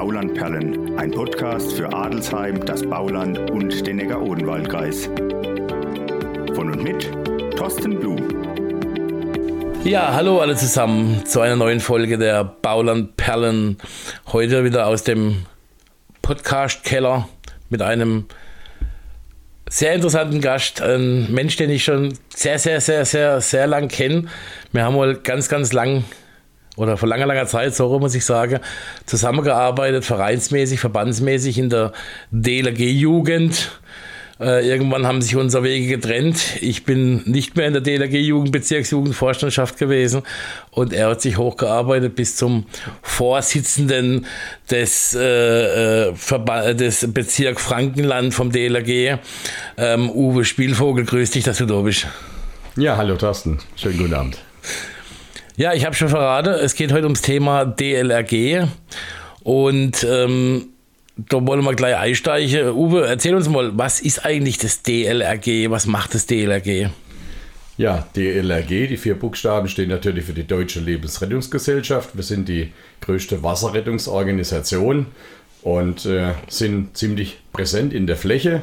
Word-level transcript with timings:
Baulandperlen, 0.00 0.98
ein 0.98 1.10
Podcast 1.10 1.74
für 1.74 1.92
Adelsheim, 1.92 2.64
das 2.64 2.82
Bauland 2.82 3.50
und 3.50 3.86
den 3.86 3.96
Neckar-Odenwald-Kreis. 3.96 5.10
Von 6.54 6.72
und 6.72 6.82
mit 6.82 7.10
Thorsten 7.54 8.00
Blum. 8.00 8.16
Ja, 9.84 10.14
hallo 10.14 10.40
alle 10.40 10.56
zusammen 10.56 11.26
zu 11.26 11.42
einer 11.42 11.56
neuen 11.56 11.80
Folge 11.80 12.16
der 12.16 12.44
Baulandperlen. 12.44 13.76
Heute 14.32 14.64
wieder 14.64 14.86
aus 14.86 15.04
dem 15.04 15.44
Podcast-Keller 16.22 17.28
mit 17.68 17.82
einem 17.82 18.24
sehr 19.68 19.92
interessanten 19.92 20.40
Gast, 20.40 20.80
ein 20.80 21.30
Mensch, 21.30 21.56
den 21.56 21.68
ich 21.68 21.84
schon 21.84 22.14
sehr, 22.34 22.58
sehr, 22.58 22.80
sehr, 22.80 23.04
sehr, 23.04 23.42
sehr 23.42 23.66
lang 23.66 23.88
kenne. 23.88 24.28
Wir 24.72 24.82
haben 24.82 24.94
wohl 24.94 25.16
ganz, 25.16 25.50
ganz 25.50 25.74
lang 25.74 26.04
oder 26.80 26.96
vor 26.96 27.08
langer, 27.08 27.26
langer 27.26 27.46
Zeit, 27.46 27.74
so 27.74 27.98
muss 27.98 28.14
ich 28.14 28.24
sagen, 28.24 28.58
zusammengearbeitet, 29.04 30.04
vereinsmäßig, 30.04 30.80
verbandsmäßig 30.80 31.58
in 31.58 31.68
der 31.68 31.92
DLRG-Jugend. 32.30 33.70
Äh, 34.40 34.66
irgendwann 34.66 35.06
haben 35.06 35.20
sich 35.20 35.36
unsere 35.36 35.62
Wege 35.62 35.86
getrennt. 35.86 36.38
Ich 36.62 36.84
bin 36.84 37.22
nicht 37.26 37.54
mehr 37.54 37.66
in 37.66 37.74
der 37.74 37.82
DLRG-Jugend, 37.82 38.50
Bezirksjugendvorstandschaft 38.50 39.76
gewesen 39.76 40.22
und 40.70 40.94
er 40.94 41.10
hat 41.10 41.20
sich 41.20 41.36
hochgearbeitet 41.36 42.14
bis 42.14 42.36
zum 42.36 42.64
Vorsitzenden 43.02 44.24
des, 44.70 45.14
äh, 45.14 46.08
äh 46.08 46.74
des 46.74 47.12
Bezirk 47.12 47.60
Frankenland 47.60 48.32
vom 48.32 48.50
DLRG. 48.50 49.18
Ähm, 49.76 50.08
Uwe 50.08 50.46
Spielvogel, 50.46 51.04
grüß 51.04 51.32
dich, 51.32 51.44
dass 51.44 51.58
du 51.58 51.66
da 51.66 51.78
bist. 51.82 52.06
Ja, 52.76 52.96
hallo 52.96 53.16
Thorsten, 53.16 53.58
schönen 53.76 53.98
guten 53.98 54.14
Abend. 54.14 54.38
Ja, 55.60 55.74
ich 55.74 55.84
habe 55.84 55.94
schon 55.94 56.08
verraten, 56.08 56.54
es 56.54 56.74
geht 56.74 56.90
heute 56.90 57.04
ums 57.04 57.20
Thema 57.20 57.66
DLRG 57.66 58.66
und 59.42 60.06
ähm, 60.08 60.68
da 61.18 61.46
wollen 61.46 61.62
wir 61.62 61.74
gleich 61.74 61.96
einsteigen. 61.98 62.70
Uwe, 62.70 63.06
erzähl 63.06 63.34
uns 63.34 63.46
mal, 63.46 63.76
was 63.76 64.00
ist 64.00 64.24
eigentlich 64.24 64.56
das 64.56 64.80
DLRG? 64.80 65.68
Was 65.68 65.84
macht 65.84 66.14
das 66.14 66.24
DLRG? 66.26 66.88
Ja, 67.76 68.08
DLRG, 68.16 68.88
die 68.88 68.96
vier 68.96 69.18
Buchstaben 69.18 69.68
stehen 69.68 69.90
natürlich 69.90 70.24
für 70.24 70.32
die 70.32 70.46
Deutsche 70.46 70.80
Lebensrettungsgesellschaft. 70.80 72.16
Wir 72.16 72.24
sind 72.24 72.48
die 72.48 72.72
größte 73.02 73.42
Wasserrettungsorganisation 73.42 75.08
und 75.60 76.06
äh, 76.06 76.32
sind 76.48 76.96
ziemlich 76.96 77.36
präsent 77.52 77.92
in 77.92 78.06
der 78.06 78.16
Fläche, 78.16 78.62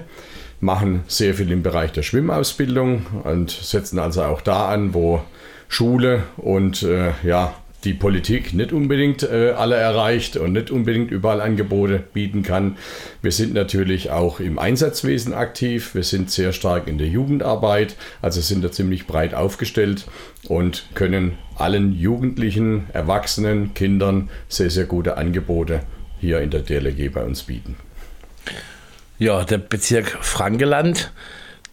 machen 0.61 1.03
sehr 1.07 1.35
viel 1.35 1.51
im 1.51 1.61
Bereich 1.61 1.91
der 1.91 2.01
Schwimmausbildung 2.01 3.05
und 3.23 3.51
setzen 3.51 3.99
also 3.99 4.23
auch 4.23 4.41
da 4.41 4.69
an, 4.69 4.95
wo 4.95 5.21
Schule 5.67 6.23
und 6.37 6.83
äh, 6.83 7.11
ja, 7.23 7.55
die 7.83 7.93
Politik 7.93 8.53
nicht 8.53 8.73
unbedingt 8.73 9.23
äh, 9.23 9.51
alle 9.51 9.75
erreicht 9.75 10.35
und 10.35 10.53
nicht 10.53 10.71
unbedingt 10.71 11.11
überall 11.11 11.41
Angebote 11.41 12.03
bieten 12.13 12.43
kann. 12.43 12.77
Wir 13.21 13.31
sind 13.31 13.53
natürlich 13.53 14.09
auch 14.09 14.39
im 14.39 14.57
Einsatzwesen 14.57 15.33
aktiv. 15.33 15.93
Wir 15.93 16.03
sind 16.03 16.31
sehr 16.31 16.53
stark 16.53 16.87
in 16.87 16.97
der 16.97 17.07
Jugendarbeit, 17.07 17.95
also 18.21 18.41
sind 18.41 18.63
da 18.63 18.71
ziemlich 18.71 19.07
breit 19.07 19.33
aufgestellt 19.33 20.05
und 20.47 20.87
können 20.95 21.37
allen 21.55 21.93
Jugendlichen, 21.93 22.87
Erwachsenen, 22.93 23.73
Kindern 23.73 24.29
sehr, 24.49 24.69
sehr 24.69 24.85
gute 24.85 25.17
Angebote 25.17 25.81
hier 26.19 26.41
in 26.41 26.49
der 26.49 26.61
DLG 26.61 27.13
bei 27.13 27.23
uns 27.23 27.43
bieten. 27.43 27.75
Ja, 29.19 29.43
der 29.43 29.59
Bezirk 29.59 30.17
Frankeland, 30.21 31.11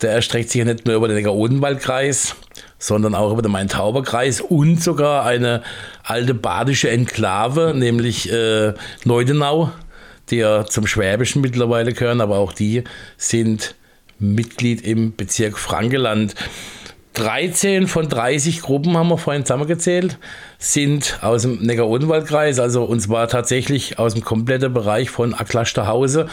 der 0.00 0.12
erstreckt 0.12 0.50
sich 0.50 0.60
ja 0.60 0.64
nicht 0.64 0.86
nur 0.86 0.96
über 0.96 1.08
den 1.08 1.16
Neckar-Odenwald-Kreis, 1.16 2.36
sondern 2.84 3.14
auch 3.14 3.32
über 3.32 3.40
den 3.40 3.50
Main-Tauber-Kreis 3.52 4.42
und 4.42 4.82
sogar 4.82 5.24
eine 5.24 5.62
alte 6.02 6.34
badische 6.34 6.90
Enklave, 6.90 7.72
nämlich 7.74 8.30
äh, 8.30 8.74
Neudenau, 9.04 9.70
die 10.28 10.36
ja 10.36 10.66
zum 10.66 10.86
Schwäbischen 10.86 11.40
mittlerweile 11.40 11.94
gehören, 11.94 12.20
aber 12.20 12.36
auch 12.36 12.52
die 12.52 12.84
sind 13.16 13.74
Mitglied 14.18 14.82
im 14.82 15.16
Bezirk 15.16 15.56
Frankeland. 15.56 16.34
13 17.14 17.86
von 17.86 18.06
30 18.06 18.60
Gruppen 18.60 18.98
haben 18.98 19.08
wir 19.08 19.16
vorhin 19.16 19.46
zusammengezählt, 19.46 20.18
sind 20.58 21.20
aus 21.22 21.42
dem 21.42 21.62
Neckar-Odenwald-Kreis, 21.62 22.58
also 22.58 22.84
uns 22.84 23.08
war 23.08 23.28
tatsächlich 23.28 23.98
aus 23.98 24.12
dem 24.12 24.24
kompletten 24.24 24.74
Bereich 24.74 25.08
von 25.08 25.32
Aklasterhause 25.32 26.26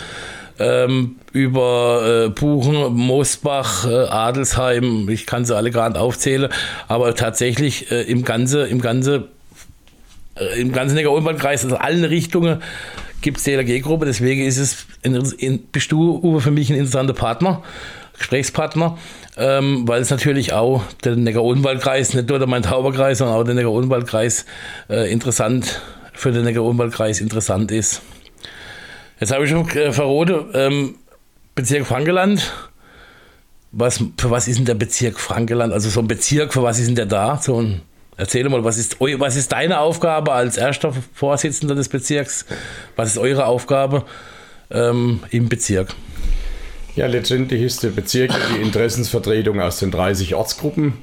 ähm, 0.60 1.16
über 1.34 2.26
äh, 2.26 2.30
Buchen, 2.30 2.94
Moosbach, 2.94 3.86
äh, 3.86 4.06
Adelsheim, 4.08 5.10
ich 5.10 5.26
kann 5.26 5.46
sie 5.46 5.56
alle 5.56 5.72
gerade 5.72 6.00
aufzählen, 6.00 6.52
aber 6.88 7.16
tatsächlich 7.16 7.92
äh, 7.92 8.02
im 8.04 8.24
ganzen 8.24 8.68
im 8.68 8.82
ganze, 8.82 9.30
äh, 10.36 10.60
im 10.60 10.72
ganzen 10.72 10.96
Neckar-Ulm-Kreis, 10.96 11.64
also 11.64 11.78
allen 11.78 12.04
Richtungen 12.04 12.62
gibt 13.22 13.38
es 13.38 13.44
DLRG-Gruppe, 13.44 14.06
deswegen 14.06 14.46
ist 14.46 14.58
es, 14.58 14.88
in, 15.04 15.16
in, 15.38 15.60
bist 15.72 15.92
du, 15.92 16.20
Uwe, 16.24 16.42
für 16.42 16.52
mich 16.52 16.70
ein 16.70 16.76
interessanter 16.76 17.14
Partner, 17.14 17.62
Gesprächspartner, 18.18 18.98
ähm, 19.38 19.88
weil 19.88 20.02
es 20.02 20.10
natürlich 20.10 20.54
auch 20.54 20.84
der 21.04 21.16
Neckar-Odenwald-Kreis, 21.16 22.14
nicht 22.14 22.30
nur 22.30 22.40
der 22.40 22.48
Main-Tauber-Kreis, 22.48 23.20
sondern 23.20 23.38
auch 23.38 23.44
der 23.44 23.56
Neckar-Odenwald-Kreis 23.56 24.46
äh, 24.90 25.12
interessant, 25.12 25.82
für 26.14 26.32
den 26.32 26.44
Neckar-Odenwald-Kreis 26.44 27.22
interessant 27.22 27.72
ist. 27.72 28.02
Jetzt 29.22 29.32
habe 29.32 29.46
ich 29.46 29.52
schon 29.52 29.70
äh, 29.70 29.94
verrote, 29.94 30.48
ähm, 30.56 30.96
Bezirk 31.54 31.86
Frankeland. 31.86 32.52
Was, 33.72 34.04
für 34.18 34.32
was 34.32 34.48
ist 34.48 34.58
denn 34.58 34.66
der 34.66 34.74
Bezirk 34.74 35.20
Frankeland? 35.20 35.72
Also 35.72 35.90
so 35.90 36.00
ein 36.00 36.08
Bezirk, 36.08 36.52
für 36.52 36.64
was 36.64 36.80
ist 36.80 36.88
denn 36.88 36.96
der 36.96 37.06
da? 37.06 37.38
So 37.40 37.62
ein, 37.62 37.82
erzähl 38.18 38.50
mal, 38.50 38.64
was 38.64 38.80
ist, 38.80 39.00
was 39.00 39.36
ist 39.36 39.52
deine 39.52 39.80
Aufgabe 39.80 40.32
als 40.32 40.58
erster 40.58 40.92
Vorsitzender 41.14 41.76
des 41.76 41.88
Bezirks? 41.88 42.48
Was 42.96 43.10
ist 43.10 43.20
eure 43.20 43.46
Aufgabe 43.46 44.06
ähm, 44.72 45.20
im 45.30 45.50
Bezirk? 45.50 45.94
Ja, 46.96 47.06
letztendlich 47.06 47.62
ist 47.62 47.84
der 47.84 47.90
Bezirk 47.90 48.32
die 48.56 48.62
Interessensvertretung 48.64 49.62
aus 49.62 49.78
den 49.78 49.92
30 49.92 50.34
Ortsgruppen. 50.34 50.96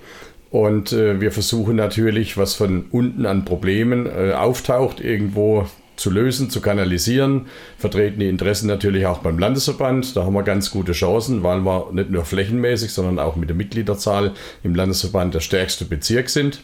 Und 0.51 0.93
äh, 0.93 1.21
wir 1.21 1.31
versuchen 1.31 1.77
natürlich, 1.77 2.37
was 2.37 2.55
von 2.55 2.87
unten 2.91 3.27
an 3.27 3.45
Problemen 3.45 4.07
äh, 4.07 4.33
auftaucht, 4.33 4.99
irgendwo 5.01 5.69
zu 5.99 6.11
lösen, 6.11 6.51
zu 6.51 6.61
kanalisieren, 6.61 7.47
vertreten 7.77 8.21
die 8.21 8.29
Interessen 8.29 8.67
natürlich 8.67 9.07
auch 9.07 9.19
beim 9.19 9.39
Landesverband. 9.39 10.17
Da 10.17 10.25
haben 10.25 10.35
wir 10.35 10.43
ganz 10.43 10.71
gute 10.71 10.93
Chancen, 10.93 11.43
weil 11.43 11.61
wir 11.61 11.91
nicht 11.93 12.11
nur 12.11 12.25
flächenmäßig, 12.25 12.93
sondern 12.93 13.19
auch 13.19 13.37
mit 13.37 13.49
der 13.49 13.57
Mitgliederzahl 13.57 14.33
im 14.63 14.75
Landesverband 14.75 15.35
der 15.35 15.41
stärkste 15.41 15.85
Bezirk 15.85 16.31
sind 16.31 16.61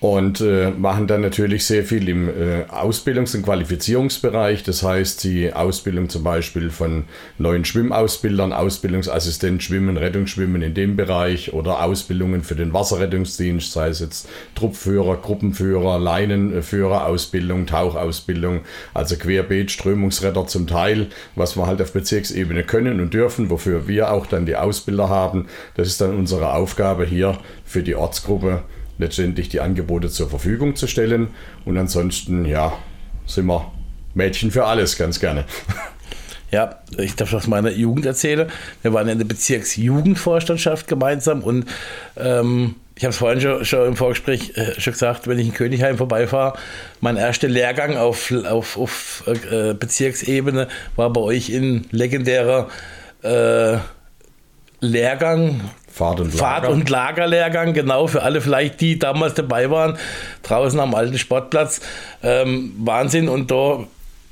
und 0.00 0.40
äh, 0.40 0.70
machen 0.70 1.06
dann 1.06 1.20
natürlich 1.20 1.66
sehr 1.66 1.84
viel 1.84 2.08
im 2.08 2.28
äh, 2.28 2.64
Ausbildungs- 2.70 3.36
und 3.36 3.42
Qualifizierungsbereich. 3.42 4.62
Das 4.62 4.82
heißt, 4.82 5.22
die 5.24 5.52
Ausbildung 5.52 6.08
zum 6.08 6.24
Beispiel 6.24 6.70
von 6.70 7.04
neuen 7.36 7.66
Schwimmausbildern, 7.66 8.54
Ausbildungsassistent 8.54 9.62
Schwimmen, 9.62 9.98
Rettungsschwimmen 9.98 10.62
in 10.62 10.72
dem 10.72 10.96
Bereich 10.96 11.52
oder 11.52 11.84
Ausbildungen 11.84 12.42
für 12.42 12.56
den 12.56 12.72
Wasserrettungsdienst, 12.72 13.72
sei 13.72 13.88
es 13.88 14.00
jetzt 14.00 14.26
Truppführer, 14.54 15.18
Gruppenführer, 15.18 15.98
Leinenführer, 15.98 17.06
Ausbildung, 17.06 17.66
Tauchausbildung, 17.66 18.60
also 18.94 19.16
querbeet, 19.16 19.70
Strömungsretter 19.70 20.46
zum 20.46 20.66
Teil, 20.66 21.08
was 21.34 21.58
wir 21.58 21.66
halt 21.66 21.82
auf 21.82 21.92
Bezirksebene 21.92 22.64
können 22.64 23.00
und 23.00 23.12
dürfen, 23.12 23.50
wofür 23.50 23.86
wir 23.86 24.10
auch 24.12 24.24
dann 24.24 24.46
die 24.46 24.56
Ausbilder 24.56 25.10
haben. 25.10 25.48
Das 25.74 25.88
ist 25.88 26.00
dann 26.00 26.16
unsere 26.16 26.54
Aufgabe 26.54 27.04
hier 27.04 27.36
für 27.66 27.82
die 27.82 27.94
Ortsgruppe 27.94 28.62
letztendlich 29.00 29.48
die 29.48 29.60
Angebote 29.60 30.08
zur 30.08 30.28
Verfügung 30.28 30.76
zu 30.76 30.86
stellen. 30.86 31.28
Und 31.64 31.76
ansonsten, 31.76 32.44
ja, 32.44 32.72
sind 33.26 33.46
wir 33.46 33.70
Mädchen 34.14 34.50
für 34.50 34.64
alles, 34.64 34.96
ganz 34.96 35.20
gerne. 35.20 35.44
Ja, 36.52 36.80
ich 36.98 37.14
darf 37.14 37.32
aus 37.32 37.46
meiner 37.46 37.70
Jugend 37.70 38.06
erzählen. 38.06 38.50
Wir 38.82 38.92
waren 38.92 39.06
in 39.06 39.18
der 39.18 39.24
Bezirksjugendvorstandschaft 39.24 40.88
gemeinsam 40.88 41.44
und 41.44 41.66
ähm, 42.16 42.74
ich 42.96 43.04
habe 43.04 43.12
es 43.12 43.18
vorhin 43.18 43.40
schon, 43.40 43.64
schon, 43.64 43.86
im 43.86 43.96
Vorgespräch 43.96 44.56
äh, 44.56 44.80
schon 44.80 44.94
gesagt, 44.94 45.28
wenn 45.28 45.38
ich 45.38 45.46
in 45.46 45.54
Königheim 45.54 45.96
vorbeifahre, 45.96 46.58
mein 47.00 47.16
erster 47.16 47.46
Lehrgang 47.46 47.96
auf, 47.96 48.32
auf, 48.32 48.76
auf 48.76 49.24
äh, 49.28 49.74
Bezirksebene 49.74 50.66
war 50.96 51.12
bei 51.12 51.20
euch 51.20 51.50
in 51.50 51.86
legendärer 51.92 52.68
äh, 53.22 53.76
Lehrgang 54.80 55.60
Fahrt- 56.00 56.20
und, 56.20 56.30
Fahrt 56.32 56.66
und 56.66 56.88
Lagerlehrgang, 56.88 57.74
genau, 57.74 58.06
für 58.06 58.22
alle 58.22 58.40
vielleicht, 58.40 58.80
die 58.80 58.98
damals 58.98 59.34
dabei 59.34 59.70
waren, 59.70 59.98
draußen 60.42 60.80
am 60.80 60.94
alten 60.94 61.18
Sportplatz. 61.18 61.80
Ähm, 62.22 62.72
Wahnsinn 62.78 63.28
und 63.28 63.50
da 63.50 63.84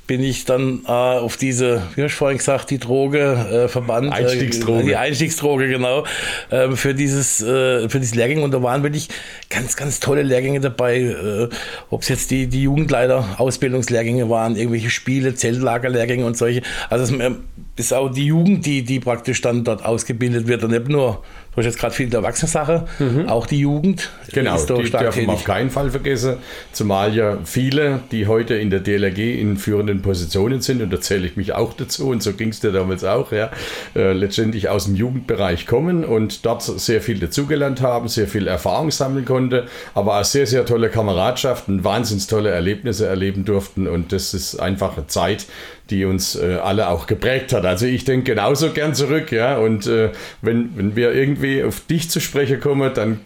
bin 0.09 0.23
ich 0.23 0.43
dann 0.43 0.81
äh, 0.87 0.89
auf 0.89 1.37
diese, 1.37 1.83
wie 1.93 2.01
hast 2.01 2.13
du 2.13 2.17
vorhin 2.17 2.39
gesagt, 2.39 2.71
die 2.71 2.79
Droge 2.79 3.65
äh, 3.65 3.67
verbannt. 3.67 4.07
Äh, 4.11 4.23
Einstiegsdroge. 4.23 4.81
Äh, 4.81 4.85
die 4.85 4.95
Einstiegsdroge, 4.95 5.67
genau. 5.67 6.03
Ähm, 6.51 6.75
für 6.75 6.95
dieses, 6.95 7.43
äh, 7.43 7.87
für 7.87 7.99
dieses 7.99 8.15
Lehrgang. 8.15 8.41
Und 8.41 8.51
da 8.51 8.63
waren 8.63 8.81
wirklich 8.81 9.09
ganz, 9.51 9.75
ganz 9.75 9.99
tolle 9.99 10.23
Lehrgänge 10.23 10.61
dabei. 10.61 11.01
Äh, 11.01 11.49
Ob 11.91 12.01
es 12.01 12.07
jetzt 12.07 12.31
die, 12.31 12.47
die 12.47 12.63
Jugendleiter, 12.63 13.35
Ausbildungslehrgänge 13.37 14.31
waren, 14.31 14.55
irgendwelche 14.55 14.89
Spiele, 14.89 15.35
Zeltlagerlehrgänge 15.35 16.25
und 16.25 16.35
solche. 16.35 16.63
Also 16.89 17.15
es 17.15 17.31
ist 17.75 17.93
auch 17.93 18.09
die 18.09 18.25
Jugend, 18.25 18.65
die, 18.65 18.81
die 18.81 18.99
praktisch 18.99 19.41
dann 19.41 19.63
dort 19.63 19.85
ausgebildet 19.85 20.47
wird 20.47 20.63
und 20.63 20.71
nicht 20.71 20.89
nur 20.89 21.23
Du 21.51 21.57
hast 21.57 21.65
jetzt 21.65 21.79
gerade 21.79 21.95
viel 21.95 22.05
in 22.05 22.11
der 22.11 22.19
Erwachsenensache, 22.19 22.85
mhm. 22.99 23.27
auch 23.27 23.47
die 23.47 23.59
Jugend. 23.59 24.11
Genau, 24.31 24.55
ist 24.55 24.69
die 24.69 24.75
dürfen 24.75 25.25
wir 25.25 25.33
auf 25.33 25.43
keinen 25.43 25.71
Fall 25.71 25.89
vergessen. 25.89 26.37
Zumal 26.71 27.15
ja 27.15 27.39
viele, 27.43 28.01
die 28.11 28.27
heute 28.27 28.53
in 28.53 28.69
der 28.69 28.81
DLRG 28.81 29.39
in 29.39 29.57
führenden 29.57 30.03
Positionen 30.03 30.61
sind, 30.61 30.81
und 30.83 30.93
da 30.93 31.01
zähle 31.01 31.25
ich 31.25 31.37
mich 31.37 31.53
auch 31.53 31.73
dazu, 31.73 32.09
und 32.09 32.21
so 32.21 32.33
ging 32.33 32.49
es 32.49 32.59
dir 32.59 32.71
damals 32.71 33.03
auch, 33.03 33.31
ja, 33.31 33.49
äh, 33.95 34.13
letztendlich 34.13 34.69
aus 34.69 34.85
dem 34.85 34.95
Jugendbereich 34.95 35.65
kommen 35.65 36.05
und 36.05 36.45
dort 36.45 36.61
sehr 36.61 37.01
viel 37.01 37.19
dazugelernt 37.19 37.81
haben, 37.81 38.07
sehr 38.07 38.27
viel 38.27 38.47
Erfahrung 38.47 38.91
sammeln 38.91 39.25
konnte, 39.25 39.65
aber 39.95 40.19
auch 40.19 40.25
sehr, 40.25 40.45
sehr 40.45 40.65
tolle 40.65 40.89
Kameradschaften, 40.89 41.83
wahnsinnig 41.83 42.27
tolle 42.27 42.51
Erlebnisse 42.51 43.07
erleben 43.07 43.43
durften. 43.43 43.87
Und 43.87 44.11
das 44.11 44.35
ist 44.35 44.59
einfach 44.59 44.95
eine 44.97 45.07
Zeit, 45.07 45.47
die 45.89 46.05
uns 46.05 46.35
äh, 46.35 46.55
alle 46.55 46.89
auch 46.89 47.07
geprägt 47.07 47.53
hat. 47.53 47.65
Also 47.65 47.85
ich 47.85 48.05
denke 48.05 48.31
genauso 48.31 48.71
gern 48.71 48.93
zurück, 48.93 49.31
ja. 49.31 49.57
Und 49.57 49.87
äh, 49.87 50.11
wenn, 50.41 50.77
wenn 50.77 50.95
wir 50.95 51.13
irgendwie 51.13 51.63
auf 51.63 51.81
dich 51.81 52.09
zu 52.09 52.19
sprechen 52.19 52.59
kommen, 52.59 52.93
dann 52.93 53.21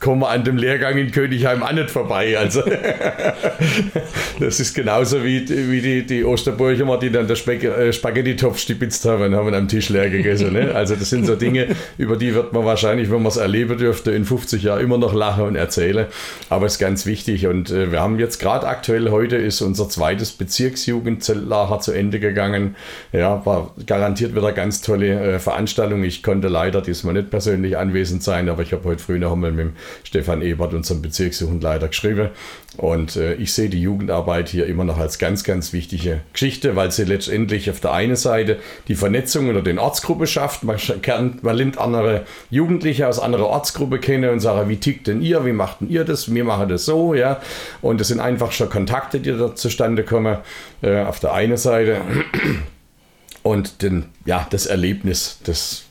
kommen 0.00 0.22
wir 0.22 0.30
an 0.30 0.44
dem 0.44 0.56
Lehrgang 0.56 0.96
in 0.96 1.12
Königheim 1.12 1.62
auch 1.62 1.72
nicht 1.72 1.90
vorbei. 1.90 2.38
Also 2.38 2.62
das 4.40 4.58
ist 4.58 4.74
genauso 4.74 5.22
wie, 5.22 5.46
wie 5.70 5.80
die, 5.82 6.06
die 6.06 6.24
Osterburger, 6.24 6.96
die 6.96 7.10
dann 7.10 7.28
der 7.28 7.36
äh, 7.36 7.92
Spaghetti-Topf 7.92 8.58
stibitzt 8.58 9.04
haben 9.04 9.22
und 9.24 9.34
haben 9.34 9.52
am 9.52 9.68
Tisch 9.68 9.90
leer 9.90 10.08
gegessen. 10.08 10.54
Ne? 10.54 10.74
Also 10.74 10.96
das 10.96 11.10
sind 11.10 11.26
so 11.26 11.36
Dinge, 11.36 11.68
über 11.98 12.16
die 12.16 12.34
wird 12.34 12.54
man 12.54 12.64
wahrscheinlich, 12.64 13.10
wenn 13.10 13.18
man 13.18 13.26
es 13.26 13.36
erleben 13.36 13.76
dürfte, 13.76 14.10
in 14.12 14.24
50 14.24 14.62
Jahren 14.62 14.80
immer 14.80 14.96
noch 14.96 15.12
lachen 15.12 15.44
und 15.44 15.56
erzählen. 15.56 16.06
Aber 16.48 16.64
es 16.64 16.74
ist 16.74 16.78
ganz 16.78 17.04
wichtig 17.04 17.46
und 17.46 17.70
äh, 17.70 17.92
wir 17.92 18.00
haben 18.00 18.18
jetzt 18.18 18.38
gerade 18.38 18.66
aktuell 18.66 19.10
heute 19.10 19.36
ist 19.36 19.60
unser 19.60 19.90
zweites 19.90 20.32
Bezirksjugendzeltlager 20.32 21.80
zu 21.80 21.92
Ende 21.92 22.20
gegangen. 22.20 22.74
Ja, 23.12 23.44
war 23.44 23.74
garantiert 23.86 24.34
wieder 24.34 24.52
ganz 24.52 24.80
tolle 24.80 25.34
äh, 25.34 25.38
Veranstaltung. 25.38 26.02
Ich 26.04 26.22
konnte 26.22 26.48
leider 26.48 26.80
diesmal 26.80 27.12
nicht 27.12 27.28
persönlich 27.28 27.76
anwesend 27.76 28.22
sein, 28.22 28.48
aber 28.48 28.62
ich 28.62 28.72
habe 28.72 28.84
heute 28.84 29.02
früh 29.02 29.18
noch 29.18 29.32
einmal 29.32 29.52
mit 29.52 29.66
dem 29.66 29.72
Stefan 30.04 30.42
Ebert, 30.42 30.74
unserem 30.74 31.02
Bezirksjugendleiter, 31.02 31.88
geschrieben. 31.88 32.30
Und 32.76 33.16
äh, 33.16 33.34
ich 33.34 33.52
sehe 33.52 33.68
die 33.68 33.80
Jugendarbeit 33.80 34.48
hier 34.48 34.66
immer 34.66 34.84
noch 34.84 34.98
als 34.98 35.18
ganz, 35.18 35.44
ganz 35.44 35.72
wichtige 35.72 36.20
Geschichte, 36.32 36.76
weil 36.76 36.90
sie 36.90 37.04
letztendlich 37.04 37.70
auf 37.70 37.80
der 37.80 37.92
einen 37.92 38.16
Seite 38.16 38.58
die 38.88 38.94
Vernetzung 38.94 39.48
unter 39.48 39.62
den 39.62 39.78
Ortsgruppen 39.78 40.26
schafft. 40.26 40.62
Man, 40.62 40.78
kann, 41.02 41.38
man 41.42 41.56
lernt 41.56 41.78
andere 41.78 42.24
Jugendliche 42.50 43.08
aus 43.08 43.18
anderer 43.18 43.46
Ortsgruppe 43.46 43.98
kennen 43.98 44.30
und 44.30 44.40
sagt, 44.40 44.68
wie 44.68 44.76
tickt 44.76 45.08
denn 45.08 45.20
ihr, 45.20 45.44
wie 45.44 45.52
macht 45.52 45.80
denn 45.80 45.90
ihr 45.90 46.04
das, 46.04 46.32
wir 46.32 46.44
machen 46.44 46.68
das 46.68 46.84
so, 46.84 47.14
ja. 47.14 47.40
Und 47.82 48.00
das 48.00 48.08
sind 48.08 48.20
einfach 48.20 48.52
schon 48.52 48.70
Kontakte, 48.70 49.20
die 49.20 49.36
da 49.36 49.54
zustande 49.54 50.04
kommen, 50.04 50.38
äh, 50.82 51.02
auf 51.02 51.20
der 51.20 51.34
einen 51.34 51.56
Seite. 51.56 52.00
Und 53.42 53.82
den, 53.82 54.06
ja, 54.26 54.46
das 54.50 54.66
Erlebnis, 54.66 55.38
das 55.44 55.84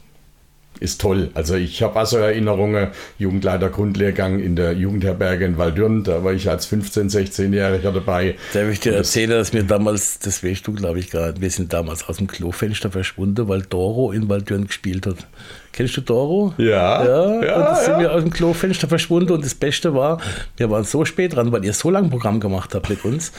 ist 0.79 1.01
toll. 1.01 1.29
Also 1.33 1.55
ich 1.55 1.81
habe 1.81 1.97
also 1.99 2.17
Erinnerungen, 2.17 2.89
Jugendleiter 3.17 3.69
Grundlehrgang 3.69 4.39
in 4.39 4.55
der 4.55 4.73
Jugendherberge 4.73 5.45
in 5.45 5.57
Waldürn, 5.57 6.03
da 6.03 6.23
war 6.23 6.33
ich 6.33 6.49
als 6.49 6.71
15-, 6.71 7.11
16-Jähriger 7.11 7.91
dabei. 7.91 8.35
Darf 8.53 8.69
ich 8.69 8.79
dir 8.79 8.93
erzählen, 8.93 9.31
dass 9.31 9.53
wir 9.53 9.63
damals, 9.63 10.19
das 10.19 10.43
weißt 10.43 10.65
du 10.67 10.73
glaube 10.73 10.99
ich 10.99 11.09
gerade, 11.09 11.41
wir 11.41 11.49
sind 11.49 11.73
damals 11.73 12.07
aus 12.07 12.17
dem 12.17 12.27
Klofenster 12.27 12.91
verschwunden, 12.91 13.47
weil 13.47 13.61
Doro 13.61 14.11
in 14.11 14.29
Waldürn 14.29 14.67
gespielt 14.67 15.05
hat. 15.05 15.27
Kennst 15.71 15.95
du 15.97 16.01
Doro? 16.01 16.53
Ja. 16.57 17.05
Ja, 17.05 17.41
ja 17.41 17.55
und 17.55 17.61
dann 17.65 17.75
sind 17.75 17.93
ja. 17.93 17.99
wir 17.99 18.11
aus 18.13 18.23
dem 18.23 18.31
Klofenster 18.31 18.87
verschwunden 18.87 19.31
und 19.33 19.45
das 19.45 19.55
Beste 19.55 19.93
war, 19.93 20.19
wir 20.57 20.69
waren 20.69 20.83
so 20.83 21.05
spät 21.05 21.35
dran, 21.35 21.51
weil 21.51 21.63
ihr 21.63 21.73
so 21.73 21.89
lange 21.89 22.09
Programm 22.09 22.39
gemacht 22.39 22.73
habt 22.75 22.89
mit 22.89 23.05
uns. 23.05 23.31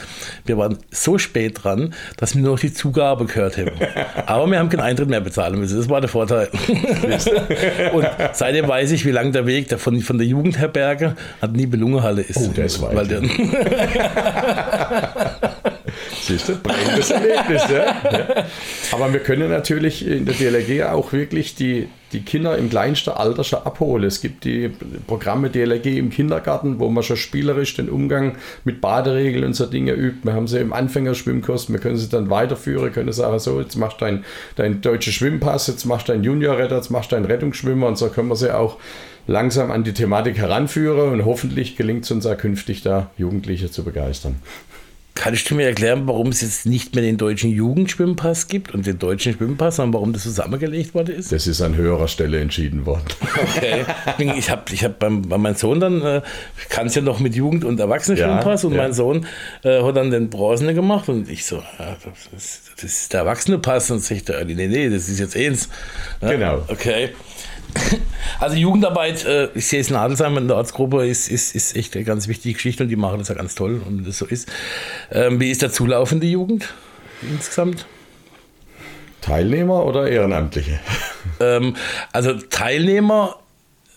Wir 0.45 0.57
waren 0.57 0.77
so 0.91 1.17
spät 1.17 1.63
dran, 1.63 1.93
dass 2.17 2.35
wir 2.35 2.41
nur 2.41 2.53
noch 2.53 2.59
die 2.59 2.73
Zugabe 2.73 3.25
gehört 3.25 3.57
haben. 3.57 3.71
Aber 4.25 4.47
wir 4.47 4.59
haben 4.59 4.69
keinen 4.69 4.81
Eintritt 4.81 5.09
mehr 5.09 5.21
bezahlen 5.21 5.59
müssen. 5.59 5.77
Das 5.77 5.89
war 5.89 6.01
der 6.01 6.09
Vorteil. 6.09 6.49
und 7.93 8.07
seitdem 8.33 8.67
weiß 8.67 8.91
ich, 8.91 9.05
wie 9.05 9.11
lang 9.11 9.31
der 9.31 9.45
Weg 9.45 9.71
von, 9.79 9.99
von 10.01 10.17
der 10.17 10.27
Jugendherberge 10.27 11.15
an 11.41 11.53
die 11.53 11.67
Belungehalle 11.67 12.21
ist. 12.21 12.37
Oh, 12.37 12.51
der 12.55 12.65
ist 12.65 12.81
weit. 12.81 12.95
Weil 12.95 13.07
der 13.07 13.21
Siehst 16.21 16.49
du, 16.49 16.55
prägendes 16.57 17.11
Erlebnis. 17.11 17.61
Ja? 17.71 17.95
Aber 18.91 19.13
wir 19.13 19.19
können 19.21 19.49
natürlich 19.49 20.05
in 20.05 20.25
der 20.25 20.35
DLRG 20.35 20.83
auch 20.91 21.13
wirklich 21.13 21.55
die, 21.55 21.87
die 22.13 22.21
Kinder 22.21 22.57
im 22.57 22.69
kleinsten 22.69 23.11
Alter 23.11 23.43
schon 23.43 23.59
abholen. 23.59 24.03
Es 24.03 24.21
gibt 24.21 24.43
die 24.43 24.71
Programme 25.07 25.49
DLRG 25.49 25.97
im 25.97 26.09
Kindergarten, 26.09 26.79
wo 26.79 26.89
man 26.89 27.03
schon 27.03 27.17
spielerisch 27.17 27.75
den 27.75 27.89
Umgang 27.89 28.37
mit 28.63 28.81
Baderegeln 28.81 29.45
und 29.45 29.53
so 29.53 29.65
Dinge 29.65 29.93
übt. 29.93 30.19
Wir 30.23 30.33
haben 30.33 30.47
sie 30.47 30.59
im 30.59 30.73
Anfängerschwimmkurs, 30.73 31.71
wir 31.71 31.79
können 31.79 31.97
sie 31.97 32.09
dann 32.09 32.29
weiterführen, 32.29 32.91
können 32.91 33.11
sagen, 33.13 33.39
so, 33.39 33.61
jetzt 33.61 33.75
machst 33.75 34.01
du 34.01 34.05
deinen 34.05 34.25
dein 34.55 34.81
deutschen 34.81 35.13
Schwimmpass, 35.13 35.67
jetzt 35.67 35.85
machst 35.85 36.07
du 36.07 36.13
deinen 36.13 36.23
Juniorretter, 36.23 36.75
jetzt 36.75 36.89
machst 36.89 37.11
du 37.11 37.15
deinen 37.15 37.25
Rettungsschwimmer 37.25 37.87
und 37.87 37.97
so 37.97 38.09
können 38.09 38.27
wir 38.27 38.35
sie 38.35 38.53
auch 38.53 38.77
langsam 39.27 39.71
an 39.71 39.83
die 39.83 39.93
Thematik 39.93 40.37
heranführen 40.37 41.11
und 41.11 41.25
hoffentlich 41.25 41.75
gelingt 41.77 42.05
es 42.05 42.11
uns 42.11 42.25
auch 42.25 42.37
künftig 42.37 42.81
da, 42.81 43.11
Jugendliche 43.17 43.71
zu 43.71 43.83
begeistern. 43.83 44.37
Kannst 45.13 45.49
du 45.49 45.55
mir 45.55 45.67
erklären, 45.67 46.07
warum 46.07 46.29
es 46.29 46.41
jetzt 46.41 46.65
nicht 46.65 46.95
mehr 46.95 47.03
den 47.03 47.17
deutschen 47.17 47.49
Jugendschwimmpass 47.49 48.47
gibt 48.47 48.73
und 48.73 48.85
den 48.87 48.97
deutschen 48.97 49.33
Schwimmpass, 49.33 49.75
sondern 49.75 49.93
warum 49.93 50.13
das 50.13 50.23
zusammengelegt 50.23 50.93
worden 50.95 51.15
ist? 51.15 51.31
Das 51.31 51.47
ist 51.47 51.61
an 51.61 51.75
höherer 51.75 52.07
Stelle 52.07 52.39
entschieden 52.39 52.85
worden. 52.85 53.03
Okay. 53.43 53.85
Ich 54.17 54.49
habe 54.49 54.63
ich 54.71 54.83
hab 54.83 54.99
beim, 54.99 55.23
bei 55.23 55.37
meinem 55.37 55.55
Sohn 55.55 55.79
dann, 55.79 56.01
äh, 56.01 56.21
kann 56.69 56.87
es 56.87 56.95
ja 56.95 57.01
noch 57.01 57.19
mit 57.19 57.35
Jugend- 57.35 57.65
und 57.65 57.79
Erwachsenenschwimmpass 57.79 58.63
ja, 58.63 58.69
und 58.69 58.75
ja. 58.75 58.81
mein 58.81 58.93
Sohn 58.93 59.25
äh, 59.63 59.81
hat 59.81 59.97
dann 59.97 60.11
den 60.11 60.29
Bronzene 60.29 60.73
gemacht 60.73 61.09
und 61.09 61.29
ich 61.29 61.45
so, 61.45 61.57
ja, 61.57 61.97
das, 62.03 62.61
das, 62.75 62.83
ist 62.83 63.13
der 63.13 63.21
Erwachsene-Pass 63.21 63.91
und 63.91 63.99
sich 63.99 64.23
der, 64.23 64.43
nee, 64.45 64.55
nee, 64.55 64.89
das 64.89 65.09
ist 65.09 65.19
jetzt 65.19 65.35
eins. 65.35 65.69
Ja, 66.21 66.31
genau. 66.31 66.63
Okay. 66.67 67.09
Also 68.39 68.55
Jugendarbeit, 68.55 69.23
äh, 69.25 69.49
ich 69.53 69.67
sehe 69.67 69.81
es 69.81 69.91
in 69.91 69.95
Adelsheim 69.95 70.35
in 70.37 70.47
der 70.47 70.57
Ortsgruppe, 70.57 71.05
ist, 71.05 71.29
ist, 71.29 71.53
ist 71.53 71.75
echt 71.75 71.95
eine 71.95 72.03
ganz 72.05 72.27
wichtige 72.27 72.55
Geschichte 72.55 72.83
und 72.83 72.89
die 72.89 72.95
machen 72.95 73.19
das 73.19 73.27
ja 73.27 73.35
ganz 73.35 73.53
toll 73.53 73.81
und 73.85 74.07
das 74.07 74.17
so 74.17 74.25
ist. 74.25 74.51
Ähm, 75.11 75.39
wie 75.39 75.51
ist 75.51 75.61
der 75.61 75.71
zulaufende 75.71 76.25
Jugend 76.25 76.73
insgesamt? 77.21 77.85
Teilnehmer 79.21 79.85
oder 79.85 80.09
Ehrenamtliche? 80.09 80.79
Ähm, 81.39 81.75
also 82.11 82.33
Teilnehmer, 82.33 83.37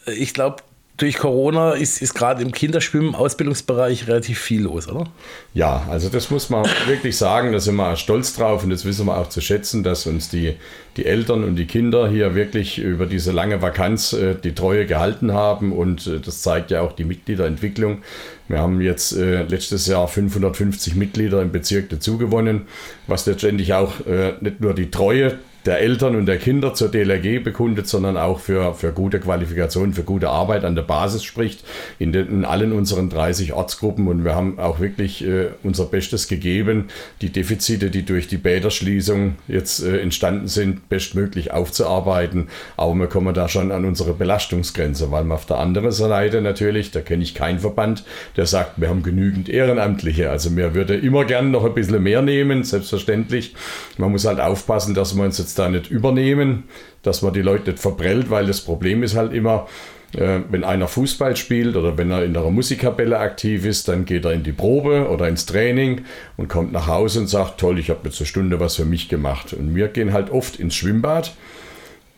ich 0.06 0.34
glaube, 0.34 0.56
durch 0.96 1.18
Corona 1.18 1.72
ist, 1.72 2.00
ist 2.00 2.14
gerade 2.14 2.42
im 2.42 2.52
Kinderschwimmen, 2.52 3.16
Ausbildungsbereich 3.16 4.06
relativ 4.06 4.38
viel 4.38 4.62
los, 4.62 4.88
oder? 4.88 5.06
Ja, 5.52 5.84
also 5.90 6.08
das 6.08 6.30
muss 6.30 6.50
man 6.50 6.64
wirklich 6.86 7.16
sagen, 7.16 7.52
da 7.52 7.58
sind 7.58 7.74
wir 7.76 7.96
stolz 7.96 8.36
drauf 8.36 8.62
und 8.62 8.70
das 8.70 8.84
wissen 8.84 9.06
wir 9.06 9.16
auch 9.18 9.28
zu 9.28 9.40
schätzen, 9.40 9.82
dass 9.82 10.06
uns 10.06 10.28
die, 10.28 10.54
die 10.96 11.04
Eltern 11.04 11.42
und 11.42 11.56
die 11.56 11.66
Kinder 11.66 12.08
hier 12.08 12.36
wirklich 12.36 12.78
über 12.78 13.06
diese 13.06 13.32
lange 13.32 13.60
Vakanz 13.60 14.12
äh, 14.12 14.36
die 14.36 14.54
Treue 14.54 14.86
gehalten 14.86 15.32
haben 15.32 15.72
und 15.72 16.06
äh, 16.06 16.20
das 16.20 16.42
zeigt 16.42 16.70
ja 16.70 16.82
auch 16.82 16.92
die 16.92 17.04
Mitgliederentwicklung. 17.04 18.02
Wir 18.46 18.60
haben 18.60 18.80
jetzt 18.80 19.16
äh, 19.16 19.42
letztes 19.42 19.88
Jahr 19.88 20.06
550 20.06 20.94
Mitglieder 20.94 21.42
im 21.42 21.50
Bezirk 21.50 21.88
dazugewonnen, 21.88 22.62
was 23.08 23.26
letztendlich 23.26 23.74
auch 23.74 24.06
äh, 24.06 24.34
nicht 24.40 24.60
nur 24.60 24.74
die 24.74 24.92
Treue 24.92 25.38
der 25.66 25.80
Eltern 25.80 26.14
und 26.16 26.26
der 26.26 26.38
Kinder 26.38 26.74
zur 26.74 26.88
DLRG 26.90 27.42
bekundet, 27.42 27.88
sondern 27.88 28.16
auch 28.16 28.40
für, 28.40 28.74
für 28.74 28.92
gute 28.92 29.18
Qualifikation, 29.18 29.94
für 29.94 30.02
gute 30.02 30.28
Arbeit 30.28 30.64
an 30.64 30.74
der 30.74 30.82
Basis 30.82 31.24
spricht, 31.24 31.64
in, 31.98 32.12
den, 32.12 32.28
in 32.28 32.44
allen 32.44 32.72
unseren 32.72 33.08
30 33.08 33.54
Ortsgruppen. 33.54 34.06
Und 34.08 34.24
wir 34.24 34.34
haben 34.34 34.58
auch 34.58 34.80
wirklich 34.80 35.24
äh, 35.24 35.48
unser 35.62 35.86
Bestes 35.86 36.28
gegeben, 36.28 36.88
die 37.22 37.30
Defizite, 37.30 37.90
die 37.90 38.04
durch 38.04 38.28
die 38.28 38.36
Bäderschließung 38.36 39.36
jetzt 39.48 39.82
äh, 39.82 39.98
entstanden 40.00 40.48
sind, 40.48 40.88
bestmöglich 40.88 41.52
aufzuarbeiten. 41.52 42.48
Aber 42.76 42.94
wir 42.94 43.06
kommen 43.06 43.32
da 43.32 43.48
schon 43.48 43.72
an 43.72 43.84
unsere 43.84 44.12
Belastungsgrenze, 44.12 45.10
weil 45.10 45.24
wir 45.24 45.34
auf 45.34 45.46
der 45.46 45.58
anderen 45.58 45.92
Seite 45.92 46.42
natürlich, 46.42 46.90
da 46.90 47.00
kenne 47.00 47.22
ich 47.22 47.34
keinen 47.34 47.58
Verband, 47.58 48.04
der 48.36 48.46
sagt, 48.46 48.80
wir 48.80 48.88
haben 48.88 49.02
genügend 49.02 49.48
Ehrenamtliche. 49.48 50.30
Also 50.30 50.50
mir 50.50 50.74
würde 50.74 50.94
immer 50.94 51.24
gern 51.24 51.50
noch 51.50 51.64
ein 51.64 51.74
bisschen 51.74 52.02
mehr 52.02 52.20
nehmen, 52.20 52.64
selbstverständlich. 52.64 53.54
Man 53.96 54.12
muss 54.12 54.26
halt 54.26 54.40
aufpassen, 54.40 54.94
dass 54.94 55.14
wir 55.16 55.24
uns 55.24 55.38
jetzt 55.38 55.53
da 55.54 55.68
nicht 55.68 55.90
übernehmen, 55.90 56.64
dass 57.02 57.22
man 57.22 57.32
die 57.32 57.42
Leute 57.42 57.70
nicht 57.70 57.82
verprellt, 57.82 58.30
weil 58.30 58.46
das 58.46 58.60
Problem 58.60 59.02
ist 59.02 59.16
halt 59.16 59.32
immer, 59.32 59.66
äh, 60.14 60.40
wenn 60.50 60.64
einer 60.64 60.88
Fußball 60.88 61.36
spielt 61.36 61.76
oder 61.76 61.98
wenn 61.98 62.10
er 62.10 62.24
in 62.24 62.36
einer 62.36 62.50
Musikkapelle 62.50 63.18
aktiv 63.18 63.64
ist, 63.64 63.88
dann 63.88 64.04
geht 64.04 64.24
er 64.24 64.32
in 64.32 64.42
die 64.42 64.52
Probe 64.52 65.08
oder 65.08 65.28
ins 65.28 65.46
Training 65.46 66.02
und 66.36 66.48
kommt 66.48 66.72
nach 66.72 66.86
Hause 66.86 67.20
und 67.20 67.26
sagt, 67.26 67.58
toll, 67.58 67.78
ich 67.78 67.90
habe 67.90 68.00
jetzt 68.04 68.20
eine 68.20 68.26
Stunde 68.26 68.60
was 68.60 68.76
für 68.76 68.84
mich 68.84 69.08
gemacht. 69.08 69.52
Und 69.52 69.74
wir 69.74 69.88
gehen 69.88 70.12
halt 70.12 70.30
oft 70.30 70.56
ins 70.56 70.74
Schwimmbad 70.74 71.34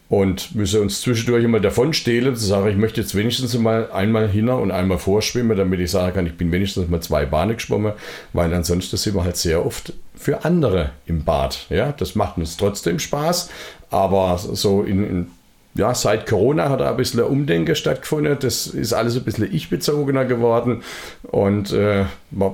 und 0.09 0.55
müssen 0.55 0.83
uns 0.83 1.01
zwischendurch 1.01 1.45
immer 1.45 1.61
davon 1.61 1.93
stehlen, 1.93 2.37
zu 2.37 2.45
sagen, 2.45 2.69
ich 2.69 2.77
möchte 2.77 3.01
jetzt 3.01 3.15
wenigstens 3.15 3.57
mal 3.59 3.91
einmal 3.91 4.29
hin 4.29 4.49
und 4.49 4.71
einmal 4.71 4.99
vorschwimmen, 4.99 5.57
damit 5.57 5.81
ich 5.81 5.91
sagen 5.91 6.15
kann, 6.15 6.27
ich 6.27 6.37
bin 6.37 6.53
wenigstens 6.53 6.89
mal 6.89 7.01
zwei 7.01 7.27
Bahnen 7.27 7.57
geschwommen, 7.57 7.93
weil 8.33 8.53
ansonsten 8.55 8.97
sind 8.97 9.17
wir 9.17 9.25
halt 9.25 9.37
sehr 9.37 9.67
oft 9.67 9.93
für 10.15 10.45
andere 10.45 10.91
im 11.07 11.25
Bad. 11.25 11.67
Ja, 11.71 11.93
das 11.93 12.15
macht 12.15 12.39
uns 12.39 12.57
trotzdem 12.57 12.99
Spaß, 12.99 13.51
aber 13.91 14.39
so 14.39 14.83
in, 14.83 15.09
in 15.09 15.27
ja, 15.75 15.95
seit 15.95 16.27
Corona 16.27 16.71
hat 16.71 16.81
da 16.81 16.91
ein 16.91 16.97
bisschen 16.97 17.21
Umdenken 17.21 17.75
stattgefunden. 17.75 18.39
Das 18.41 18.67
ist 18.67 18.95
alles 18.95 19.17
ein 19.17 19.25
bisschen 19.25 19.53
ich-bezogener 19.53 20.25
geworden. 20.25 20.83
Und 21.23 21.73
äh, 21.73 22.07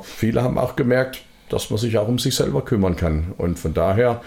viele 0.03 0.43
haben 0.43 0.59
auch 0.59 0.75
gemerkt, 0.75 1.23
dass 1.49 1.71
man 1.71 1.79
sich 1.79 1.99
auch 1.99 2.09
um 2.09 2.19
sich 2.19 2.35
selber 2.35 2.65
kümmern 2.65 2.97
kann. 2.97 3.33
Und 3.39 3.61
von 3.61 3.75
daher 3.75 4.23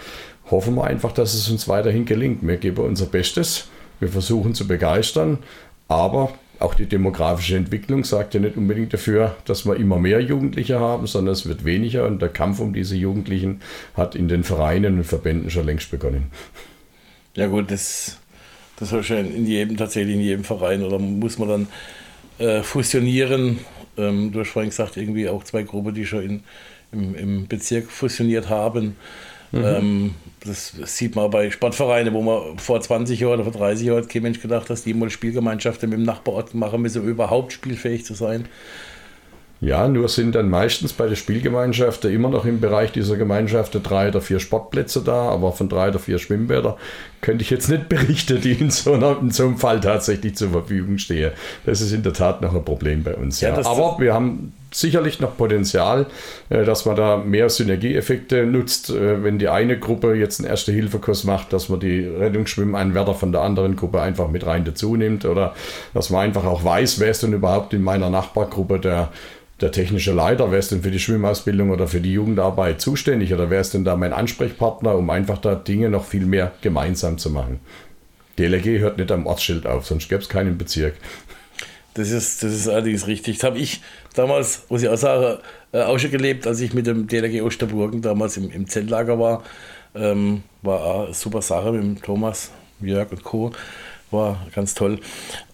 hoffen 0.52 0.76
wir 0.76 0.86
einfach, 0.86 1.12
dass 1.12 1.34
es 1.34 1.50
uns 1.50 1.68
weiterhin 1.68 2.06
gelingt. 2.06 2.46
Wir 2.46 2.58
geben 2.58 2.84
unser 2.84 3.06
Bestes 3.06 3.68
Wir 4.00 4.10
versuchen 4.10 4.54
zu 4.54 4.68
begeistern, 4.68 5.40
aber 5.88 6.34
auch 6.60 6.74
die 6.74 6.86
demografische 6.86 7.58
Entwicklung 7.58 8.04
sagt 8.04 8.34
ja 8.34 8.40
nicht 8.40 8.58
unbedingt 8.58 8.94
dafür, 8.94 9.36
dass 9.46 9.66
wir 9.66 9.76
immer 9.76 9.98
mehr 10.00 10.22
Jugendliche 10.22 10.80
haben, 10.80 11.08
sondern 11.08 11.34
es 11.34 11.46
wird 11.46 11.66
weniger 11.66 12.06
und 12.06 12.22
der 12.22 12.30
Kampf 12.30 12.60
um 12.60 12.74
diese 12.74 12.96
Jugendlichen 12.96 13.62
hat 13.96 14.16
in 14.16 14.28
den 14.28 14.44
Vereinen 14.44 14.98
und 14.98 15.04
Verbänden 15.04 15.50
schon 15.50 15.66
längst 15.66 15.92
begonnen. 15.92 16.32
Ja 17.36 17.48
gut, 17.48 17.72
das, 17.72 18.18
das 18.78 18.94
ist 18.94 19.06
schon 19.06 19.34
in 19.34 19.46
jedem, 19.46 19.76
tatsächlich 19.76 20.16
in 20.16 20.22
jedem 20.22 20.44
Verein 20.44 20.84
oder 20.84 20.98
muss 21.00 21.38
man 21.38 21.50
dann 21.50 21.68
äh, 22.38 22.64
fusionieren. 22.64 23.60
Ähm, 23.98 24.32
du 24.32 24.40
hast 24.40 24.50
vorhin 24.50 24.70
gesagt, 24.70 24.98
irgendwie 24.98 25.28
auch 25.28 25.44
zwei 25.44 25.64
Gruppen, 25.64 25.94
die 25.94 26.06
schon 26.06 26.22
in, 26.24 26.44
im, 26.94 27.16
im 27.16 27.48
Bezirk 27.48 27.92
fusioniert 27.92 28.50
haben. 28.50 28.96
Mhm. 29.52 29.64
Ähm, 29.64 30.14
das 30.46 30.74
sieht 30.86 31.16
man 31.16 31.30
bei 31.32 31.50
Sportvereinen, 31.50 32.14
wo 32.14 32.22
man 32.22 32.58
vor 32.60 32.80
20 32.80 33.20
Jahren 33.20 33.40
oder 33.40 33.52
vor 33.52 33.62
30 33.62 33.88
Jahren 33.88 34.08
kein 34.08 34.22
Mensch 34.22 34.42
gedacht, 34.42 34.70
dass 34.70 34.84
die 34.84 34.94
mal 34.94 35.10
Spielgemeinschaften 35.10 35.90
mit 35.90 36.00
dem 36.00 36.06
Nachbarort 36.06 36.54
machen 36.54 36.82
müssen, 36.82 37.02
um 37.02 37.08
überhaupt 37.08 37.54
spielfähig 37.54 38.06
zu 38.06 38.14
sein. 38.14 38.48
Ja, 39.62 39.88
nur 39.88 40.10
sind 40.10 40.36
dann 40.36 40.50
meistens 40.50 40.94
bei 40.94 41.08
der 41.08 41.16
Spielgemeinschaft 41.16 42.04
immer 42.06 42.30
noch 42.30 42.46
im 42.46 42.60
Bereich 42.60 42.92
dieser 42.92 43.16
Gemeinschaft 43.16 43.80
drei 43.82 44.10
oder 44.10 44.22
vier 44.22 44.40
Sportplätze 44.40 45.02
da, 45.02 45.30
aber 45.30 45.54
von 45.54 45.70
drei 45.70 45.90
oder 45.90 46.00
vier 46.00 46.20
Schwimmbäder 46.20 46.78
könnte 47.22 47.42
ich 47.42 47.50
jetzt 47.50 47.70
nicht 47.70 47.88
berichten, 47.90 48.42
die 48.42 48.52
in 48.52 48.70
so, 48.70 48.94
einer, 48.94 49.18
in 49.20 49.32
so 49.32 49.44
einem 49.46 49.58
Fall 49.58 49.80
tatsächlich 49.80 50.36
zur 50.36 50.52
Verfügung 50.52 50.98
stehen. 50.98 51.32
Das 51.66 51.82
ist 51.82 51.94
in 51.94 52.04
der 52.04 52.14
Tat 52.14 52.42
noch 52.42 52.54
ein 52.54 52.66
Problem 52.66 53.04
bei 53.04 53.16
uns. 53.16 53.42
Ja, 53.42 53.60
ja. 53.60 53.66
Aber 53.66 53.98
wir 54.00 54.14
haben 54.14 54.54
sicherlich 54.80 55.20
noch 55.20 55.38
Potenzial, 55.38 56.08
äh, 56.50 56.64
dass 56.64 56.86
man 56.86 56.96
da 56.96 57.18
mehr 57.18 57.50
Synergieeffekte 57.50 58.46
nutzt, 58.46 58.90
äh, 58.90 59.24
wenn 59.24 59.40
die 59.40 59.50
eine 59.50 59.80
Gruppe 59.80 60.16
jetzt 60.16 60.40
einen 60.40 60.50
Erste-Hilfe-Kurs 60.50 61.24
macht, 61.24 61.54
dass 61.54 61.70
man 61.70 61.80
die 61.80 62.06
Rettungsschwimmanwärter 62.06 63.14
von 63.14 63.32
der 63.32 63.42
anderen 63.42 63.76
Gruppe 63.76 64.02
einfach 64.02 64.30
mit 64.30 64.46
rein 64.46 64.66
dazu 64.66 64.96
nimmt 64.96 65.26
oder 65.26 65.56
dass 65.94 66.10
man 66.10 66.22
einfach 66.22 66.46
auch 66.46 66.64
weiß, 66.64 67.00
wer 67.00 67.12
ist 67.12 67.24
denn 67.24 67.34
überhaupt 67.34 67.74
in 67.74 67.82
meiner 67.82 68.10
Nachbargruppe 68.10 68.80
der 68.80 69.12
der 69.62 69.72
technische 69.72 70.12
Leiter, 70.12 70.52
wer 70.52 70.60
ist 70.60 70.72
denn 70.72 70.82
für 70.82 70.92
die 70.92 71.00
Schwimmausbildung 71.00 71.70
oder 71.70 71.88
für 71.88 72.02
die 72.02 72.12
Jugendarbeit 72.12 72.82
zuständig 72.82 73.34
oder 73.34 73.50
wer 73.50 73.62
ist 73.62 73.74
denn 73.74 73.86
da 73.86 73.96
mein 73.96 74.12
Ansprechpartner, 74.12 74.96
um 74.96 75.10
einfach 75.10 75.38
da 75.38 75.56
Dinge 75.56 75.90
noch 75.90 76.04
viel 76.04 76.26
mehr 76.26 76.52
gemeinsam 76.62 77.18
zu 77.18 77.30
machen. 77.30 77.62
DLG 78.38 78.80
hört 78.80 78.98
nicht 78.98 79.12
am 79.14 79.26
Ortsschild 79.26 79.66
auf, 79.66 79.86
sonst 79.86 80.10
gäbe 80.10 80.22
es 80.22 80.28
keinen 80.28 80.58
Bezirk. 80.58 80.96
Das 81.96 82.12
ist, 82.12 82.44
das 82.44 82.54
ist 82.54 82.68
allerdings 82.68 83.08
richtig. 83.08 83.38
Das 83.38 83.46
habe 83.46 83.58
ich 83.58 83.82
damals, 84.14 84.64
muss 84.70 84.84
ich 84.84 84.90
auch 84.90 84.98
sagen, 84.98 85.40
äh, 85.72 85.82
auch 85.82 85.98
schon 85.98 86.12
gelebt, 86.12 86.46
als 86.46 86.60
ich 86.60 86.74
mit 86.74 86.88
dem 86.88 87.08
DLG 87.08 87.42
Osterburgen 87.42 88.02
damals 88.02 88.38
im, 88.38 88.52
im 88.52 88.68
Zeltlager 88.68 89.18
war. 89.20 89.44
Ähm, 89.96 90.44
war 90.62 91.06
eine 91.06 91.14
super 91.14 91.42
Sache 91.42 91.72
mit 91.72 91.82
dem 91.82 92.02
Thomas, 92.02 92.52
Jörg 92.82 93.12
und 93.12 93.24
Co 93.24 93.52
war 94.12 94.46
ganz 94.54 94.74
toll. 94.74 95.00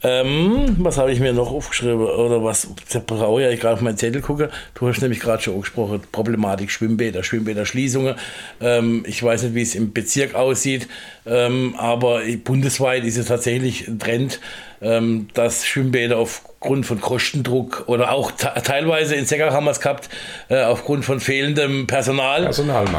Ähm, 0.04 0.76
was 0.80 0.98
habe 0.98 1.12
ich 1.12 1.20
mir 1.20 1.34
noch 1.34 1.52
aufgeschrieben? 1.52 2.00
Oder 2.00 2.44
was 2.44 2.68
brauche 3.06 3.52
ich 3.52 3.60
gerade 3.60 3.76
auf 3.76 3.82
meinen 3.82 3.98
Zettel 3.98 4.22
gucke? 4.22 4.50
Du 4.74 4.88
hast 4.88 5.02
nämlich 5.02 5.20
gerade 5.20 5.42
schon 5.42 5.56
angesprochen, 5.56 6.02
Problematik 6.12 6.72
Schwimmbäder, 6.72 7.24
Schwimmbäder-Schließungen. 7.24 8.16
Ähm, 8.60 9.04
ich 9.08 9.22
weiß 9.22 9.44
nicht, 9.44 9.56
wie 9.56 9.62
es 9.62 9.76
im 9.76 9.94
Bezirk 9.94 10.36
aussieht, 10.36 10.88
ähm, 11.26 11.76
aber 11.78 12.22
bundesweit 12.44 13.04
ist 13.04 13.18
es 13.18 13.28
tatsächlich 13.28 13.88
ein 13.88 14.00
Trend, 14.00 14.40
ähm, 14.82 15.28
dass 15.34 15.66
Schwimmbäder 15.66 16.18
aufgrund 16.18 16.86
von 16.86 17.00
Kostendruck 17.00 17.84
oder 17.88 18.12
auch 18.12 18.32
teilweise 18.32 19.16
in 19.16 19.26
Seckach 19.26 19.54
haben 19.54 19.66
wir 19.66 19.72
es 19.72 19.80
gehabt, 19.80 20.10
äh, 20.50 20.62
aufgrund 20.64 21.06
von 21.06 21.20
fehlendem 21.20 21.88
Personal, 21.88 22.46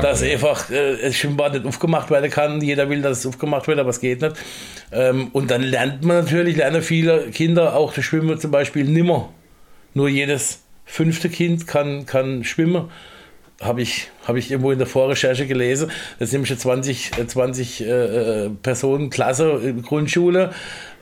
dass 0.01 0.23
einfach 0.23 0.71
äh, 0.71 0.97
das 1.03 1.17
Schwimmbad 1.17 1.55
nicht 1.55 1.67
aufgemacht 1.67 2.11
werden 2.11 2.31
kann. 2.31 2.61
Jeder 2.61 2.89
will, 2.89 3.03
dass 3.03 3.19
es 3.19 3.27
aufgemacht 3.27 3.67
wird, 3.67 3.79
aber 3.79 3.91
es 3.91 4.01
geht 4.01 4.23
nicht. 4.23 4.37
Ähm, 4.93 5.29
und 5.33 5.51
dann 5.51 5.63
lernt 5.63 6.05
man 6.05 6.25
natürlich, 6.25 6.57
lernen 6.57 6.83
viele 6.83 7.31
Kinder 7.31 7.75
auch 7.75 7.93
das 7.93 8.05
Schwimmen 8.05 8.39
zum 8.39 8.51
Beispiel 8.51 8.85
nimmer. 8.85 9.31
Nur 9.95 10.09
jedes 10.09 10.61
fünfte 10.85 11.29
Kind 11.29 11.67
kann, 11.67 12.07
kann 12.07 12.45
schwimmen 12.45 12.91
habe 13.63 13.81
ich, 13.81 14.11
hab 14.27 14.37
ich 14.37 14.51
irgendwo 14.51 14.73
in 14.73 14.79
der 14.79 14.87
Vorrecherche 14.87 15.47
gelesen. 15.47 15.91
Das 16.19 16.31
sind 16.31 16.47
schon 16.49 16.59
20, 16.59 17.13
20 17.29 17.81
äh, 17.87 18.51
Personen 18.63 19.11
Klasse 19.11 19.53
in 19.63 19.83
Grundschule. 19.83 20.51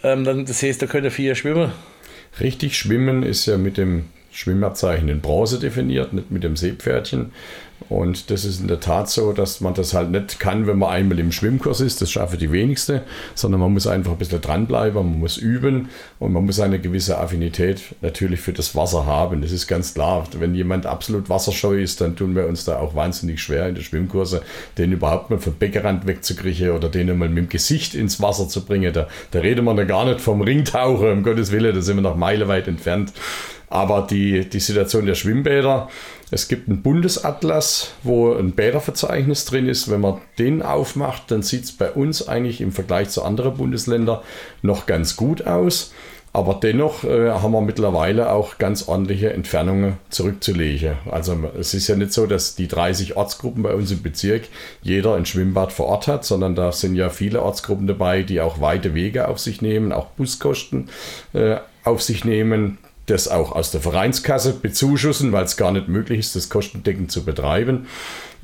Ähm, 0.03 0.25
dann, 0.25 0.47
das 0.47 0.63
heißt, 0.63 0.81
da 0.81 0.87
können 0.87 1.11
vier 1.11 1.35
schwimmen. 1.35 1.73
Richtig 2.41 2.77
schwimmen 2.77 3.23
ist 3.23 3.47
ja 3.47 3.59
mit 3.59 3.77
dem 3.77 4.07
Schwimmabzeichen 4.33 5.09
in 5.09 5.21
Bronze 5.21 5.59
definiert, 5.59 6.13
nicht 6.13 6.31
mit 6.31 6.45
dem 6.45 6.57
Seepferdchen. 6.57 7.33
Und 7.91 8.31
das 8.31 8.45
ist 8.45 8.61
in 8.61 8.69
der 8.69 8.79
Tat 8.79 9.11
so, 9.11 9.33
dass 9.33 9.61
man 9.61 9.75
das 9.75 9.95
halt 9.95 10.13
nicht 10.13 10.39
kann, 10.39 10.69
wenn 10.69 10.79
man 10.79 10.91
einmal 10.91 11.19
im 11.19 11.33
Schwimmkurs 11.33 11.81
ist. 11.81 12.01
Das 12.01 12.11
schaffen 12.11 12.39
die 12.39 12.53
wenigsten, 12.53 13.01
sondern 13.35 13.61
man 13.61 13.73
muss 13.73 13.89
einfach 13.89 14.13
ein 14.13 14.19
bisschen 14.19 14.41
dranbleiben, 14.41 14.95
man 14.95 15.19
muss 15.19 15.37
üben 15.37 15.89
und 16.21 16.33
man 16.33 16.47
muss 16.47 16.61
eine 16.61 16.79
gewisse 16.79 17.19
Affinität 17.19 17.83
natürlich 18.01 18.41
für 18.41 18.53
das 18.53 18.77
Wasser 18.77 19.07
haben. 19.07 19.43
Das 19.43 19.51
ist 19.51 19.67
ganz 19.67 19.95
klar. 19.95 20.25
Wenn 20.39 20.55
jemand 20.55 20.87
absolut 20.87 21.29
wasserscheu 21.29 21.83
ist, 21.83 22.01
dann 22.01 22.15
tun 22.15 22.37
wir 22.37 22.47
uns 22.47 22.65
da 22.65 22.79
auch 22.79 22.95
wahnsinnig 22.95 23.43
schwer 23.43 23.69
in 23.69 23.75
den 23.75 23.83
Schwimmkurse, 23.83 24.43
den 24.79 24.93
überhaupt 24.93 25.31
mal 25.31 25.41
vom 25.41 25.55
Beckenrand 25.55 26.07
wegzukriegen 26.07 26.71
oder 26.71 26.89
den 26.89 27.19
mal 27.19 27.29
mit 27.29 27.39
dem 27.39 27.49
Gesicht 27.49 27.97
ins 27.97 28.23
Wasser 28.23 28.49
zu 28.49 28.65
bringen. 28.65 28.93
Da, 28.93 29.09
da 29.33 29.41
redet 29.41 29.65
man 29.65 29.77
da 29.77 29.83
gar 29.83 30.05
nicht 30.05 30.21
vom 30.21 30.43
Ringtaucher, 30.43 31.13
um 31.13 31.25
Gottes 31.25 31.51
Willen, 31.51 31.75
da 31.75 31.83
sind 31.83 31.97
wir 31.97 32.03
noch 32.03 32.17
meilenweit 32.17 32.69
entfernt. 32.69 33.13
Aber 33.71 34.07
die, 34.09 34.49
die 34.51 34.61
Situation 34.61 35.07
der 35.07 35.15
Schwimmbäder, 35.15 35.89
es 36.33 36.49
gibt 36.49 36.69
einen 36.69 36.83
Bundesatlas, 36.83 37.93
wo 38.03 38.35
ein 38.35 38.53
Bäderverzeichnis 38.53 39.45
drin 39.45 39.69
ist. 39.69 39.91
Wenn 39.91 40.01
man 40.01 40.21
den 40.39 40.63
aufmacht, 40.63 41.31
dann 41.31 41.43
sieht 41.43 41.65
es 41.65 41.73
bei 41.73 41.91
uns 41.91 42.29
eigentlich 42.29 42.61
im 42.61 42.73
Vergleich 42.73 43.11
zu 43.11 43.23
anderen 43.23 43.57
Bundesländern 43.57 44.19
noch 44.63 44.87
ganz 44.87 45.17
gut 45.17 45.47
aus. 45.47 45.93
Aber 46.33 46.55
dennoch 46.63 47.03
äh, 47.03 47.31
haben 47.31 47.53
wir 47.53 47.61
mittlerweile 47.61 48.31
auch 48.31 48.59
ganz 48.59 48.87
ordentliche 48.87 49.33
Entfernungen 49.33 49.97
zurückzulegen. 50.11 50.95
Also 51.11 51.37
es 51.59 51.75
ist 51.75 51.89
ja 51.89 51.97
nicht 51.97 52.13
so, 52.13 52.27
dass 52.27 52.55
die 52.55 52.69
30 52.69 53.17
Ortsgruppen 53.17 53.65
bei 53.65 53.75
uns 53.75 53.91
im 53.91 54.03
Bezirk 54.03 54.45
jeder 54.81 55.17
ein 55.17 55.27
Schwimmbad 55.27 55.73
vor 55.73 55.87
Ort 55.87 56.07
hat, 56.07 56.25
sondern 56.25 56.55
da 56.55 56.71
sind 56.71 56.95
ja 56.95 57.09
viele 57.09 57.43
Ortsgruppen 57.43 57.89
dabei, 57.89 58.23
die 58.23 58.41
auch 58.41 58.61
weite 58.61 58.95
Wege 58.95 59.27
auf 59.27 59.41
sich 59.41 59.61
nehmen, 59.61 59.93
auch 59.93 60.07
Buskosten 60.11 60.89
äh, 61.33 61.57
auf 61.83 62.01
sich 62.01 62.25
nehmen, 62.25 62.79
das 63.11 63.29
auch 63.29 63.53
aus 63.53 63.71
der 63.71 63.81
Vereinskasse 63.81 64.55
bezuschussen, 64.55 65.33
weil 65.33 65.45
es 65.45 65.57
gar 65.57 65.73
nicht 65.73 65.89
möglich 65.89 66.21
ist, 66.21 66.37
das 66.37 66.49
kostendeckend 66.49 67.11
zu 67.11 67.25
betreiben, 67.25 67.87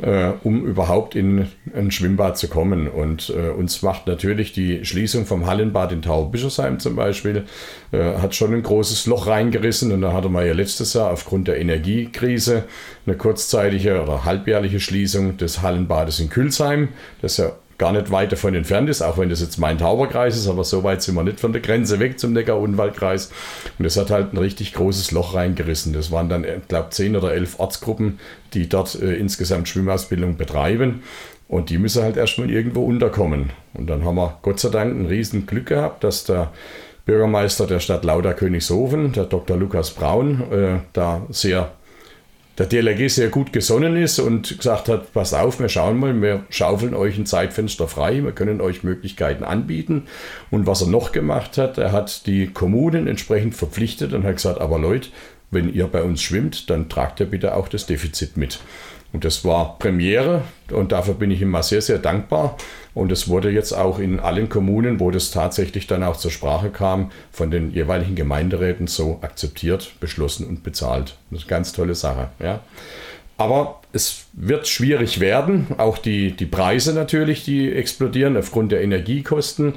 äh, 0.03 0.33
um 0.43 0.67
überhaupt 0.67 1.15
in 1.15 1.49
ein 1.75 1.91
Schwimmbad 1.91 2.37
zu 2.37 2.49
kommen. 2.49 2.89
Und 2.89 3.31
äh, 3.31 3.51
uns 3.51 3.83
macht 3.83 4.07
natürlich 4.07 4.53
die 4.53 4.85
Schließung 4.85 5.27
vom 5.27 5.47
Hallenbad 5.47 5.93
in 5.93 6.03
Tauberbischofsheim 6.03 6.81
zum 6.81 6.97
Beispiel, 6.97 7.45
äh, 7.93 8.17
hat 8.19 8.35
schon 8.35 8.53
ein 8.53 8.63
großes 8.63 9.07
Loch 9.07 9.27
reingerissen. 9.27 9.93
Und 9.93 10.01
da 10.03 10.13
hatte 10.13 10.29
man 10.29 10.47
ja 10.47 10.53
letztes 10.53 10.95
Jahr 10.95 11.11
aufgrund 11.11 11.49
der 11.49 11.59
Energiekrise 11.59 12.65
eine 13.07 13.17
kurzzeitige 13.17 14.03
oder 14.03 14.25
halbjährliche 14.25 14.81
Schließung 14.81 15.37
des 15.37 15.63
Hallenbades 15.63 16.21
in 16.21 16.29
Külsheim, 16.29 16.89
das 17.23 17.37
ja 17.37 17.53
gar 17.79 17.93
nicht 17.93 18.11
weit 18.11 18.33
davon 18.33 18.55
entfernt 18.55 18.89
ist, 18.89 19.03
auch 19.03 19.19
wenn 19.19 19.29
das 19.29 19.41
jetzt 19.41 19.59
mein 19.59 19.79
Tauberkreis 19.79 20.37
ist, 20.37 20.49
aber 20.49 20.65
so 20.65 20.83
weit 20.83 21.03
sind 21.03 21.15
wir 21.15 21.25
nicht 21.25 21.41
von 21.41 21.53
der 21.53 21.61
Grenze 21.61 21.99
weg 22.01 22.19
zum 22.19 22.33
Neckar-Unwaldkreis. 22.33 23.31
Und 23.79 23.85
das 23.85 23.97
hat 23.97 24.11
halt 24.11 24.33
ein 24.33 24.39
richtig 24.39 24.73
großes 24.73 25.11
Loch 25.11 25.35
reingerissen. 25.35 25.93
Das 25.93 26.11
waren 26.11 26.29
dann, 26.29 26.45
ich 26.45 26.69
glaube, 26.69 26.91
zehn 26.91 27.17
oder 27.17 27.33
elf 27.33 27.59
Ortsgruppen, 27.59 28.19
die 28.55 28.69
dort 28.69 28.95
äh, 29.01 29.15
insgesamt 29.15 29.69
Schwimmausbildung 29.69 30.37
betreiben. 30.37 31.03
Und 31.49 31.71
die 31.71 31.79
müssen 31.79 32.03
halt 32.03 32.17
erstmal 32.17 32.51
irgendwo 32.51 32.85
unterkommen. 32.85 33.51
Und 33.75 33.89
dann 33.89 34.05
haben 34.05 34.17
wir 34.17 34.39
Gott 34.43 34.59
sei 34.59 34.71
Dank 34.71 34.99
ein 34.99 35.07
riesen 35.07 35.47
Glück 35.47 35.67
gehabt, 35.67 36.03
dass 36.03 36.25
der 36.25 36.53
Bürgermeister 37.05 37.67
der 37.67 37.79
Stadt 37.79 38.05
Lauda 38.05 38.33
Königshofen, 38.33 39.13
der 39.13 39.25
Dr. 39.25 39.57
Lukas 39.57 39.91
Braun, 39.93 40.51
äh, 40.51 40.79
da 40.93 41.23
sehr 41.31 41.73
der 42.59 42.67
DLRG 42.67 43.09
sehr 43.09 43.29
gut 43.29 43.53
gesonnen 43.53 43.97
ist 43.97 44.19
und 44.19 44.57
gesagt 44.57 44.89
hat, 44.89 45.13
passt 45.13 45.35
auf, 45.35 45.61
wir 45.61 45.69
schauen 45.69 45.99
mal, 45.99 46.21
wir 46.23 46.45
schaufeln 46.49 46.95
euch 46.95 47.19
ein 47.19 47.27
Zeitfenster 47.27 47.87
frei, 47.87 48.23
wir 48.25 48.33
können 48.33 48.61
euch 48.61 48.83
Möglichkeiten 48.83 49.45
anbieten. 49.45 50.05
Und 50.51 50.67
was 50.67 50.81
er 50.81 50.89
noch 50.89 51.13
gemacht 51.13 51.59
hat, 51.59 51.77
er 51.77 51.93
hat 51.93 52.27
die 52.27 52.47
Kommunen 52.47 53.07
entsprechend 53.07 53.55
verpflichtet 53.55 54.15
und 54.15 54.25
hat 54.25 54.37
gesagt, 54.37 54.61
aber 54.61 54.79
Leute, 54.79 55.11
wenn 55.51 55.73
ihr 55.73 55.87
bei 55.87 56.03
uns 56.03 56.23
schwimmt, 56.23 56.71
dann 56.71 56.89
tragt 56.89 57.21
ihr 57.21 57.27
bitte 57.27 57.55
auch 57.55 57.69
das 57.69 57.87
Defizit 57.87 58.37
mit. 58.37 58.61
Und 59.13 59.25
das 59.25 59.45
war 59.45 59.79
Premiere 59.79 60.43
und 60.71 60.93
dafür 60.93 61.15
bin 61.15 61.31
ich 61.31 61.41
immer 61.41 61.63
sehr, 61.63 61.81
sehr 61.81 61.99
dankbar. 61.99 62.57
Und 62.97 63.13
es 63.13 63.29
wurde 63.29 63.51
jetzt 63.51 63.75
auch 63.75 63.99
in 63.99 64.21
allen 64.21 64.49
Kommunen, 64.49 65.01
wo 65.01 65.11
das 65.11 65.31
tatsächlich 65.31 65.87
dann 65.87 66.03
auch 66.03 66.17
zur 66.17 66.31
Sprache 66.31 66.71
kam, 66.71 67.11
von 67.31 67.51
den 67.51 67.71
jeweiligen 67.71 68.15
Gemeinderäten 68.15 68.87
so 68.87 69.19
akzeptiert, 69.21 69.93
beschlossen 70.01 70.47
und 70.47 70.63
bezahlt. 70.63 71.19
Das 71.31 71.41
ist 71.41 71.45
eine 71.45 71.51
ganz 71.51 71.73
tolle 71.75 71.95
Sache. 71.95 72.31
Ja. 72.43 72.61
Aber 73.37 73.83
es 73.93 74.25
wird 74.33 74.67
schwierig 74.67 75.21
werden. 75.21 75.67
Auch 75.77 75.99
die, 75.99 76.33
die 76.33 76.47
Preise 76.47 76.95
natürlich, 76.95 77.45
die 77.45 77.71
explodieren 77.71 78.35
aufgrund 78.35 78.73
der 78.73 78.83
Energiekosten. 78.83 79.75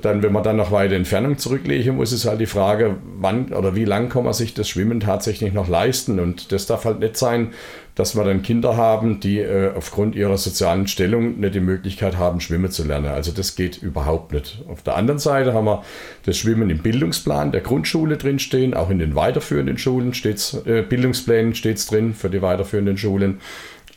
Dann, 0.00 0.22
wenn 0.22 0.32
man 0.32 0.42
dann 0.42 0.56
noch 0.56 0.72
weiter 0.72 0.94
Entfernung 0.94 1.36
zurücklegen 1.36 1.96
muss, 1.96 2.12
ist 2.12 2.24
halt 2.24 2.40
die 2.40 2.46
Frage, 2.46 2.96
wann 3.18 3.52
oder 3.52 3.74
wie 3.74 3.84
lang 3.84 4.08
kann 4.08 4.24
man 4.24 4.32
sich 4.32 4.54
das 4.54 4.70
Schwimmen 4.70 5.00
tatsächlich 5.00 5.52
noch 5.52 5.68
leisten. 5.68 6.18
Und 6.20 6.52
das 6.52 6.64
darf 6.64 6.86
halt 6.86 7.00
nicht 7.00 7.18
sein, 7.18 7.52
dass 7.94 8.16
wir 8.16 8.24
dann 8.24 8.42
Kinder 8.42 8.76
haben, 8.76 9.20
die 9.20 9.38
äh, 9.38 9.72
aufgrund 9.74 10.14
ihrer 10.14 10.38
sozialen 10.38 10.86
Stellung 10.86 11.40
nicht 11.40 11.54
die 11.54 11.60
Möglichkeit 11.60 12.16
haben, 12.16 12.40
schwimmen 12.40 12.70
zu 12.70 12.84
lernen. 12.84 13.06
Also 13.06 13.32
das 13.32 13.54
geht 13.54 13.82
überhaupt 13.82 14.32
nicht. 14.32 14.62
Auf 14.68 14.82
der 14.82 14.96
anderen 14.96 15.18
Seite 15.18 15.52
haben 15.52 15.66
wir 15.66 15.84
das 16.24 16.38
Schwimmen 16.38 16.70
im 16.70 16.78
Bildungsplan 16.78 17.52
der 17.52 17.60
Grundschule 17.60 18.16
drinstehen, 18.16 18.74
auch 18.74 18.90
in 18.90 18.98
den 18.98 19.14
weiterführenden 19.14 19.78
Schulen 19.78 20.14
steht's, 20.14 20.54
äh, 20.64 20.82
Bildungsplänen 20.82 21.54
steht 21.54 21.76
es 21.76 21.86
drin 21.86 22.14
für 22.14 22.30
die 22.30 22.42
weiterführenden 22.42 22.96
Schulen. 22.96 23.40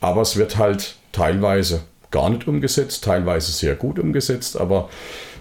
Aber 0.02 0.22
es 0.22 0.36
wird 0.36 0.58
halt 0.58 0.98
teilweise 1.12 1.82
gar 2.12 2.30
nicht 2.30 2.48
umgesetzt, 2.48 3.04
teilweise 3.04 3.52
sehr 3.52 3.76
gut 3.76 3.98
umgesetzt, 3.98 4.60
aber 4.60 4.90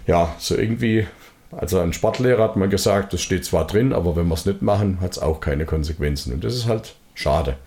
ja, 0.07 0.33
so 0.39 0.55
irgendwie 0.55 1.07
also 1.51 1.79
ein 1.79 1.93
Sportlehrer 1.93 2.43
hat 2.43 2.55
mal 2.57 2.69
gesagt, 2.69 3.13
das 3.13 3.21
steht 3.21 3.45
zwar 3.45 3.65
drin, 3.65 3.93
aber 3.93 4.15
wenn 4.15 4.27
wir 4.27 4.33
es 4.33 4.45
nicht 4.45 4.61
machen, 4.61 4.99
hat 5.01 5.13
es 5.13 5.19
auch 5.19 5.39
keine 5.39 5.65
Konsequenzen. 5.65 6.33
Und 6.33 6.43
das 6.43 6.53
ist 6.53 6.67
halt 6.67 6.95
schade. 7.13 7.57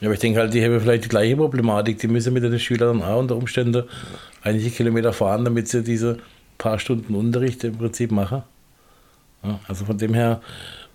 Ja, 0.00 0.08
aber 0.08 0.14
ich 0.14 0.20
denke 0.20 0.40
halt, 0.40 0.54
die 0.54 0.64
haben 0.64 0.80
vielleicht 0.80 1.04
die 1.04 1.08
gleiche 1.08 1.36
Problematik. 1.36 1.98
Die 1.98 2.08
müssen 2.08 2.32
mit 2.32 2.42
den 2.42 2.58
Schülern 2.58 3.02
auch 3.02 3.18
unter 3.18 3.36
Umständen 3.36 3.84
einige 4.42 4.70
Kilometer 4.70 5.12
fahren, 5.12 5.44
damit 5.44 5.68
sie 5.68 5.82
diese 5.82 6.18
paar 6.58 6.78
Stunden 6.78 7.14
Unterricht 7.14 7.64
im 7.64 7.76
Prinzip 7.76 8.10
machen. 8.10 8.42
Ja, 9.42 9.58
also 9.68 9.84
von 9.84 9.96
dem 9.96 10.14
her 10.14 10.40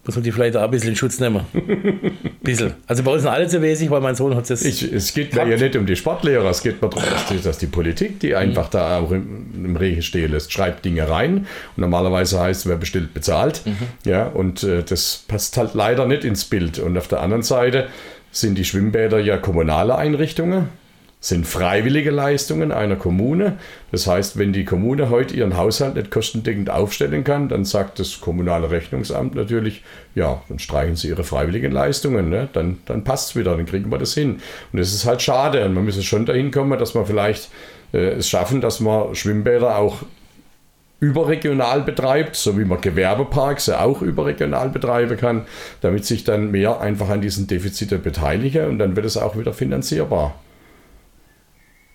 muss 0.06 0.16
man 0.16 0.24
die 0.24 0.32
vielleicht 0.32 0.56
auch 0.56 0.62
ein 0.62 0.70
bisschen 0.70 0.90
in 0.90 0.96
Schutz 0.96 1.20
nehmen. 1.20 1.42
bisschen. 2.44 2.76
Also 2.86 3.02
bei 3.02 3.12
uns 3.12 3.24
sind 3.24 3.32
alle 3.32 3.48
zu 3.48 3.60
wesig, 3.62 3.90
weil 3.90 4.02
mein 4.02 4.14
Sohn 4.14 4.36
hat 4.36 4.48
das. 4.48 4.64
Ich, 4.64 4.84
es 4.84 5.14
geht 5.14 5.34
mir 5.34 5.48
ja 5.48 5.58
nicht 5.58 5.76
um 5.76 5.88
die 5.88 5.96
Sportlehrer, 5.96 6.48
es 6.48 6.62
geht 6.62 6.80
mir 6.80 6.90
darum, 6.90 7.04
dass 7.44 7.58
die, 7.58 7.66
Politik, 7.66 8.20
die 8.20 8.36
einfach 8.36 8.68
mhm. 8.68 8.72
da 8.72 9.00
auch 9.00 9.12
im, 9.12 9.76
Regen 9.76 10.04
stehen 10.04 10.32
lässt, 10.32 10.54
schreibt 10.54 10.86
Dinge 10.86 11.10
rein. 11.10 11.48
Und 11.76 11.82
normalerweise 11.82 12.40
heißt, 12.40 12.68
wer 12.68 12.76
bestellt, 12.76 13.16
bezahlt. 13.16 13.64
Mhm. 13.66 13.78
Ja, 14.06 14.28
und 14.28 14.62
äh, 14.62 14.84
das 14.84 15.24
passt 15.28 15.58
halt 15.58 15.74
leider 15.74 16.06
nicht 16.06 16.24
ins 16.24 16.46
Bild. 16.46 16.78
Und 16.78 16.98
auf 17.00 17.08
der 17.08 17.22
anderen 17.22 17.44
Seite 17.44 17.88
sind 18.36 18.58
die 18.58 18.66
Schwimmbäder 18.66 19.20
ja 19.20 19.38
kommunale 19.38 19.96
Einrichtungen 19.96 20.70
sind 21.26 21.48
freiwillige 21.48 22.12
Leistungen 22.12 22.72
einer 22.72 22.98
Kommune. 22.98 23.58
Das 23.92 24.06
heißt, 24.06 24.38
wenn 24.38 24.54
die 24.54 24.64
Kommune 24.64 25.10
heute 25.10 25.36
ihren 25.36 25.58
Haushalt 25.58 25.96
nicht 25.96 26.12
kostendeckend 26.12 26.70
aufstellen 26.70 27.24
kann, 27.24 27.50
dann 27.50 27.66
sagt 27.66 27.98
das 27.98 28.22
kommunale 28.22 28.70
Rechnungsamt 28.70 29.34
natürlich, 29.34 29.84
ja, 30.14 30.44
dann 30.50 30.60
streichen 30.60 30.96
sie 30.96 31.08
ihre 31.08 31.24
freiwilligen 31.24 31.72
Leistungen, 31.72 32.30
ne? 32.30 32.48
dann, 32.54 32.78
dann 32.86 33.04
passt 33.04 33.32
es 33.32 33.36
wieder, 33.36 33.58
dann 33.58 33.66
kriegen 33.66 33.92
wir 33.92 33.98
das 33.98 34.14
hin. 34.14 34.40
Und 34.72 34.80
das 34.80 34.94
ist 34.94 35.08
halt 35.08 35.24
schade 35.24 35.66
und 35.66 35.74
man 35.74 35.86
müsste 35.86 36.04
schon 36.04 36.28
dahin 36.28 36.52
kommen, 36.52 36.78
dass 36.78 36.94
wir 36.94 37.06
vielleicht 37.08 37.50
äh, 37.92 38.12
es 38.18 38.30
schaffen, 38.30 38.62
dass 38.62 38.80
man 38.80 39.16
Schwimmbäder 39.16 39.80
auch 39.80 40.04
überregional 41.00 41.82
betreibt, 41.82 42.36
so 42.36 42.58
wie 42.58 42.66
man 42.66 42.82
Gewerbeparks 42.82 43.68
ja 43.68 43.82
auch 43.82 44.02
überregional 44.02 44.70
betreiben 44.70 45.18
kann, 45.18 45.46
damit 45.82 46.06
sich 46.06 46.24
dann 46.24 46.52
mehr 46.52 46.80
einfach 46.80 47.10
an 47.10 47.22
diesen 47.22 47.48
Defiziten 47.48 48.02
beteilige 48.02 48.68
und 48.68 48.80
dann 48.80 48.96
wird 48.96 49.06
es 49.06 49.18
auch 49.18 49.38
wieder 49.38 49.54
finanzierbar. 49.54 50.36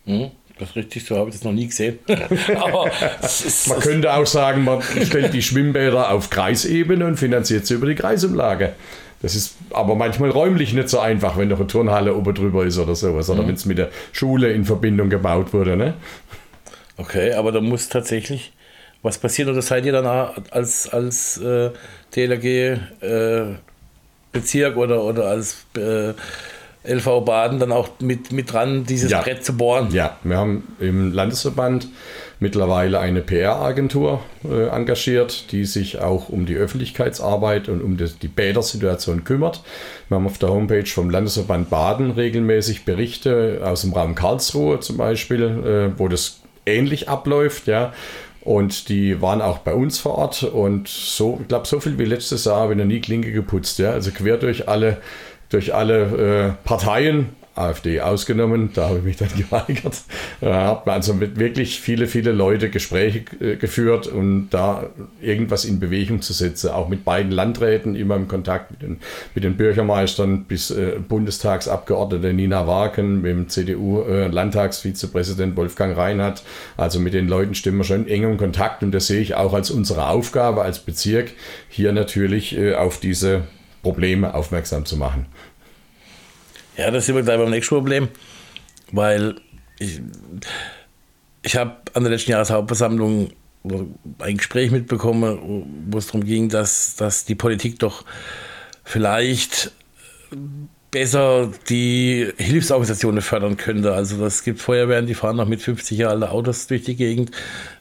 Hm, 0.04 0.30
das 0.59 0.71
ist 0.71 0.76
richtig, 0.76 1.04
so 1.07 1.16
habe 1.16 1.30
ich 1.30 1.37
das 1.37 1.45
noch 1.45 1.52
nie 1.52 1.66
gesehen. 1.66 1.99
Aber 2.57 2.90
man 3.69 3.80
könnte 3.80 4.12
auch 4.12 4.26
sagen, 4.26 4.64
man 4.64 4.83
stellt 4.83 5.33
die 5.33 5.42
Schwimmbäder 5.42 6.11
auf 6.11 6.30
Kreisebene 6.30 7.07
und 7.07 7.16
finanziert 7.16 7.66
sie 7.66 7.75
über 7.75 7.87
die 7.87 7.95
Kreisumlage. 7.95 8.75
Das 9.23 9.35
ist 9.35 9.57
aber 9.71 9.97
manchmal 9.97 10.30
räumlich 10.30 10.73
nicht 10.73 10.88
so 10.88 10.99
einfach, 10.99 11.37
wenn 11.37 11.49
noch 11.49 11.59
eine 11.59 11.66
Turnhalle 11.66 12.14
oben 12.14 12.35
drüber 12.35 12.64
ist 12.64 12.78
oder 12.78 12.95
sowas, 12.95 13.28
oder 13.28 13.42
mhm. 13.42 13.49
wenn 13.49 13.54
es 13.54 13.66
mit 13.66 13.76
der 13.76 13.90
Schule 14.12 14.50
in 14.50 14.64
Verbindung 14.64 15.11
gebaut 15.11 15.52
wurde. 15.52 15.76
Ne? 15.76 15.92
Okay, 16.97 17.35
aber 17.35 17.52
da 17.52 17.61
muss 17.61 17.90
tatsächlich 17.90 18.52
was 19.02 19.19
passieren 19.19 19.50
oder 19.50 19.62
seid 19.62 19.87
ihr 19.87 19.92
dann 19.92 20.07
als, 20.50 20.88
als 20.88 21.38
äh, 21.38 21.71
DLRG 22.14 22.45
äh, 23.00 23.45
Bezirk 24.33 24.76
oder, 24.76 25.02
oder 25.02 25.26
als 25.26 25.64
äh, 25.76 26.12
LV 26.83 27.25
Baden 27.25 27.59
dann 27.59 27.73
auch 27.73 27.88
mit, 28.00 28.33
mit 28.33 28.52
dran, 28.52 28.85
dieses 28.85 29.11
ja. 29.11 29.21
Brett 29.21 29.45
zu 29.45 29.57
bohren. 29.57 29.88
Ja, 29.92 30.16
wir 30.23 30.38
haben 30.38 30.66
im 30.80 31.12
Landesverband 31.12 31.88
mittlerweile 32.38 33.00
eine 33.00 33.21
PR-Agentur 33.21 34.23
äh, 34.45 34.69
engagiert, 34.69 35.52
die 35.52 35.66
sich 35.66 35.99
auch 35.99 36.30
um 36.30 36.47
die 36.47 36.57
Öffentlichkeitsarbeit 36.57 37.69
und 37.69 37.83
um 37.83 37.99
die, 37.99 38.07
die 38.07 38.28
Bädersituation 38.28 39.25
kümmert. 39.25 39.62
Wir 40.09 40.16
haben 40.16 40.26
auf 40.26 40.38
der 40.38 40.49
Homepage 40.49 40.87
vom 40.87 41.11
Landesverband 41.11 41.69
Baden 41.69 42.12
regelmäßig 42.12 42.87
Berichte 42.87 43.61
aus 43.62 43.83
dem 43.83 43.92
Raum 43.92 44.14
Karlsruhe 44.14 44.80
zum 44.80 44.97
Beispiel, 44.97 45.42
äh, 45.42 45.98
wo 45.98 46.09
das 46.09 46.40
ähnlich 46.64 47.11
abläuft, 47.11 47.66
ja. 47.66 47.92
Und 48.42 48.88
die 48.88 49.20
waren 49.20 49.42
auch 49.42 49.59
bei 49.59 49.74
uns 49.74 49.98
vor 49.98 50.16
Ort 50.16 50.42
und 50.44 50.88
so, 50.88 51.38
ich 51.42 51.48
glaube, 51.48 51.66
so 51.66 51.79
viel 51.79 51.98
wie 51.98 52.07
letztes 52.07 52.46
Jahr 52.46 52.57
habe 52.57 52.72
ich 52.72 52.79
noch 52.79 52.87
nie 52.87 53.00
Klinke 53.00 53.33
geputzt, 53.33 53.79
ja. 53.79 53.90
Also 53.90 54.11
quer 54.12 54.38
durch 54.38 54.68
alle 54.68 54.98
durch 55.50 55.74
alle 55.74 56.57
äh, 56.62 56.66
Parteien, 56.66 57.31
AfD 57.61 58.01
ausgenommen, 58.01 58.70
da 58.75 58.88
habe 58.88 58.99
ich 58.99 59.05
mich 59.05 59.16
dann 59.16 59.29
geweigert. 59.37 60.03
Da 60.40 60.66
hat 60.66 60.87
man 60.87 60.96
also 60.96 61.14
mit 61.14 61.38
wirklich 61.38 61.81
viele, 61.81 62.07
viele 62.07 62.33
Leute 62.33 62.70
Gespräche 62.70 63.25
äh, 63.40 63.57
geführt, 63.57 64.07
um 64.07 64.49
da 64.51 64.90
irgendwas 65.20 65.64
in 65.64 65.81
Bewegung 65.81 66.23
zu 66.23 66.33
setzen. 66.33 66.70
Auch 66.70 66.88
mit 66.88 67.05
beiden 67.05 67.33
Landräten 67.33 67.96
immer 67.96 68.16
im 68.16 68.29
Kontakt 68.29 68.70
mit 68.70 68.83
den, 68.83 68.99
mit 69.35 69.44
den 69.44 69.57
Bürgermeistern 69.57 70.44
bis 70.44 70.70
äh, 70.70 70.96
Bundestagsabgeordnete 71.07 72.33
Nina 72.33 72.66
Wagen, 72.66 73.23
mit 73.23 73.31
dem 73.31 73.49
CDU-Landtagsvizepräsident 73.49 75.55
äh, 75.55 75.57
Wolfgang 75.57 75.96
Reinhardt. 75.96 76.42
Also 76.77 77.01
mit 77.01 77.14
den 77.14 77.29
Leuten 77.29 77.55
stimmen 77.55 77.79
wir 77.79 77.85
schon 77.85 78.09
eng 78.09 78.25
im 78.25 78.37
Kontakt 78.37 78.83
und 78.83 78.92
das 78.92 79.07
sehe 79.07 79.20
ich 79.20 79.35
auch 79.35 79.53
als 79.53 79.70
unsere 79.70 80.09
Aufgabe 80.09 80.62
als 80.62 80.79
Bezirk, 80.79 81.33
hier 81.68 81.92
natürlich 81.92 82.57
äh, 82.57 82.75
auf 82.75 83.01
diese 83.01 83.42
Probleme 83.83 84.35
aufmerksam 84.35 84.85
zu 84.85 84.96
machen. 84.96 85.27
Ja, 86.81 86.90
das 86.90 87.05
sind 87.05 87.14
wir 87.14 87.23
gleich 87.23 87.37
beim 87.37 87.51
nächsten 87.51 87.75
Problem, 87.75 88.09
weil 88.90 89.35
ich, 89.79 90.01
ich 91.43 91.55
habe 91.55 91.77
an 91.93 92.05
der 92.05 92.12
letzten 92.12 92.31
Jahreshauptversammlung 92.31 93.33
ein 94.19 94.37
Gespräch 94.38 94.71
mitbekommen, 94.71 95.66
wo 95.90 95.99
es 95.99 96.07
darum 96.07 96.25
ging, 96.25 96.49
dass, 96.49 96.97
dass 96.97 97.27
die 97.27 97.35
Politik 97.35 97.81
doch 97.81 98.07
vielleicht 98.83 99.73
besser 100.90 101.53
die 101.69 102.33
Hilfsorganisationen 102.38 103.21
fördern 103.21 103.59
könnte. 103.59 103.93
Also 103.93 104.25
es 104.25 104.43
gibt 104.43 104.59
Feuerwehren, 104.59 105.07
die 105.07 105.14
fahren 105.14 105.37
noch 105.37 105.47
mit 105.47 105.61
50 105.61 105.99
Jahren 105.99 106.25
Autos 106.25 106.66
durch 106.66 106.85
die 106.85 106.97
Gegend. 106.97 107.31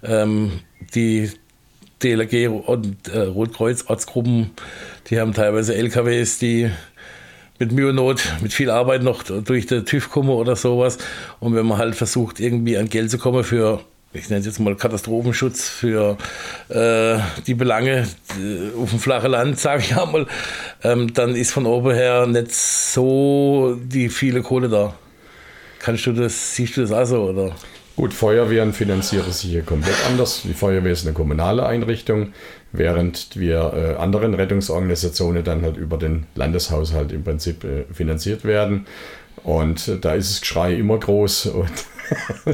Ähm, 0.03 0.59
die 0.93 1.31
DLRG 2.03 2.49
und 2.49 3.07
äh, 3.07 3.19
Rotkreuz-Ortsgruppen, 3.19 4.51
die 5.09 5.21
haben 5.21 5.33
teilweise 5.33 5.73
LKWs, 5.73 6.39
die 6.39 6.69
mit 7.59 7.73
Mühe 7.73 7.89
und 7.89 7.95
Not, 7.95 8.23
mit 8.41 8.53
viel 8.53 8.69
Arbeit 8.69 9.03
noch 9.03 9.23
durch 9.23 9.67
den 9.67 9.85
TÜV 9.85 10.09
kommen 10.09 10.29
oder 10.29 10.55
sowas. 10.55 10.97
Und 11.39 11.55
wenn 11.55 11.65
man 11.65 11.77
halt 11.77 11.95
versucht, 11.95 12.39
irgendwie 12.39 12.77
an 12.77 12.89
Geld 12.89 13.11
zu 13.11 13.17
kommen 13.17 13.43
für, 13.43 13.81
ich 14.13 14.29
nenne 14.29 14.39
es 14.39 14.45
jetzt 14.45 14.59
mal 14.59 14.75
Katastrophenschutz, 14.75 15.67
für 15.67 16.17
äh, 16.69 17.19
die 17.45 17.53
Belange 17.53 18.07
äh, 18.39 18.81
auf 18.81 18.89
dem 18.91 18.99
flachen 18.99 19.31
Land, 19.31 19.59
sage 19.59 19.83
ich 19.83 19.95
einmal, 19.95 20.25
ähm, 20.83 21.13
dann 21.13 21.35
ist 21.35 21.51
von 21.51 21.65
oben 21.65 21.93
her 21.93 22.25
nicht 22.25 22.53
so 22.53 23.77
die 23.83 24.09
viele 24.09 24.41
Kohle 24.41 24.69
da. 24.69 24.93
Kannst 25.79 26.05
du 26.05 26.13
das, 26.13 26.55
siehst 26.55 26.77
du 26.77 26.81
das 26.81 26.91
auch 26.91 27.05
so, 27.05 27.23
oder? 27.23 27.55
Gut, 27.99 28.13
Feuerwehren 28.13 28.71
finanzieren 28.71 29.29
sich 29.33 29.51
hier 29.51 29.61
komplett 29.61 29.95
anders. 30.07 30.43
Die 30.45 30.53
Feuerwehr 30.53 30.93
ist 30.93 31.05
eine 31.05 31.13
kommunale 31.13 31.65
Einrichtung, 31.65 32.31
während 32.71 33.39
wir 33.39 33.73
äh, 33.73 34.01
anderen 34.01 34.33
Rettungsorganisationen 34.33 35.43
dann 35.43 35.61
halt 35.61 35.77
über 35.77 35.97
den 35.97 36.27
Landeshaushalt 36.35 37.11
im 37.11 37.23
Prinzip 37.23 37.63
äh, 37.63 37.85
finanziert 37.93 38.45
werden. 38.45 38.85
Und 39.43 39.87
äh, 39.87 39.97
da 39.99 40.13
ist 40.13 40.31
das 40.31 40.41
Geschrei 40.41 40.73
immer 40.75 40.97
groß 40.97 41.45
und 41.47 41.71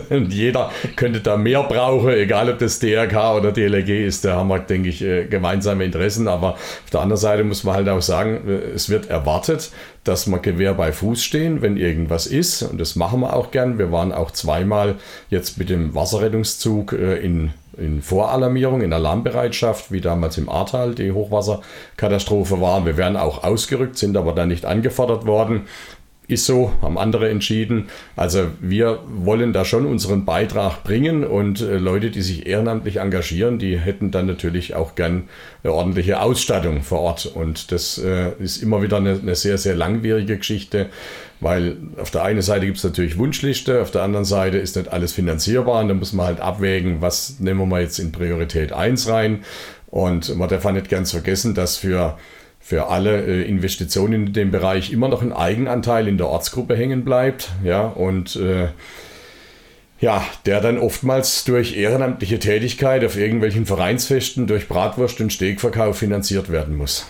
und 0.09 0.33
jeder 0.33 0.71
könnte 0.95 1.21
da 1.21 1.37
mehr 1.37 1.63
brauchen, 1.63 2.09
egal 2.09 2.49
ob 2.49 2.59
das 2.59 2.79
DRK 2.79 3.35
oder 3.35 3.51
DLRG 3.51 4.05
ist. 4.05 4.25
Da 4.25 4.35
haben 4.35 4.49
wir, 4.49 4.59
denke 4.59 4.89
ich, 4.89 5.01
äh, 5.01 5.25
gemeinsame 5.25 5.85
Interessen. 5.85 6.27
Aber 6.27 6.53
auf 6.53 6.89
der 6.91 7.01
anderen 7.01 7.19
Seite 7.19 7.43
muss 7.43 7.63
man 7.63 7.75
halt 7.75 7.89
auch 7.89 8.01
sagen, 8.01 8.47
äh, 8.47 8.73
es 8.73 8.89
wird 8.89 9.09
erwartet, 9.09 9.71
dass 10.03 10.27
wir 10.27 10.39
Gewehr 10.39 10.73
bei 10.73 10.91
Fuß 10.91 11.23
stehen, 11.23 11.61
wenn 11.61 11.77
irgendwas 11.77 12.27
ist. 12.27 12.63
Und 12.63 12.79
das 12.79 12.95
machen 12.95 13.21
wir 13.21 13.33
auch 13.33 13.51
gern. 13.51 13.77
Wir 13.77 13.91
waren 13.91 14.11
auch 14.11 14.31
zweimal 14.31 14.95
jetzt 15.29 15.57
mit 15.57 15.69
dem 15.69 15.95
Wasserrettungszug 15.95 16.93
äh, 16.93 17.17
in 17.17 17.51
in 17.77 18.01
Voralarmierung, 18.01 18.81
in 18.81 18.93
Alarmbereitschaft, 18.93 19.91
wie 19.91 20.01
damals 20.01 20.37
im 20.37 20.49
Ahrtal 20.49 20.95
die 20.95 21.11
Hochwasserkatastrophe 21.11 22.61
war. 22.61 22.85
Wir 22.85 22.97
wären 22.97 23.17
auch 23.17 23.43
ausgerückt, 23.43 23.97
sind 23.97 24.17
aber 24.17 24.33
dann 24.33 24.49
nicht 24.49 24.65
angefordert 24.65 25.25
worden 25.25 25.67
ist 26.27 26.45
so, 26.45 26.71
haben 26.81 26.97
andere 26.97 27.29
entschieden. 27.29 27.87
Also 28.15 28.47
wir 28.59 28.99
wollen 29.07 29.53
da 29.53 29.65
schon 29.65 29.85
unseren 29.85 30.25
Beitrag 30.25 30.83
bringen 30.83 31.23
und 31.23 31.61
äh, 31.61 31.77
Leute, 31.77 32.09
die 32.09 32.21
sich 32.21 32.47
ehrenamtlich 32.47 32.97
engagieren, 32.97 33.59
die 33.59 33.77
hätten 33.77 34.11
dann 34.11 34.25
natürlich 34.25 34.75
auch 34.75 34.95
gern 34.95 35.23
eine 35.63 35.73
ordentliche 35.73 36.21
Ausstattung 36.21 36.81
vor 36.81 37.01
Ort. 37.01 37.25
Und 37.27 37.71
das 37.71 37.97
äh, 37.97 38.31
ist 38.39 38.63
immer 38.63 38.81
wieder 38.81 38.97
eine, 38.97 39.19
eine, 39.21 39.35
sehr, 39.35 39.57
sehr 39.57 39.75
langwierige 39.75 40.37
Geschichte, 40.37 40.87
weil 41.41 41.77
auf 41.97 42.11
der 42.11 42.23
einen 42.23 42.41
Seite 42.41 42.65
gibt 42.65 42.77
es 42.77 42.83
natürlich 42.83 43.17
Wunschliste, 43.17 43.81
auf 43.81 43.91
der 43.91 44.01
anderen 44.01 44.25
Seite 44.25 44.57
ist 44.57 44.75
nicht 44.75 44.91
alles 44.91 45.11
finanzierbar 45.13 45.81
und 45.81 45.89
da 45.89 45.93
muss 45.93 46.13
man 46.13 46.25
halt 46.25 46.39
abwägen, 46.39 47.01
was 47.01 47.39
nehmen 47.39 47.59
wir 47.59 47.65
mal 47.65 47.81
jetzt 47.81 47.99
in 47.99 48.11
Priorität 48.11 48.71
1 48.73 49.09
rein. 49.09 49.43
Und 49.87 50.35
man 50.35 50.49
darf 50.49 50.69
nicht 50.71 50.89
ganz 50.89 51.11
vergessen, 51.11 51.53
dass 51.53 51.77
für 51.77 52.17
für 52.65 52.87
alle 52.87 53.23
äh, 53.23 53.43
Investitionen 53.43 54.25
in 54.25 54.33
dem 54.33 54.49
Bereich 54.49 54.91
immer 54.91 55.07
noch 55.07 55.21
ein 55.21 55.31
Eigenanteil 55.31 56.07
in 56.07 56.17
der 56.17 56.27
Ortsgruppe 56.27 56.75
hängen 56.75 57.05
bleibt. 57.05 57.49
Ja, 57.63 57.85
und 57.85 58.35
äh, 58.37 58.69
ja, 59.99 60.25
der 60.47 60.61
dann 60.61 60.79
oftmals 60.79 61.43
durch 61.43 61.77
ehrenamtliche 61.77 62.39
Tätigkeit 62.39 63.05
auf 63.05 63.17
irgendwelchen 63.17 63.67
Vereinsfesten 63.67 64.47
durch 64.47 64.67
Bratwurst 64.67 65.21
und 65.21 65.31
Steakverkauf 65.31 65.99
finanziert 65.99 66.51
werden 66.51 66.75
muss. 66.75 67.05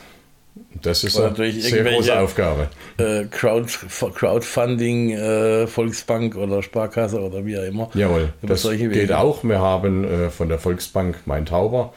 Das 0.81 1.05
ist 1.05 1.15
Oder 1.15 1.33
eine 1.33 1.51
sehr 1.53 1.85
große 1.85 2.19
Aufgabe. 2.19 2.67
Äh, 2.97 3.23
Crowd, 3.31 3.71
Crowdfunding, 4.13 5.11
äh, 5.11 5.67
Volksbank 5.67 6.35
oder 6.35 6.63
Sparkasse 6.63 7.21
oder 7.21 7.45
wie 7.45 7.57
auch 7.57 7.63
immer. 7.63 7.89
Jawohl, 7.93 8.33
das 8.41 8.69
geht 8.69 9.13
auch. 9.13 9.41
Wir 9.45 9.59
haben 9.59 10.03
äh, 10.03 10.29
von 10.29 10.49
der 10.49 10.59
Volksbank 10.59 11.25
Main-Tauber 11.25 11.93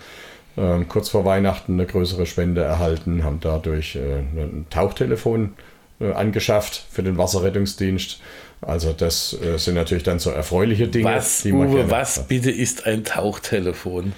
ähm, 0.59 0.89
kurz 0.89 1.09
vor 1.09 1.25
Weihnachten 1.25 1.75
eine 1.75 1.87
größere 1.87 2.27
Spende 2.27 2.63
erhalten, 2.63 3.25
haben 3.25 3.39
dadurch 3.41 3.97
äh, 3.97 4.19
ein 4.19 4.67
Tauchtelefon 4.71 5.55
äh, 6.01 6.13
angeschafft 6.13 6.85
für 6.91 7.03
den 7.03 7.17
Wasserrettungsdienst. 7.17 8.21
Also 8.61 8.93
das 8.93 9.37
äh, 9.41 9.57
sind 9.59 9.75
natürlich 9.75 10.03
dann 10.03 10.19
so 10.19 10.31
erfreuliche 10.31 10.89
Dinge, 10.89 11.05
Was, 11.05 11.45
man 11.45 11.69
Uwe, 11.69 11.91
was 11.91 12.19
hat. 12.19 12.29
bitte 12.29 12.51
ist 12.51 12.87
ein 12.87 13.05
Tauchtelefon? 13.05 14.13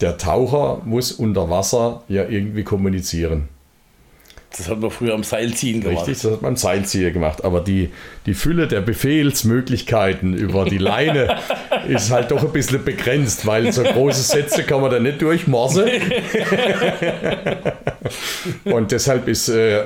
Der 0.00 0.18
Taucher 0.18 0.82
muss 0.84 1.12
unter 1.12 1.50
Wasser 1.50 2.02
ja 2.08 2.26
irgendwie 2.26 2.62
kommunizieren. 2.62 3.48
Das 4.56 4.68
hat 4.68 4.80
man 4.80 4.90
früher 4.90 5.14
am 5.14 5.22
Seilziehen 5.22 5.80
gemacht. 5.80 6.08
Richtig, 6.08 6.22
das 6.22 6.32
hat 6.32 6.42
man 6.42 6.52
im 6.52 6.56
Seilzieher 6.56 7.12
gemacht. 7.12 7.44
Aber 7.44 7.60
die, 7.60 7.90
die 8.26 8.34
Fülle 8.34 8.66
der 8.66 8.80
Befehlsmöglichkeiten 8.80 10.34
über 10.34 10.64
die 10.64 10.78
Leine 10.78 11.38
ist 11.88 12.10
halt 12.10 12.32
doch 12.32 12.42
ein 12.42 12.52
bisschen 12.52 12.84
begrenzt, 12.84 13.46
weil 13.46 13.72
so 13.72 13.84
große 13.84 14.22
Sätze 14.22 14.64
kann 14.64 14.80
man 14.80 14.90
da 14.90 14.98
nicht 14.98 15.22
durchmorsen. 15.22 15.88
Und 18.64 18.90
deshalb 18.90 19.28
ist 19.28 19.48
äh, 19.48 19.84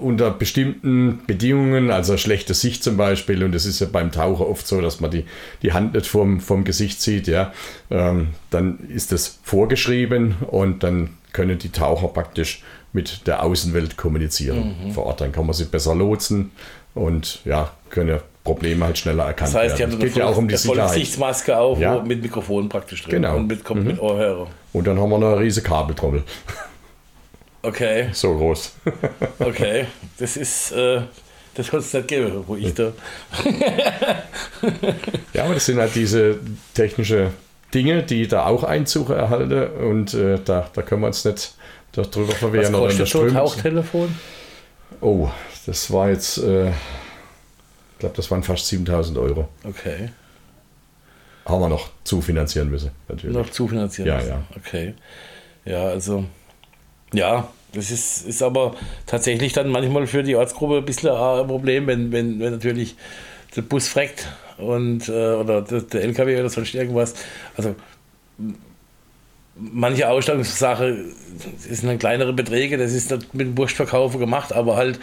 unter 0.00 0.30
bestimmten 0.30 1.20
Bedingungen, 1.26 1.90
also 1.90 2.16
schlechte 2.16 2.54
Sicht 2.54 2.82
zum 2.82 2.96
Beispiel, 2.96 3.44
und 3.44 3.54
es 3.54 3.66
ist 3.66 3.80
ja 3.80 3.86
beim 3.90 4.10
Taucher 4.10 4.48
oft 4.48 4.66
so, 4.66 4.80
dass 4.80 5.00
man 5.00 5.10
die, 5.10 5.24
die 5.62 5.72
Hand 5.72 5.94
nicht 5.94 6.06
vom, 6.06 6.40
vom 6.40 6.64
Gesicht 6.64 7.02
sieht, 7.02 7.26
ja, 7.26 7.52
ähm, 7.90 8.28
dann 8.50 8.78
ist 8.88 9.12
das 9.12 9.40
vorgeschrieben 9.42 10.36
und 10.50 10.82
dann 10.82 11.10
können 11.32 11.58
die 11.58 11.70
Taucher 11.70 12.08
praktisch 12.08 12.62
mit 12.92 13.26
der 13.26 13.42
Außenwelt 13.42 13.96
kommunizieren 13.96 14.76
Mhm. 14.84 14.92
vor 14.92 15.06
Ort. 15.06 15.20
Dann 15.20 15.32
kann 15.32 15.46
man 15.46 15.54
sie 15.54 15.64
besser 15.64 15.94
lotsen 15.94 16.52
und 16.94 17.40
ja, 17.44 17.70
können 17.90 18.20
Probleme 18.44 18.84
halt 18.84 18.98
schneller 18.98 19.24
erkannt 19.26 19.54
Das 19.54 19.54
heißt, 19.54 19.76
die 19.76 19.80
werden. 19.80 19.92
haben 19.92 19.98
Es 19.98 20.02
eine 20.02 20.10
geht 20.10 20.18
ja 20.18 20.26
auch 20.26 20.36
um 20.36 20.48
die. 20.48 20.56
Vollgesichtsmaske 20.56 21.56
auf 21.56 21.78
Ja. 21.78 22.02
mit 22.02 22.22
Mikrofon 22.22 22.68
praktisch 22.68 23.02
drin 23.04 23.22
Genau. 23.22 23.36
und 23.36 23.46
mit, 23.46 23.68
mit 23.76 24.00
Ohrhörer. 24.00 24.48
Und 24.72 24.86
dann 24.86 24.98
haben 25.00 25.10
wir 25.10 25.18
noch 25.18 25.32
eine 25.32 25.40
riesige 25.40 25.68
Kabeltrommel. 25.68 26.22
Okay, 27.62 28.08
So 28.12 28.36
groß. 28.36 28.72
okay. 29.38 29.86
Das 30.18 30.36
ist, 30.36 30.72
äh, 30.72 31.02
das 31.54 31.70
kann 31.70 31.80
es 31.80 31.92
nicht 31.92 32.08
geben, 32.08 32.44
wo 32.46 32.56
ich 32.56 32.74
da. 32.74 32.92
Ja, 35.32 35.44
aber 35.44 35.54
das 35.54 35.66
sind 35.66 35.78
halt 35.78 35.94
diese 35.94 36.38
technische 36.74 37.30
Dinge, 37.74 38.02
die 38.02 38.28
da 38.28 38.46
auch 38.46 38.64
Einzug 38.64 39.10
erhalten 39.10 39.66
und 39.84 40.14
äh, 40.14 40.38
da, 40.44 40.68
da 40.72 40.82
können 40.82 41.02
wir 41.02 41.06
uns 41.08 41.24
nicht 41.24 41.54
darüber 41.92 42.28
Was 42.28 42.38
verwehren. 42.38 42.72
der 42.72 42.80
kostet 42.80 43.08
so 43.08 43.22
ein 43.22 43.32
Tauchtelefon? 43.32 44.14
Oh, 45.00 45.28
das 45.66 45.90
war 45.92 46.10
jetzt, 46.10 46.38
äh, 46.38 46.70
ich 46.70 47.98
glaube, 47.98 48.16
das 48.16 48.30
waren 48.30 48.42
fast 48.42 48.66
7000 48.66 49.18
Euro. 49.18 49.48
Okay. 49.64 50.10
Haben 51.44 51.60
wir 51.60 51.68
noch 51.68 51.90
zufinanzieren 52.04 52.70
müssen, 52.70 52.90
natürlich. 53.08 53.36
Noch 53.36 53.50
zufinanzieren. 53.50 54.08
Ja, 54.08 54.16
müssen. 54.16 54.28
ja. 54.28 54.42
Okay. 54.56 54.94
Ja, 55.64 55.86
also, 55.86 56.24
ja, 57.12 57.48
das 57.72 57.90
ist, 57.90 58.26
ist 58.26 58.42
aber 58.42 58.74
tatsächlich 59.06 59.52
dann 59.52 59.68
manchmal 59.68 60.06
für 60.06 60.22
die 60.22 60.36
Ortsgruppe 60.36 60.78
ein 60.78 60.84
bisschen 60.84 61.10
ein 61.10 61.46
Problem, 61.46 61.86
wenn, 61.86 62.12
wenn, 62.12 62.38
wenn 62.38 62.52
natürlich 62.52 62.96
der 63.56 63.62
Bus 63.62 63.88
freckt 63.88 64.28
und, 64.58 65.08
äh, 65.08 65.34
oder 65.34 65.62
der, 65.62 65.82
der 65.82 66.02
LKW 66.02 66.38
oder 66.40 66.50
sonst 66.50 66.74
irgendwas. 66.74 67.14
Also, 67.56 67.74
manche 69.54 70.08
Ausstattungssache 70.08 71.04
sind 71.58 71.88
dann 71.88 71.98
kleinere 71.98 72.32
Beträge, 72.32 72.78
das 72.78 72.92
ist 72.92 73.10
mit 73.32 73.46
dem 73.46 73.58
Wurstverkauf 73.58 74.18
gemacht, 74.18 74.52
aber 74.52 74.76
halt, 74.76 74.98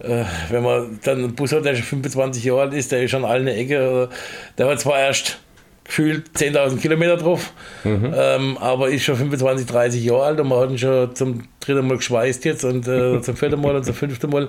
äh, 0.00 0.24
wenn 0.50 0.62
man 0.62 0.98
dann 1.04 1.18
einen 1.18 1.34
Bus 1.34 1.52
hat, 1.52 1.64
der 1.64 1.74
schon 1.74 1.84
25 1.84 2.44
Jahre 2.44 2.62
alt 2.62 2.74
ist, 2.74 2.92
der 2.92 3.02
ist 3.02 3.10
schon 3.10 3.24
alle 3.24 3.40
eine 3.40 3.54
Ecke, 3.54 4.08
äh, 4.10 4.14
der 4.58 4.68
hat 4.68 4.80
zwar 4.80 4.98
erst 4.98 5.38
gefühlt 5.84 6.30
10.000 6.36 6.78
Kilometer 6.78 7.16
drauf, 7.16 7.52
ähm, 7.84 8.58
aber 8.58 8.90
ist 8.90 9.02
schon 9.02 9.16
25, 9.16 9.66
30 9.66 10.04
Jahre 10.04 10.22
alt 10.22 10.40
und 10.40 10.48
man 10.48 10.60
hat 10.60 10.70
ihn 10.70 10.78
schon 10.78 11.14
zum 11.16 11.42
dritten 11.58 11.86
Mal 11.86 11.96
geschweißt 11.96 12.44
jetzt 12.44 12.64
und 12.64 12.86
äh, 12.86 13.20
zum 13.22 13.36
vierten 13.36 13.60
Mal 13.60 13.74
und 13.74 13.84
zum 13.84 13.94
fünften 13.94 14.30
Mal. 14.30 14.48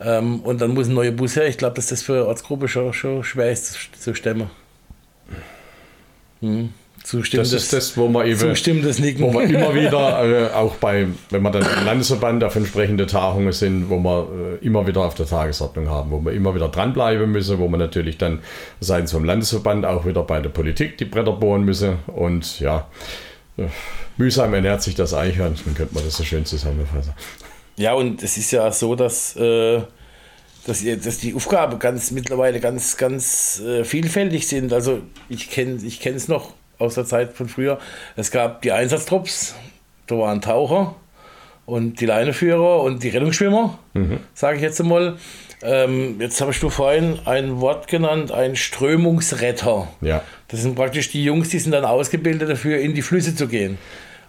Ähm, 0.00 0.40
und 0.40 0.60
dann 0.60 0.74
muss 0.74 0.88
ein 0.88 0.94
neuer 0.94 1.10
Bus 1.10 1.36
her. 1.36 1.48
Ich 1.48 1.58
glaube, 1.58 1.74
dass 1.74 1.88
das 1.88 2.02
für 2.02 2.12
eine 2.12 2.26
Ortsgruppe 2.26 2.68
schon, 2.68 2.92
schon 2.92 3.24
schwer 3.24 3.50
ist 3.50 3.72
zu, 3.72 3.78
zu 3.98 4.14
stemmen. 4.14 4.50
Hm. 6.40 6.72
Zustimmendes, 7.08 7.52
Das 7.52 7.62
ist 7.62 7.72
das, 7.72 7.96
wo 7.96 8.06
man 8.08 8.26
eben, 8.26 8.38
zustimmendes 8.38 8.98
Nicken. 8.98 9.22
wo 9.22 9.30
man 9.32 9.48
immer 9.48 9.74
wieder, 9.74 10.22
äh, 10.52 10.54
auch 10.54 10.74
bei, 10.76 11.06
wenn 11.30 11.40
man 11.42 11.52
dann 11.52 11.62
im 11.62 11.86
Landesverband 11.86 12.44
auf 12.44 12.54
entsprechende 12.54 13.06
Tagungen 13.06 13.52
sind, 13.52 13.88
wo 13.88 13.96
wir 13.98 14.28
äh, 14.60 14.66
immer 14.66 14.86
wieder 14.86 15.00
auf 15.00 15.14
der 15.14 15.24
Tagesordnung 15.26 15.88
haben, 15.88 16.10
wo 16.10 16.20
wir 16.22 16.32
immer 16.32 16.54
wieder 16.54 16.68
dranbleiben 16.68 17.32
müssen, 17.32 17.58
wo 17.58 17.66
man 17.68 17.80
natürlich 17.80 18.18
dann 18.18 18.40
seitens 18.80 19.12
vom 19.12 19.24
Landesverband 19.24 19.86
auch 19.86 20.04
wieder 20.04 20.22
bei 20.22 20.40
der 20.40 20.50
Politik 20.50 20.98
die 20.98 21.06
Bretter 21.06 21.32
bohren 21.32 21.64
müssen 21.64 21.96
und 22.08 22.60
ja, 22.60 22.88
äh, 23.56 23.68
mühsam 24.18 24.52
ernährt 24.52 24.82
sich 24.82 24.94
das 24.94 25.14
Eichhörnchen, 25.14 25.74
könnte 25.74 25.94
man 25.94 26.04
das 26.04 26.16
so 26.18 26.24
schön 26.24 26.44
zusammenfassen. 26.44 27.14
Ja, 27.78 27.94
und 27.94 28.22
es 28.22 28.36
ist 28.36 28.50
ja 28.50 28.70
so, 28.70 28.94
dass, 28.96 29.34
äh, 29.36 29.80
dass, 30.66 30.82
ihr- 30.82 30.98
dass 30.98 31.16
die 31.18 31.32
Aufgaben 31.34 31.78
ganz 31.78 32.10
mittlerweile 32.10 32.60
ganz, 32.60 32.98
ganz 32.98 33.62
äh, 33.64 33.84
vielfältig 33.84 34.46
sind. 34.46 34.74
Also 34.74 34.98
ich 35.30 35.48
kenne 35.48 35.78
ich 35.82 36.04
es 36.04 36.28
noch 36.28 36.52
aus 36.78 36.94
der 36.94 37.04
Zeit 37.04 37.32
von 37.32 37.48
früher. 37.48 37.78
Es 38.16 38.30
gab 38.30 38.62
die 38.62 38.72
Einsatztrupps, 38.72 39.54
da 40.06 40.18
waren 40.18 40.40
Taucher 40.40 40.94
und 41.66 42.00
die 42.00 42.06
Leineführer 42.06 42.82
und 42.82 43.02
die 43.02 43.08
Rettungsschwimmer, 43.08 43.78
sage 44.34 44.56
ich 44.56 44.62
jetzt 44.62 44.80
einmal. 44.80 45.16
Ähm, 45.60 46.20
jetzt 46.20 46.40
hast 46.40 46.60
du 46.60 46.70
vorhin 46.70 47.18
ein 47.24 47.60
Wort 47.60 47.88
genannt, 47.88 48.30
ein 48.30 48.54
Strömungsretter. 48.54 49.88
Ja. 50.00 50.22
Das 50.46 50.62
sind 50.62 50.76
praktisch 50.76 51.10
die 51.10 51.24
Jungs, 51.24 51.48
die 51.48 51.58
sind 51.58 51.72
dann 51.72 51.84
ausgebildet 51.84 52.48
dafür, 52.48 52.78
in 52.78 52.94
die 52.94 53.02
Flüsse 53.02 53.34
zu 53.34 53.48
gehen. 53.48 53.76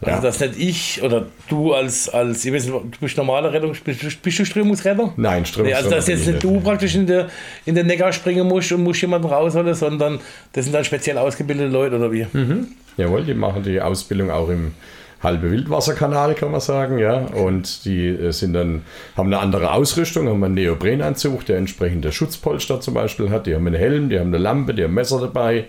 Also 0.02 0.16
Ja. 0.16 0.22
dass 0.22 0.40
nicht 0.40 0.58
ich 0.58 1.04
oder 1.04 1.26
du 1.50 1.74
als, 1.74 2.08
als 2.08 2.46
ich 2.46 2.54
weiß 2.54 2.66
nicht, 2.68 2.74
du 2.74 3.00
bist 3.02 3.18
normaler 3.18 3.52
Rettung, 3.52 3.74
bist, 3.84 4.02
du- 4.02 4.08
bist 4.24 4.40
du 4.40 4.46
Strömungsretter? 4.46 5.12
Nein, 5.18 5.44
Nee, 5.62 5.74
also 5.74 5.90
dass 5.90 6.08
jetzt 6.08 6.26
nicht 6.26 6.42
du 6.42 6.62
praktisch 6.62 6.96
in, 6.96 7.06
der, 7.06 7.28
in 7.66 7.76
den 7.76 7.88
Neckar 7.88 8.14
springen 8.14 8.48
musst 8.48 8.72
und 8.72 8.84
musst 8.84 9.02
jemanden 9.02 9.28
rausholen, 9.28 9.74
sondern 9.74 10.20
das 10.54 10.64
sind 10.66 10.74
dann 10.74 10.86
speziell 10.86 11.18
ausgebildete 11.18 11.70
Leute 11.70 11.98
oder 11.98 12.12
wie? 12.14 12.26
Jawohl, 12.96 13.24
die 13.24 13.34
machen 13.34 13.64
die 13.64 13.82
Ausbildung 13.82 14.32
auch 14.32 14.48
im 14.50 14.72
halbe 15.22 15.52
Wildwasserkanal, 15.52 16.34
kann 16.34 16.52
man 16.52 16.62
sagen, 16.62 16.98
ja. 16.98 17.16
Und 17.18 17.84
die 17.84 18.08
äh, 18.08 18.32
sind 18.32 18.54
dann, 18.54 18.84
haben 19.18 19.28
eine 19.28 19.40
andere 19.40 19.74
Ausrüstung, 19.74 20.30
haben 20.30 20.42
einen 20.46 20.54
Neoprenanzug, 20.54 21.46
der 21.46 21.58
entsprechende 21.58 22.14
Schutzpolster 22.14 22.80
zum 22.80 22.94
Beispiel 22.94 23.30
hat, 23.30 23.46
die 23.46 23.54
haben 23.54 23.68
einen 23.68 23.76
Helm, 23.76 24.08
die 24.08 24.18
haben 24.18 24.28
eine 24.28 24.38
Lampe, 24.38 24.74
die 24.74 24.86
haben 24.86 24.94
Messer 24.94 25.20
dabei. 25.20 25.66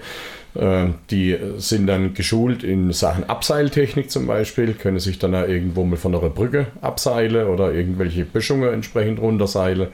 Äh, 0.55 0.89
Die 1.11 1.37
sind 1.59 1.87
dann 1.87 2.15
geschult 2.15 2.65
in 2.65 2.93
Sachen 2.93 3.29
Abseiltechnik 3.29 4.11
zum 4.11 4.27
Beispiel, 4.27 4.75
können 4.75 4.99
sich 4.99 5.19
dann 5.19 5.35
irgendwo 5.35 5.85
mal 5.85 5.97
von 5.97 6.15
einer 6.15 6.31
Brücke 6.31 6.67
abseilen 6.81 7.47
oder 7.47 7.73
irgendwelche 7.73 8.25
Böschungen 8.25 8.73
entsprechend 8.73 9.21
runterseilen 9.21 9.89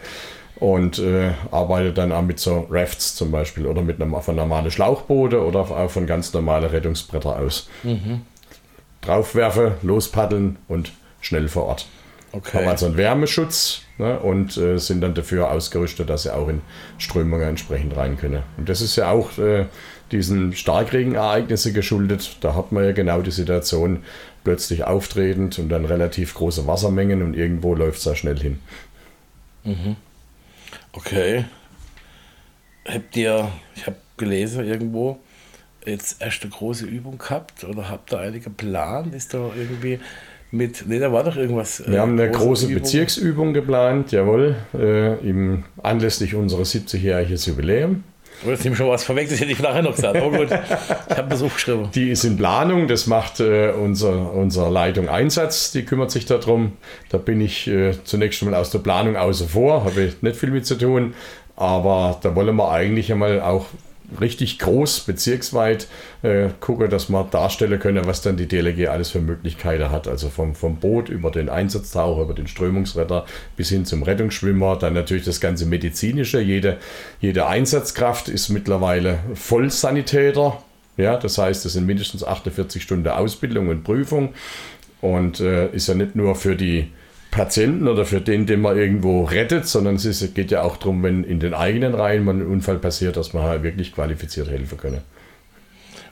und 0.59 0.99
äh, 0.99 1.33
arbeitet 1.51 1.99
dann 1.99 2.13
auch 2.13 2.23
mit 2.23 2.41
so 2.41 2.67
Rafts 2.71 3.15
zum 3.15 3.31
Beispiel 3.31 3.67
oder 3.67 3.83
mit 3.83 4.01
einem 4.01 4.15
von 4.23 4.37
normalen 4.37 4.71
Schlauchboote 4.71 5.45
oder 5.45 5.61
auch 5.61 5.91
von 5.91 6.07
ganz 6.07 6.33
normalen 6.33 6.65
Rettungsbretter 6.65 7.39
aus. 7.39 7.69
Draufwerfen, 9.03 9.73
lospaddeln 9.83 10.57
und 10.69 10.93
schnell 11.21 11.49
vor 11.49 11.65
Ort. 11.67 11.87
Okay. 12.33 12.59
Haben 12.59 12.69
also 12.69 12.87
einen 12.87 12.97
Wärmeschutz 12.97 13.83
ne, 13.99 14.19
und 14.19 14.57
äh, 14.57 14.79
sind 14.79 15.01
dann 15.01 15.15
dafür 15.15 15.51
ausgerüstet, 15.51 16.11
dass 16.11 16.25
sie 16.25 16.35
auch 16.35 16.49
in 16.49 16.61
Strömungen 16.99 17.49
entsprechend 17.49 17.97
rein 17.97 18.19
können. 18.19 18.43
Und 18.57 18.69
das 18.69 18.81
ist 18.81 18.97
ja 18.97 19.11
auch 19.11 19.39
äh, 19.39 19.67
diesen 20.13 20.55
Starkregenereignissen 20.55 21.75
geschuldet. 21.75 22.37
Da 22.41 22.55
hat 22.55 22.73
man 22.73 22.85
ja 22.85 22.93
genau 22.93 23.21
die 23.23 23.31
Situation 23.31 24.03
plötzlich 24.45 24.85
auftretend 24.85 25.59
und 25.59 25.69
dann 25.69 25.85
relativ 25.85 26.35
große 26.35 26.67
Wassermengen 26.67 27.23
und 27.23 27.35
irgendwo 27.35 27.75
läuft 27.75 27.99
es 27.99 28.05
da 28.05 28.15
schnell 28.15 28.39
hin. 28.39 28.61
Okay. 30.93 31.45
Habt 32.87 33.17
ihr, 33.17 33.51
ich 33.75 33.87
habe 33.87 33.97
gelesen 34.17 34.65
irgendwo, 34.65 35.19
jetzt 35.85 36.23
erst 36.23 36.43
eine 36.43 36.53
große 36.53 36.87
Übung 36.87 37.19
gehabt 37.19 37.65
oder 37.65 37.89
habt 37.89 38.13
ihr 38.13 38.21
eine 38.21 38.39
geplant? 38.39 39.15
Ist 39.15 39.35
da 39.35 39.51
irgendwie 39.57 39.99
mit, 40.53 40.87
ne, 40.87 41.01
da 41.01 41.13
war 41.13 41.25
doch 41.25 41.37
irgendwas. 41.37 41.83
Wir 41.87 41.97
äh, 41.97 41.99
haben 41.99 42.13
eine 42.13 42.31
große 42.31 42.67
Übung. 42.67 42.83
Bezirksübung 42.83 43.53
geplant, 43.53 44.13
jawohl, 44.13 44.57
äh, 44.75 45.15
im, 45.29 45.65
anlässlich 45.83 46.35
unseres 46.35 46.75
70-jährigen 46.75 47.37
Jubiläum. 47.37 48.05
Du 48.45 48.51
hast 48.51 48.65
ihm 48.65 48.75
schon 48.75 48.89
was 48.89 49.05
vorweg, 49.05 49.29
das 49.29 49.41
hätte 49.41 49.53
ich 49.53 49.59
nachher 49.59 49.83
noch 49.83 49.95
gesagt. 49.95 50.17
Aber 50.17 50.31
gut, 50.31 50.49
ich 50.51 51.17
habe 51.17 51.29
das 51.29 51.43
aufgeschrieben. 51.43 51.91
Die 51.95 52.11
ist 52.11 52.25
in 52.25 52.37
Planung, 52.37 52.87
das 52.89 53.07
macht 53.07 53.41
äh, 53.41 53.71
unser, 53.71 54.33
unser 54.33 54.71
Leitung 54.71 55.09
Einsatz, 55.09 55.73
die 55.73 55.85
kümmert 55.85 56.11
sich 56.11 56.27
darum. 56.27 56.73
Da 57.09 57.19
bin 57.19 57.41
ich 57.41 57.67
äh, 57.67 57.93
zunächst 58.05 58.43
mal 58.43 58.55
aus 58.55 58.71
der 58.71 58.81
Planung 58.81 59.17
außen 59.17 59.49
vor, 59.49 59.85
habe 59.85 60.03
ich 60.03 60.23
nicht 60.23 60.37
viel 60.37 60.51
mit 60.51 60.67
zu 60.67 60.77
tun. 60.77 61.15
Aber 61.57 62.19
da 62.23 62.35
wollen 62.35 62.55
wir 62.57 62.71
eigentlich 62.71 63.11
einmal 63.11 63.41
auch 63.41 63.67
richtig 64.21 64.59
groß, 64.59 65.01
bezirksweit 65.01 65.89
äh, 66.23 66.49
gucken, 66.61 66.89
dass 66.91 67.09
wir 67.09 67.25
darstellen 67.25 67.79
können, 67.79 68.07
was 68.07 68.23
dann 68.23 68.37
die 68.37 68.47
DLG 68.47 68.89
alles 68.89 69.11
für 69.11 69.21
Möglichkeiten 69.21 69.91
hat. 69.91 70.09
Also 70.09 70.29
vom, 70.29 70.55
vom 70.55 70.77
Boot 70.77 71.09
über 71.09 71.31
den 71.31 71.49
Einsatztaucher, 71.49 72.23
über 72.23 72.35
den 72.35 72.47
Strömungsretter 72.47 73.27
bis 73.57 73.69
hin 73.69 73.85
zum 73.85 74.03
Rettungsschwimmer. 74.03 74.77
Dann 74.77 74.95
natürlich 74.95 75.25
das 75.25 75.41
ganze 75.41 75.67
medizinische. 75.67 76.41
Jede, 76.41 76.79
jede 77.21 77.47
Einsatzkraft 77.47 78.29
ist 78.29 78.49
mittlerweile 78.49 79.19
Vollsanitäter. 79.35 80.63
Ja, 80.97 81.17
das 81.17 81.37
heißt, 81.39 81.67
es 81.67 81.75
sind 81.75 81.87
mindestens 81.87 82.25
48 82.25 82.83
Stunden 82.83 83.09
Ausbildung 83.09 83.69
und 83.69 83.85
Prüfung. 83.85 84.35
Und 85.01 85.41
äh, 85.41 85.71
ist 85.73 85.89
ja 85.89 85.95
nicht 85.95 86.17
nur 86.17 86.35
für 86.35 86.57
die 86.57 86.91
Patienten 87.37 87.87
oder 87.87 88.07
für 88.07 88.23
den, 88.23 88.47
den 88.47 88.63
man 88.63 88.79
irgendwo 88.79 89.25
rettet, 89.25 89.67
sondern 89.67 89.97
es 89.97 90.35
geht 90.35 90.51
ja 90.51 90.63
auch 90.63 90.79
darum, 90.79 91.03
wenn 91.03 91.23
in 91.23 91.39
den 91.39 91.53
eigenen 91.53 91.95
Reihen 91.95 92.25
mal 92.25 92.35
ein 92.35 92.47
Unfall 92.47 92.79
passiert, 92.79 93.19
dass 93.19 93.35
man 93.35 93.43
halt 93.43 93.63
wirklich 93.63 93.93
qualifiziert 93.95 94.49
helfen 94.49 94.79
können. 94.79 95.03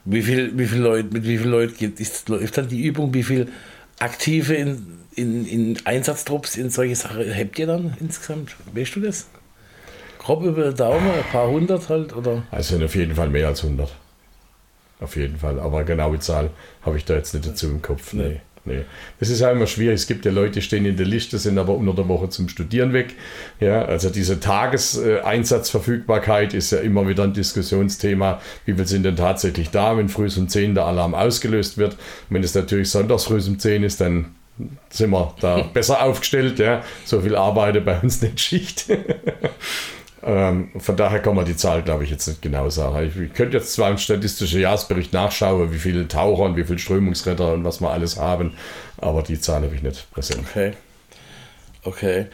Wie 0.05 0.21
viel, 0.21 0.57
wie 0.59 0.67
viel 0.67 0.81
Leute, 0.81 1.09
mit 1.13 1.25
wie 1.25 1.39
vielen 1.39 1.51
Leuten 1.51 1.77
geht, 1.79 1.99
ist, 1.99 2.29
läuft 2.29 2.59
dann 2.59 2.69
die 2.69 2.83
Übung? 2.83 3.15
Wie 3.15 3.23
viel 3.23 3.49
Aktive 3.99 4.55
in, 4.55 4.87
in, 5.15 5.47
in 5.47 5.79
Einsatztrupps 5.87 6.59
in 6.59 6.69
solche 6.69 6.97
Sachen 6.97 7.25
habt 7.35 7.59
ihr 7.59 7.69
dann 7.69 7.97
insgesamt? 8.01 8.55
Weißt 8.75 8.95
du 8.97 9.01
das? 9.01 9.27
Grob 10.19 10.45
über 10.45 10.65
den 10.65 10.77
Daumen, 10.77 11.11
ein 11.11 11.31
paar 11.33 11.49
hundert 11.49 11.89
halt? 11.89 12.15
Oder? 12.15 12.43
Also 12.51 12.83
auf 12.85 12.95
jeden 12.95 13.15
Fall 13.15 13.31
mehr 13.31 13.49
als 13.49 13.65
100. 13.65 13.91
Auf 15.01 15.17
jeden 15.17 15.39
Fall. 15.39 15.59
Aber 15.59 15.85
genaue 15.85 16.19
Zahl 16.19 16.51
habe 16.83 16.99
ich 16.99 17.07
da 17.07 17.15
jetzt 17.15 17.33
nicht 17.33 17.47
dazu 17.47 17.69
im 17.69 17.81
Kopf. 17.81 18.13
Nee. 18.13 18.29
nee 18.29 18.41
nee. 18.65 18.85
Das 19.21 19.29
ist 19.31 19.41
ja 19.41 19.51
immer 19.51 19.67
schwierig. 19.67 19.97
Es 19.97 20.07
gibt 20.07 20.25
ja 20.25 20.31
Leute, 20.31 20.53
die 20.53 20.63
stehen 20.63 20.87
in 20.87 20.97
der 20.97 21.07
Liste, 21.07 21.39
sind 21.39 21.59
aber 21.59 21.75
unter 21.75 21.95
der 21.95 22.09
Woche 22.09 22.29
zum 22.29 22.49
Studieren 22.49 22.93
weg. 22.93 23.15
Ja, 23.61 23.85
also 23.85 24.11
diese 24.11 24.41
Tageseinsatzverfügbarkeit 24.41 26.55
ist 26.55 26.73
ja 26.73 26.79
immer 26.79 27.09
wieder 27.09 27.25
ein 27.25 27.33
Diskussionsthema. 27.33 28.41
Wie 28.65 28.75
viel 28.75 28.87
sind 28.87 29.05
denn 29.05 29.17
tatsächlich 29.17 29.71
da, 29.71 29.97
wenn 29.97 30.09
früh 30.09 30.29
um 30.37 30.49
10 30.49 30.75
der 30.75 30.87
Alarm 30.87 31.15
ausgelöst 31.15 31.79
wird? 31.79 31.97
wenn 32.29 32.43
es 32.43 32.55
natürlich 32.55 32.91
sonntags 32.91 33.25
früh 33.25 33.41
um 33.47 33.59
10 33.59 33.85
ist, 33.85 34.01
dann 34.01 34.35
sind 34.91 35.11
wir 35.11 35.35
da 35.41 35.63
besser 35.73 36.03
aufgestellt. 36.03 36.59
Ja. 36.59 36.83
So 37.05 37.21
viel 37.21 37.37
Arbeit 37.37 37.85
bei 37.85 38.01
uns 38.01 38.23
nicht 38.23 38.41
Schicht. 38.41 38.87
Ähm, 40.27 40.71
von 40.79 40.97
daher 40.97 41.21
kann 41.21 41.37
man 41.37 41.45
die 41.45 41.57
Zahl, 41.57 41.83
glaube 41.83 42.05
ich, 42.05 42.11
jetzt 42.11 42.27
nicht 42.27 42.41
genau 42.41 42.71
sagen. 42.71 43.07
Ich, 43.07 43.17
ich 43.17 43.35
könnte 43.35 43.59
jetzt 43.59 43.75
zwar 43.75 43.91
im 43.91 43.99
statistischen 43.99 44.61
Jahresbericht 44.61 45.13
nachschauen, 45.13 45.73
wie 45.73 45.79
viele 45.79 46.09
Taucher 46.09 46.45
und 46.45 46.57
wie 46.57 46.65
viele 46.65 46.79
Strömungsretter 46.79 47.53
und 47.53 47.65
was 47.65 47.81
wir 47.83 47.91
alles 47.91 48.17
haben, 48.17 48.55
aber 48.97 49.23
die 49.23 49.39
Zahl 49.39 49.63
habe 49.63 49.75
ich 49.75 49.83
nicht 49.83 50.11
präsent. 50.13 50.41
Okay. 50.49 50.73
Okay. 51.85 52.27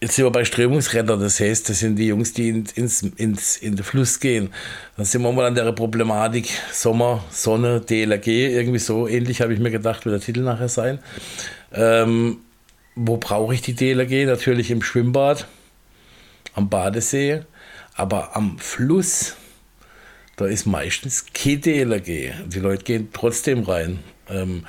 Jetzt 0.00 0.14
sind 0.14 0.24
wir 0.24 0.30
bei 0.30 0.44
Strömungsretter, 0.44 1.16
das 1.18 1.40
heißt, 1.40 1.68
das 1.68 1.80
sind 1.80 1.96
die 1.96 2.06
Jungs, 2.06 2.32
die 2.32 2.48
ins, 2.48 2.72
ins, 2.72 3.02
ins, 3.02 3.56
in 3.58 3.76
den 3.76 3.84
Fluss 3.84 4.18
gehen. 4.18 4.50
Dann 4.96 5.04
sind 5.04 5.20
wir 5.20 5.30
mal 5.32 5.44
an 5.44 5.54
der 5.54 5.70
Problematik 5.72 6.48
Sommer, 6.72 7.22
Sonne, 7.30 7.80
DLRG, 7.80 8.28
irgendwie 8.28 8.78
so 8.78 9.06
ähnlich 9.08 9.42
habe 9.42 9.52
ich 9.52 9.58
mir 9.58 9.70
gedacht, 9.70 10.06
wird 10.06 10.14
der 10.14 10.24
Titel 10.24 10.40
nachher 10.40 10.70
sein. 10.70 11.00
Ähm, 11.74 12.38
wo 13.02 13.16
brauche 13.16 13.54
ich 13.54 13.62
die 13.62 13.74
DLRG? 13.74 14.26
Natürlich 14.26 14.70
im 14.70 14.82
Schwimmbad, 14.82 15.46
am 16.54 16.68
Badesee, 16.68 17.42
aber 17.94 18.36
am 18.36 18.58
Fluss, 18.58 19.36
da 20.36 20.46
ist 20.46 20.66
meistens 20.66 21.26
kein 21.32 21.60
DLRG. 21.60 22.32
Die 22.46 22.60
Leute 22.60 22.84
gehen 22.84 23.08
trotzdem 23.12 23.62
rein. 23.62 24.00
Ähm, 24.28 24.64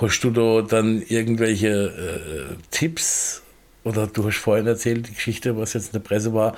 hast 0.00 0.20
du 0.20 0.30
da 0.30 0.62
dann 0.62 1.02
irgendwelche 1.02 1.68
äh, 1.68 2.54
Tipps? 2.70 3.42
Oder 3.84 4.06
du 4.06 4.26
hast 4.26 4.38
vorhin 4.38 4.66
erzählt, 4.66 5.08
die 5.08 5.14
Geschichte, 5.14 5.56
was 5.56 5.74
jetzt 5.74 5.86
in 5.86 5.92
der 5.92 6.00
Presse 6.00 6.34
war, 6.34 6.56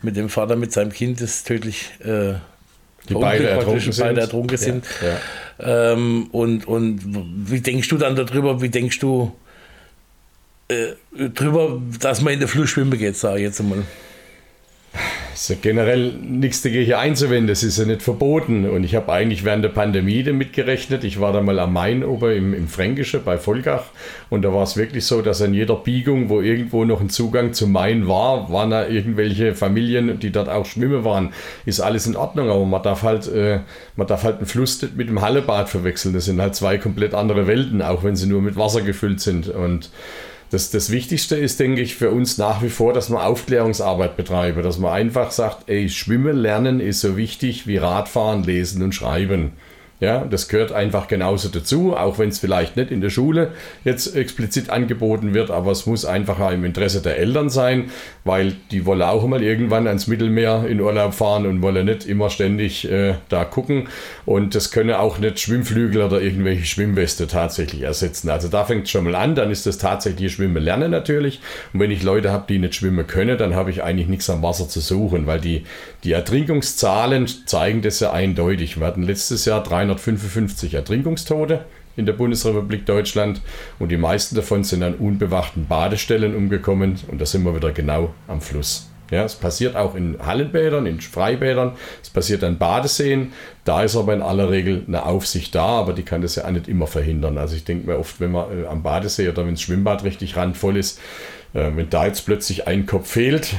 mit 0.00 0.16
dem 0.16 0.28
Vater 0.28 0.56
mit 0.56 0.72
seinem 0.72 0.90
Kind, 0.90 1.20
das 1.20 1.44
tödlich 1.44 1.90
äh, 2.00 2.34
die 3.08 3.14
beide 3.14 3.48
ertrunken 3.48 3.92
sind. 3.92 4.04
Beide 4.04 4.20
ertrunken 4.20 4.56
sind. 4.56 4.84
Ja, 5.02 5.08
ja. 5.66 5.92
Ähm, 5.92 6.28
und, 6.30 6.66
und 6.66 7.50
wie 7.50 7.60
denkst 7.60 7.88
du 7.88 7.98
dann 7.98 8.14
darüber? 8.14 8.62
Wie 8.62 8.68
denkst 8.68 9.00
du, 9.00 9.32
äh, 10.72 11.28
drüber, 11.30 11.80
dass 12.00 12.20
man 12.20 12.34
in 12.34 12.40
der 12.40 12.48
Fluss 12.48 12.70
schwimmen 12.70 12.98
geht, 12.98 13.16
sage 13.16 13.38
ich 13.38 13.42
jetzt 13.42 13.60
einmal. 13.60 13.84
Es 15.34 15.44
ist 15.44 15.48
ja 15.48 15.56
generell 15.62 16.12
nichts 16.12 16.60
dagegen 16.60 16.92
einzuwenden, 16.92 17.46
das 17.46 17.62
ist 17.62 17.78
ja 17.78 17.86
nicht 17.86 18.02
verboten. 18.02 18.68
Und 18.68 18.84
ich 18.84 18.94
habe 18.94 19.10
eigentlich 19.10 19.44
während 19.44 19.64
der 19.64 19.70
Pandemie 19.70 20.22
damit 20.22 20.52
gerechnet. 20.52 21.04
Ich 21.04 21.20
war 21.20 21.32
da 21.32 21.40
mal 21.40 21.58
am 21.58 21.72
Main 21.72 22.04
oben 22.04 22.36
im, 22.36 22.54
im 22.54 22.68
Fränkische 22.68 23.18
bei 23.18 23.38
Volkach 23.38 23.84
und 24.28 24.42
da 24.42 24.52
war 24.52 24.62
es 24.62 24.76
wirklich 24.76 25.06
so, 25.06 25.22
dass 25.22 25.40
an 25.40 25.54
jeder 25.54 25.76
Biegung, 25.76 26.28
wo 26.28 26.42
irgendwo 26.42 26.84
noch 26.84 27.00
ein 27.00 27.08
Zugang 27.08 27.54
zum 27.54 27.72
Main 27.72 28.06
war, 28.08 28.52
waren 28.52 28.70
da 28.70 28.86
irgendwelche 28.86 29.54
Familien, 29.54 30.18
die 30.18 30.30
dort 30.30 30.50
auch 30.50 30.66
schwimmen 30.66 31.02
waren. 31.04 31.32
Ist 31.64 31.80
alles 31.80 32.06
in 32.06 32.14
Ordnung, 32.14 32.50
aber 32.50 32.66
man 32.66 32.82
darf 32.82 33.02
halt, 33.02 33.26
äh, 33.32 33.60
man 33.96 34.06
darf 34.06 34.24
halt 34.24 34.36
einen 34.36 34.46
Fluss 34.46 34.82
mit 34.94 35.08
dem 35.08 35.22
Hallebad 35.22 35.70
verwechseln. 35.70 36.12
Das 36.12 36.26
sind 36.26 36.42
halt 36.42 36.54
zwei 36.54 36.76
komplett 36.76 37.14
andere 37.14 37.46
Welten, 37.46 37.80
auch 37.80 38.04
wenn 38.04 38.16
sie 38.16 38.26
nur 38.26 38.42
mit 38.42 38.56
Wasser 38.56 38.82
gefüllt 38.82 39.20
sind. 39.20 39.48
Und 39.48 39.90
das, 40.52 40.70
das 40.70 40.90
Wichtigste 40.90 41.34
ist, 41.36 41.58
denke 41.60 41.80
ich, 41.80 41.96
für 41.96 42.10
uns 42.10 42.36
nach 42.36 42.62
wie 42.62 42.68
vor, 42.68 42.92
dass 42.92 43.08
man 43.08 43.22
Aufklärungsarbeit 43.22 44.18
betreiben, 44.18 44.62
dass 44.62 44.78
man 44.78 44.92
einfach 44.92 45.30
sagt, 45.30 45.70
ey, 45.70 45.88
Schwimmen 45.88 46.36
lernen 46.36 46.78
ist 46.78 47.00
so 47.00 47.16
wichtig 47.16 47.66
wie 47.66 47.78
Radfahren, 47.78 48.44
Lesen 48.44 48.82
und 48.82 48.94
Schreiben. 48.94 49.52
Ja, 50.02 50.24
das 50.24 50.48
gehört 50.48 50.72
einfach 50.72 51.06
genauso 51.06 51.48
dazu, 51.48 51.96
auch 51.96 52.18
wenn 52.18 52.28
es 52.28 52.40
vielleicht 52.40 52.76
nicht 52.76 52.90
in 52.90 53.00
der 53.00 53.10
Schule 53.10 53.52
jetzt 53.84 54.16
explizit 54.16 54.68
angeboten 54.68 55.32
wird, 55.32 55.52
aber 55.52 55.70
es 55.70 55.86
muss 55.86 56.04
einfach 56.04 56.50
im 56.50 56.64
Interesse 56.64 57.00
der 57.02 57.18
Eltern 57.18 57.50
sein, 57.50 57.92
weil 58.24 58.56
die 58.72 58.84
wollen 58.84 59.02
auch 59.02 59.24
mal 59.28 59.44
irgendwann 59.44 59.86
ans 59.86 60.08
Mittelmeer 60.08 60.64
in 60.68 60.80
Urlaub 60.80 61.14
fahren 61.14 61.46
und 61.46 61.62
wollen 61.62 61.86
nicht 61.86 62.04
immer 62.04 62.30
ständig 62.30 62.90
äh, 62.90 63.14
da 63.28 63.44
gucken. 63.44 63.86
Und 64.26 64.56
das 64.56 64.72
können 64.72 64.90
auch 64.90 65.20
nicht 65.20 65.38
Schwimmflügel 65.38 66.02
oder 66.02 66.20
irgendwelche 66.20 66.64
Schwimmweste 66.64 67.28
tatsächlich 67.28 67.82
ersetzen. 67.82 68.28
Also 68.28 68.48
da 68.48 68.64
fängt 68.64 68.86
es 68.86 68.90
schon 68.90 69.04
mal 69.04 69.14
an, 69.14 69.36
dann 69.36 69.52
ist 69.52 69.66
das 69.66 69.78
tatsächlich 69.78 70.32
Schwimmen 70.32 70.64
lernen 70.64 70.90
natürlich. 70.90 71.40
Und 71.72 71.78
wenn 71.78 71.92
ich 71.92 72.02
Leute 72.02 72.32
habe, 72.32 72.46
die 72.48 72.58
nicht 72.58 72.74
schwimmen 72.74 73.06
können, 73.06 73.38
dann 73.38 73.54
habe 73.54 73.70
ich 73.70 73.84
eigentlich 73.84 74.08
nichts 74.08 74.28
am 74.28 74.42
Wasser 74.42 74.68
zu 74.68 74.80
suchen, 74.80 75.28
weil 75.28 75.40
die, 75.40 75.62
die 76.02 76.10
Ertrinkungszahlen 76.10 77.28
zeigen 77.46 77.82
das 77.82 78.00
ja 78.00 78.10
eindeutig. 78.10 78.80
Wir 78.80 78.86
hatten 78.88 79.04
letztes 79.04 79.44
Jahr 79.44 79.62
300 79.62 79.91
355 79.94 80.74
Ertrinkungstote 80.74 81.64
in 81.96 82.06
der 82.06 82.14
Bundesrepublik 82.14 82.86
Deutschland 82.86 83.40
und 83.78 83.90
die 83.90 83.96
meisten 83.96 84.34
davon 84.34 84.64
sind 84.64 84.82
an 84.82 84.94
unbewachten 84.94 85.66
Badestellen 85.66 86.34
umgekommen 86.34 86.98
und 87.08 87.20
da 87.20 87.26
sind 87.26 87.44
wir 87.44 87.54
wieder 87.54 87.72
genau 87.72 88.14
am 88.28 88.40
Fluss. 88.40 88.88
Ja, 89.12 89.24
es 89.24 89.34
passiert 89.34 89.76
auch 89.76 89.94
in 89.94 90.16
Hallenbädern, 90.24 90.86
in 90.86 90.98
Freibädern, 91.02 91.72
es 92.02 92.08
passiert 92.08 92.42
an 92.44 92.56
Badeseen. 92.56 93.34
Da 93.62 93.82
ist 93.82 93.94
aber 93.94 94.14
in 94.14 94.22
aller 94.22 94.48
Regel 94.50 94.84
eine 94.88 95.04
Aufsicht 95.04 95.54
da, 95.54 95.66
aber 95.66 95.92
die 95.92 96.02
kann 96.02 96.22
das 96.22 96.36
ja 96.36 96.46
auch 96.46 96.50
nicht 96.50 96.66
immer 96.66 96.86
verhindern. 96.86 97.36
Also 97.36 97.54
ich 97.54 97.64
denke 97.64 97.90
mir 97.90 97.98
oft, 97.98 98.20
wenn 98.20 98.32
man 98.32 98.64
äh, 98.64 98.66
am 98.66 98.82
Badesee 98.82 99.28
oder 99.28 99.44
wenn 99.44 99.52
das 99.52 99.60
Schwimmbad 99.60 100.02
richtig 100.04 100.34
randvoll 100.36 100.78
ist, 100.78 100.98
äh, 101.52 101.70
wenn 101.74 101.90
da 101.90 102.06
jetzt 102.06 102.24
plötzlich 102.24 102.66
ein 102.66 102.86
Kopf 102.86 103.10
fehlt, 103.10 103.54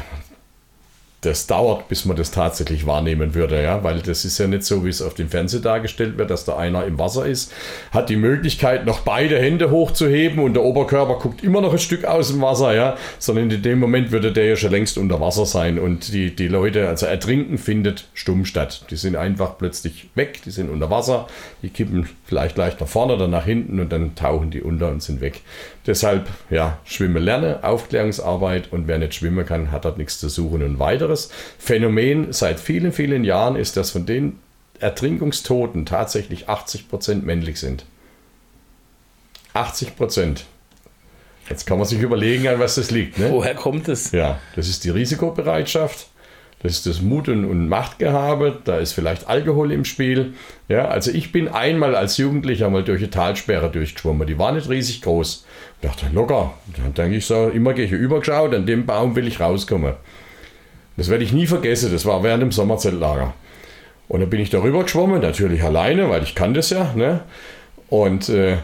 das 1.25 1.47
dauert, 1.47 1.87
bis 1.87 2.05
man 2.05 2.17
das 2.17 2.31
tatsächlich 2.31 2.85
wahrnehmen 2.85 3.33
würde, 3.33 3.61
ja, 3.61 3.83
weil 3.83 3.99
das 3.99 4.25
ist 4.25 4.37
ja 4.37 4.47
nicht 4.47 4.63
so, 4.63 4.85
wie 4.85 4.89
es 4.89 5.01
auf 5.01 5.13
dem 5.13 5.29
Fernseher 5.29 5.61
dargestellt 5.61 6.17
wird, 6.17 6.29
dass 6.29 6.45
da 6.45 6.57
einer 6.57 6.85
im 6.85 6.99
Wasser 6.99 7.25
ist, 7.25 7.51
hat 7.91 8.09
die 8.09 8.15
Möglichkeit, 8.15 8.85
noch 8.85 9.01
beide 9.01 9.39
Hände 9.39 9.71
hochzuheben 9.71 10.39
und 10.39 10.53
der 10.53 10.63
Oberkörper 10.63 11.19
guckt 11.19 11.43
immer 11.43 11.61
noch 11.61 11.73
ein 11.73 11.79
Stück 11.79 12.05
aus 12.05 12.29
dem 12.29 12.41
Wasser, 12.41 12.75
ja, 12.75 12.97
sondern 13.19 13.49
in 13.49 13.61
dem 13.61 13.79
Moment 13.79 14.11
würde 14.11 14.31
der 14.31 14.45
ja 14.45 14.55
schon 14.55 14.71
längst 14.71 14.97
unter 14.97 15.19
Wasser 15.19 15.45
sein 15.45 15.79
und 15.79 16.13
die, 16.13 16.35
die 16.35 16.47
Leute, 16.47 16.87
also 16.87 17.05
Ertrinken 17.05 17.57
findet 17.57 18.05
stumm 18.13 18.45
statt. 18.45 18.85
Die 18.89 18.95
sind 18.95 19.15
einfach 19.15 19.57
plötzlich 19.57 20.09
weg, 20.15 20.41
die 20.45 20.51
sind 20.51 20.69
unter 20.69 20.89
Wasser, 20.89 21.27
die 21.61 21.69
kippen 21.69 22.07
vielleicht 22.25 22.57
leicht 22.57 22.81
nach 22.81 22.87
vorne 22.87 23.15
oder 23.15 23.27
nach 23.27 23.45
hinten 23.45 23.79
und 23.79 23.91
dann 23.91 24.15
tauchen 24.15 24.51
die 24.51 24.61
unter 24.61 24.89
und 24.89 25.01
sind 25.01 25.21
weg. 25.21 25.41
Deshalb, 25.85 26.29
ja, 26.49 26.79
Schwimmen 26.85 27.21
lernen, 27.21 27.61
Aufklärungsarbeit 27.61 28.71
und 28.71 28.87
wer 28.87 28.99
nicht 28.99 29.15
schwimmen 29.15 29.45
kann, 29.45 29.71
hat 29.71 29.85
dort 29.85 29.97
nichts 29.97 30.19
zu 30.19 30.29
suchen. 30.29 30.63
Und 30.63 30.79
weiteres 30.79 31.29
Phänomen 31.59 32.31
seit 32.31 32.59
vielen, 32.59 32.93
vielen 32.93 33.25
Jahren 33.25 33.55
ist, 33.57 33.75
dass 33.75 33.91
von 33.91 34.05
den 34.05 34.39
Ertrinkungstoten 34.79 35.85
tatsächlich 35.85 36.47
80 36.47 36.89
Prozent 36.89 37.25
männlich 37.25 37.59
sind. 37.59 37.85
80 39.53 39.95
Prozent. 39.95 40.45
Jetzt 41.49 41.65
kann 41.65 41.77
man 41.77 41.85
sich 41.85 41.99
überlegen, 41.99 42.47
an 42.47 42.59
was 42.59 42.75
das 42.75 42.89
liegt. 42.89 43.19
Ne? 43.19 43.29
Woher 43.29 43.53
kommt 43.53 43.89
es? 43.89 44.11
Ja, 44.11 44.39
das 44.55 44.69
ist 44.69 44.85
die 44.85 44.89
Risikobereitschaft 44.89 46.07
das 46.63 46.71
ist 46.71 46.85
das 46.85 47.01
Mut 47.01 47.27
und 47.27 47.67
Machtgehabe, 47.67 48.57
da 48.63 48.77
ist 48.77 48.93
vielleicht 48.93 49.27
Alkohol 49.27 49.73
im 49.73 49.83
Spiel. 49.83 50.33
Ja, 50.69 50.87
also 50.87 51.11
ich 51.11 51.33
bin 51.33 51.49
einmal 51.49 51.93
als 51.93 52.15
Jugendlicher 52.15 52.69
mal 52.69 52.85
durch 52.85 53.01
eine 53.01 53.09
Talsperre 53.09 53.69
durchgeschwommen. 53.69 54.25
Die 54.25 54.39
war 54.39 54.53
nicht 54.53 54.69
riesig 54.69 55.01
groß. 55.01 55.45
Dachte, 55.83 56.05
locker. 56.13 56.53
Dann 56.77 56.93
denke 56.93 57.17
ich 57.17 57.25
so, 57.25 57.49
immer 57.49 57.73
gehe 57.73 57.83
ich 57.85 57.91
übergeschaut, 57.91 58.55
an 58.55 58.65
dem 58.65 58.85
Baum 58.85 59.17
will 59.17 59.27
ich 59.27 59.41
rauskommen. 59.41 59.95
Das 60.95 61.09
werde 61.09 61.25
ich 61.25 61.33
nie 61.33 61.45
vergessen. 61.45 61.91
Das 61.91 62.05
war 62.05 62.23
während 62.23 62.41
dem 62.41 62.53
Sommerzeltlager. 62.53 63.33
Und 64.07 64.21
dann 64.21 64.29
bin 64.29 64.39
ich 64.39 64.49
darüber 64.49 64.83
geschwommen, 64.83 65.21
natürlich 65.21 65.61
alleine, 65.61 66.09
weil 66.09 66.23
ich 66.23 66.35
kann 66.35 66.53
das 66.53 66.69
ja. 66.69 66.93
Ne? 66.95 67.21
Und 67.89 68.29
äh, 68.29 68.59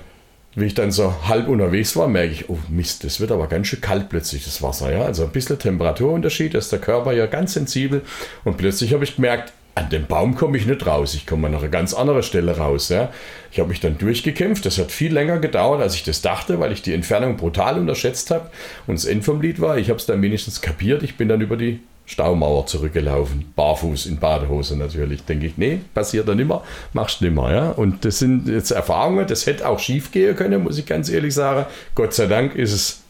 wie 0.55 0.65
ich 0.65 0.75
dann 0.75 0.91
so 0.91 1.13
halb 1.27 1.49
unterwegs 1.49 1.97
war, 1.97 2.08
merke 2.08 2.32
ich, 2.32 2.49
oh 2.49 2.58
Mist, 2.69 3.03
das 3.03 3.19
wird 3.19 3.34
aber 3.34 3.47
ganz 3.47 3.67
schön 3.67 3.82
kalt 3.82 4.08
plötzlich, 4.08 4.45
das 4.45 4.62
Wasser. 4.62 4.89
Ja? 4.89 5.03
Also 5.03 5.23
ein 5.23 5.32
bisschen 5.32 5.60
Temperaturunterschied, 5.60 6.53
ist 6.53 6.71
der 6.71 6.79
Körper 6.79 7.12
ja 7.12 7.25
ganz 7.25 7.53
sensibel. 7.53 8.01
Und 8.45 8.55
plötzlich 8.55 8.93
habe 8.93 9.03
ich 9.03 9.17
gemerkt, 9.17 9.51
an 9.79 9.89
dem 9.89 10.07
Baum 10.07 10.35
komme 10.35 10.57
ich 10.57 10.65
nicht 10.65 10.85
raus. 10.85 11.13
Ich 11.13 11.25
komme 11.25 11.47
an 11.47 11.55
eine 11.55 11.69
ganz 11.69 11.93
andere 11.93 12.21
Stelle 12.21 12.57
raus. 12.57 12.89
Ja. 12.89 13.13
Ich 13.49 13.59
habe 13.59 13.69
mich 13.69 13.79
dann 13.79 13.97
durchgekämpft. 13.97 14.65
Das 14.65 14.77
hat 14.77 14.91
viel 14.91 15.13
länger 15.13 15.39
gedauert, 15.39 15.81
als 15.81 15.95
ich 15.95 16.03
das 16.03 16.21
dachte, 16.21 16.59
weil 16.59 16.73
ich 16.73 16.81
die 16.81 16.93
Entfernung 16.93 17.37
brutal 17.37 17.79
unterschätzt 17.79 18.29
habe. 18.29 18.49
Und 18.87 18.95
das 18.99 19.05
End 19.05 19.23
vom 19.23 19.41
Lied 19.41 19.61
war, 19.61 19.77
ich 19.77 19.89
habe 19.89 19.97
es 19.97 20.05
dann 20.05 20.21
wenigstens 20.21 20.59
kapiert. 20.59 21.01
Ich 21.01 21.15
bin 21.15 21.29
dann 21.29 21.39
über 21.39 21.55
die 21.55 21.79
Staumauer 22.05 22.65
zurückgelaufen. 22.65 23.53
Barfuß 23.55 24.07
in 24.07 24.19
Badehose 24.19 24.75
natürlich. 24.75 25.23
Denke 25.23 25.45
ich, 25.45 25.57
nee, 25.57 25.79
passiert 25.93 26.27
dann 26.27 26.39
immer, 26.39 26.63
machst 26.91 27.21
nimmer. 27.21 27.53
Ja? 27.53 27.69
Und 27.69 28.03
das 28.03 28.19
sind 28.19 28.49
jetzt 28.49 28.71
Erfahrungen, 28.71 29.27
das 29.27 29.45
hätte 29.45 29.65
auch 29.65 29.79
schief 29.79 30.11
gehen 30.11 30.35
können, 30.35 30.63
muss 30.63 30.77
ich 30.77 30.85
ganz 30.85 31.07
ehrlich 31.07 31.33
sagen. 31.33 31.67
Gott 31.95 32.13
sei 32.13 32.25
Dank 32.25 32.53
ist 32.55 32.73
es 32.73 33.01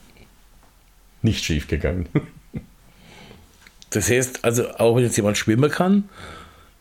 nicht 1.23 1.43
schief 1.43 1.67
gegangen. 1.67 2.07
Das 3.91 4.07
heißt, 4.07 4.45
also 4.45 4.69
auch 4.75 4.95
wenn 4.95 5.03
jetzt 5.03 5.17
jemand 5.17 5.35
schwimmen 5.35 5.71
kann, 5.71 6.09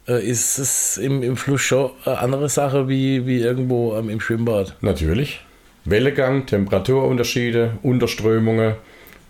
äh, 0.09 0.25
ist 0.25 0.59
es 0.59 0.97
im, 0.97 1.23
im 1.23 1.37
Fluss 1.37 1.61
schon 1.61 1.91
eine 2.05 2.19
andere 2.19 2.49
Sache 2.49 2.89
wie, 2.89 3.27
wie 3.27 3.41
irgendwo 3.41 3.97
ähm, 3.97 4.09
im 4.09 4.21
Schwimmbad. 4.21 4.75
Natürlich. 4.81 5.41
Wellegang, 5.85 6.47
Temperaturunterschiede, 6.47 7.79
Unterströmungen, 7.83 8.75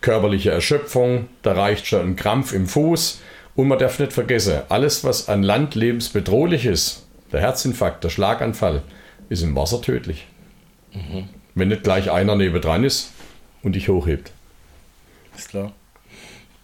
körperliche 0.01 0.51
Erschöpfung, 0.51 1.29
da 1.43 1.53
reicht 1.53 1.87
schon 1.87 2.01
ein 2.01 2.17
Krampf 2.17 2.53
im 2.53 2.67
Fuß. 2.67 3.21
Und 3.55 3.69
man 3.69 3.79
darf 3.79 3.99
nicht 3.99 4.13
vergessen, 4.13 4.61
alles, 4.69 5.03
was 5.03 5.29
an 5.29 5.43
Land 5.43 5.75
lebensbedrohlich 5.75 6.65
ist, 6.65 7.07
der 7.33 7.41
Herzinfarkt, 7.41 8.05
der 8.05 8.09
Schlaganfall, 8.09 8.83
ist 9.29 9.43
im 9.43 9.57
Wasser 9.57 9.83
tödlich. 9.83 10.27
Mhm. 10.93 11.29
Wenn 11.55 11.69
nicht 11.69 11.83
gleich 11.83 12.11
einer 12.11 12.37
nebendran 12.37 12.85
ist 12.85 13.13
und 13.63 13.75
dich 13.75 13.89
hochhebt. 13.89 14.31
Ist 15.37 15.51
klar. 15.51 15.73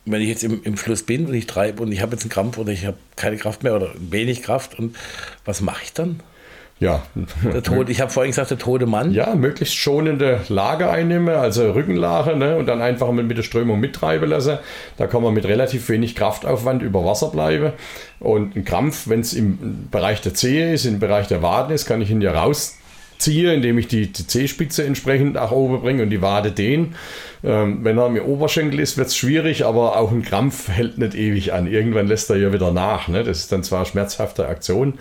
Wenn 0.06 0.20
ich 0.20 0.28
jetzt 0.28 0.44
im, 0.44 0.62
im 0.64 0.76
Fluss 0.76 1.02
bin 1.02 1.26
und 1.26 1.34
ich 1.34 1.46
treibe 1.46 1.82
und 1.82 1.90
ich 1.92 2.02
habe 2.02 2.12
jetzt 2.12 2.22
einen 2.22 2.30
Krampf 2.30 2.58
oder 2.58 2.72
ich 2.72 2.84
habe 2.84 2.96
keine 3.16 3.36
Kraft 3.36 3.62
mehr 3.62 3.74
oder 3.74 3.90
wenig 3.96 4.42
Kraft 4.42 4.78
und 4.78 4.96
was 5.44 5.60
mache 5.60 5.82
ich 5.84 5.92
dann? 5.92 6.20
Ja. 6.80 7.02
Der 7.42 7.62
Tod, 7.62 7.88
ich 7.88 8.00
habe 8.00 8.10
vorhin 8.10 8.32
gesagt, 8.32 8.50
der 8.50 8.58
tote 8.58 8.86
Mann. 8.86 9.12
Ja, 9.12 9.34
möglichst 9.34 9.76
schonende 9.76 10.40
Lage 10.48 10.90
einnehmen, 10.90 11.34
also 11.34 11.70
Rückenlage, 11.70 12.36
ne, 12.36 12.56
und 12.56 12.66
dann 12.66 12.82
einfach 12.82 13.10
mit 13.12 13.38
der 13.38 13.42
Strömung 13.42 13.78
mittreiben 13.80 14.28
lassen. 14.28 14.58
Da 14.96 15.06
kann 15.06 15.22
man 15.22 15.32
mit 15.32 15.46
relativ 15.46 15.88
wenig 15.88 16.16
Kraftaufwand 16.16 16.82
über 16.82 17.04
Wasser 17.04 17.28
bleiben. 17.28 17.72
Und 18.18 18.56
ein 18.56 18.64
Krampf, 18.64 19.08
wenn 19.08 19.20
es 19.20 19.32
im 19.34 19.88
Bereich 19.90 20.20
der 20.20 20.34
Zehe 20.34 20.74
ist, 20.74 20.84
im 20.84 20.98
Bereich 20.98 21.28
der 21.28 21.42
Waden 21.42 21.72
ist, 21.72 21.86
kann 21.86 22.02
ich 22.02 22.10
ihn 22.10 22.20
ja 22.20 22.32
raus 22.32 22.76
ziehe, 23.18 23.54
indem 23.54 23.78
ich 23.78 23.88
die, 23.88 24.12
die 24.12 24.26
Zehspitze 24.26 24.84
entsprechend 24.84 25.34
nach 25.34 25.52
oben 25.52 25.80
bringe 25.80 26.02
und 26.02 26.10
die 26.10 26.20
Wade 26.20 26.50
dehne. 26.50 26.88
Ähm, 27.44 27.84
wenn 27.84 27.98
er 27.98 28.08
mir 28.08 28.24
Oberschenkel 28.24 28.80
ist, 28.80 28.96
wird 28.96 29.08
es 29.08 29.16
schwierig, 29.16 29.66
aber 29.66 29.98
auch 29.98 30.10
ein 30.10 30.22
Krampf 30.22 30.68
hält 30.68 30.96
nicht 30.96 31.14
ewig 31.14 31.52
an. 31.52 31.66
Irgendwann 31.66 32.06
lässt 32.06 32.30
er 32.30 32.36
ja 32.36 32.52
wieder 32.54 32.72
nach. 32.72 33.08
Ne? 33.08 33.22
Das 33.22 33.38
ist 33.38 33.52
dann 33.52 33.62
zwar 33.62 33.80
eine 33.80 33.86
schmerzhafte 33.86 34.48
Aktion, 34.48 34.94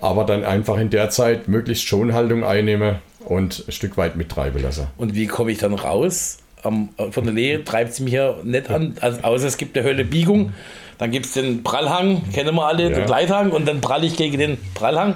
aber 0.00 0.24
dann 0.24 0.44
einfach 0.44 0.78
in 0.78 0.90
der 0.90 1.10
Zeit 1.10 1.48
möglichst 1.48 1.86
Schonhaltung 1.86 2.44
einnehmen 2.44 2.96
und 3.24 3.64
ein 3.66 3.72
Stück 3.72 3.96
weit 3.96 4.14
mittreiben 4.14 4.62
lassen. 4.62 4.86
Und 4.96 5.16
wie 5.16 5.26
komme 5.26 5.50
ich 5.50 5.58
dann 5.58 5.74
raus? 5.74 6.38
Um, 6.64 6.88
von 7.10 7.24
der 7.24 7.32
Lehe 7.32 7.64
treibt 7.64 7.94
sie 7.94 8.02
mich 8.02 8.14
ja 8.14 8.34
nicht 8.42 8.68
an, 8.68 8.96
also, 9.00 9.20
außer 9.22 9.46
es 9.46 9.58
gibt 9.58 9.78
eine 9.78 9.86
Hölle 9.86 10.04
Biegung. 10.04 10.52
Dann 10.98 11.12
gibt 11.12 11.26
es 11.26 11.32
den 11.32 11.62
Prallhang, 11.62 12.22
kennen 12.32 12.54
wir 12.54 12.66
alle, 12.66 12.84
ja. 12.84 12.90
den 12.90 13.06
Gleithang, 13.06 13.50
und 13.52 13.66
dann 13.66 13.80
pralle 13.80 14.06
ich 14.06 14.16
gegen 14.16 14.38
den 14.38 14.58
Prallhang. 14.74 15.14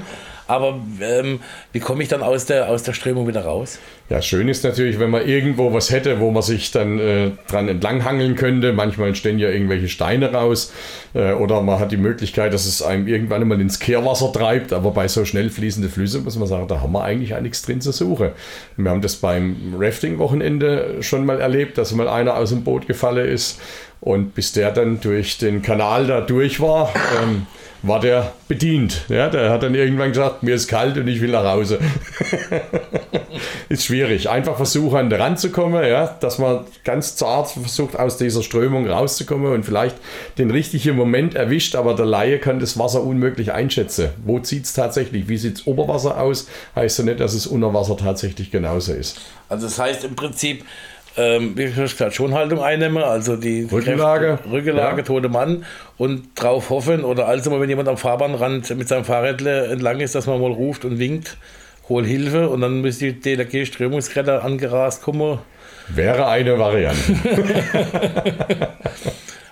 Aber 0.53 0.79
ähm, 1.01 1.41
wie 1.73 1.81
komme 1.81 2.03
ich 2.03 2.11
dann 2.11 2.23
aus 2.23 2.45
der, 2.45 2.69
aus 2.69 2.83
der 2.83 2.93
Strömung 2.93 3.27
wieder 3.27 3.43
raus? 3.43 3.79
Ja, 4.11 4.21
schön 4.21 4.49
ist 4.49 4.65
natürlich, 4.65 5.01
wenn 5.01 5.09
man 5.09 5.27
irgendwo 5.27 5.73
was 5.73 5.91
hätte, 5.91 6.21
wo 6.21 6.31
man 6.31 6.43
sich 6.43 6.71
dann 6.71 6.99
äh, 6.99 7.31
dran 7.49 7.69
entlanghangeln 7.69 8.35
könnte. 8.35 8.75
Manchmal 8.75 9.09
entstehen 9.09 9.39
ja 9.39 9.49
irgendwelche 9.49 9.89
Steine 9.89 10.31
raus. 10.31 10.71
Äh, 11.15 11.33
oder 11.33 11.63
man 11.63 11.81
hat 11.81 11.91
die 11.91 11.97
Möglichkeit, 11.97 12.53
dass 12.53 12.67
es 12.67 12.83
einem 12.83 13.09
irgendwann 13.09 13.49
mal 13.49 13.63
ins 13.63 13.79
Kehrwasser 13.79 14.31
treibt. 14.31 14.75
Aber 14.75 14.91
bei 14.91 15.09
so 15.09 15.25
schnell 15.25 15.49
fließenden 15.49 15.91
Flüssen 15.91 16.23
muss 16.23 16.37
man 16.37 16.47
sagen, 16.47 16.69
da 16.69 16.83
haben 16.83 16.93
wir 16.93 17.03
eigentlich 17.03 17.35
nichts 17.41 17.63
drin 17.63 17.81
zu 17.81 17.91
suchen. 17.91 18.33
Wir 18.77 18.91
haben 18.91 19.01
das 19.01 19.17
beim 19.17 19.77
Rafting-Wochenende 19.79 20.97
schon 21.01 21.25
mal 21.25 21.41
erlebt, 21.41 21.79
dass 21.79 21.93
mal 21.93 22.09
einer 22.09 22.37
aus 22.37 22.51
dem 22.51 22.63
Boot 22.63 22.87
gefallen 22.87 23.27
ist. 23.27 23.59
Und 24.03 24.35
bis 24.35 24.53
der 24.53 24.71
dann 24.71 25.01
durch 25.01 25.39
den 25.39 25.63
Kanal 25.63 26.07
da 26.07 26.21
durch 26.21 26.61
war, 26.61 26.93
ähm, 27.23 27.47
war 27.83 28.01
der 28.01 28.33
bedient. 28.49 29.05
Ja, 29.09 29.29
der 29.29 29.51
hat 29.51 29.63
dann 29.63 29.75
irgendwann 29.75 30.11
gesagt, 30.11 30.43
mir 30.43 30.55
ist 30.55 30.69
kalt 30.69 30.97
und 30.97 31.09
ich 31.09 31.21
will 31.21 31.31
nach 31.31 31.45
Hause. 31.45 31.81
ist 33.69 33.85
schwierig. 33.85 34.31
Einfach 34.31 34.57
versuchen, 34.57 34.97
an 34.97 35.11
den 35.11 35.21
Rand 35.21 35.41
zu 35.41 35.51
kommen, 35.51 35.83
ja, 35.85 36.07
dass 36.21 36.39
man 36.39 36.65
ganz 36.85 37.17
zart 37.17 37.51
versucht, 37.51 37.99
aus 37.99 38.19
dieser 38.19 38.43
Strömung 38.43 38.89
rauszukommen 38.89 39.53
und 39.53 39.65
vielleicht 39.65 39.97
den 40.39 40.51
richtigen 40.51 40.97
Moment 40.97 41.35
erwischt, 41.35 41.75
aber 41.75 41.95
der 41.95 42.07
Laie 42.07 42.39
kann 42.39 42.61
das 42.61 42.79
Wasser 42.79 43.03
unmöglich 43.03 43.53
einschätzen. 43.53 44.11
Wo 44.25 44.39
zieht 44.39 44.65
es 44.65 44.75
tatsächlich? 44.75 45.29
Wie 45.29 45.37
sieht 45.37 45.59
es 45.59 45.67
Oberwasser 45.67 46.21
aus? 46.21 46.49
Heißt 46.77 46.99
ja 47.01 47.05
nicht, 47.05 47.21
dass 47.21 47.35
es 47.35 47.47
unter 47.47 47.75
Wasser 47.75 47.97
tatsächlich 47.97 48.51
genauso 48.51 48.93
ist. 48.93 49.21
Also 49.49 49.67
das 49.67 49.79
heißt 49.79 50.05
im 50.05 50.15
Prinzip, 50.15 50.65
ähm, 51.17 51.55
Schonhaltung 52.11 52.63
einnehmen, 52.63 53.03
also 53.03 53.37
die 53.37 53.65
Rückenlage, 53.71 54.39
Kräfte, 54.39 54.51
Rückenlage 54.51 54.99
ja. 54.99 55.03
tote 55.03 55.29
Mann 55.29 55.65
und 55.99 56.29
drauf 56.35 56.71
hoffen 56.71 57.05
oder 57.05 57.27
also 57.29 57.51
mal, 57.51 57.61
wenn 57.61 57.69
jemand 57.69 57.89
am 57.89 57.97
Fahrbahnrand 57.97 58.75
mit 58.77 58.89
seinem 58.89 59.05
Fahrrad 59.05 59.43
entlang 59.43 60.01
ist, 60.01 60.15
dass 60.15 60.27
man 60.27 60.41
mal 60.41 60.53
ruft 60.53 60.85
und 60.85 60.99
winkt, 60.99 61.37
hol 61.89 62.05
Hilfe 62.05 62.49
und 62.49 62.61
dann 62.61 62.81
müsste 62.81 63.13
die 63.13 63.21
DLRG 63.21 63.67
Strömungsretter 63.67 64.45
angerast 64.45 65.03
kommen. 65.03 65.39
Wäre 65.89 66.29
eine 66.29 66.59
Variante. 66.59 66.99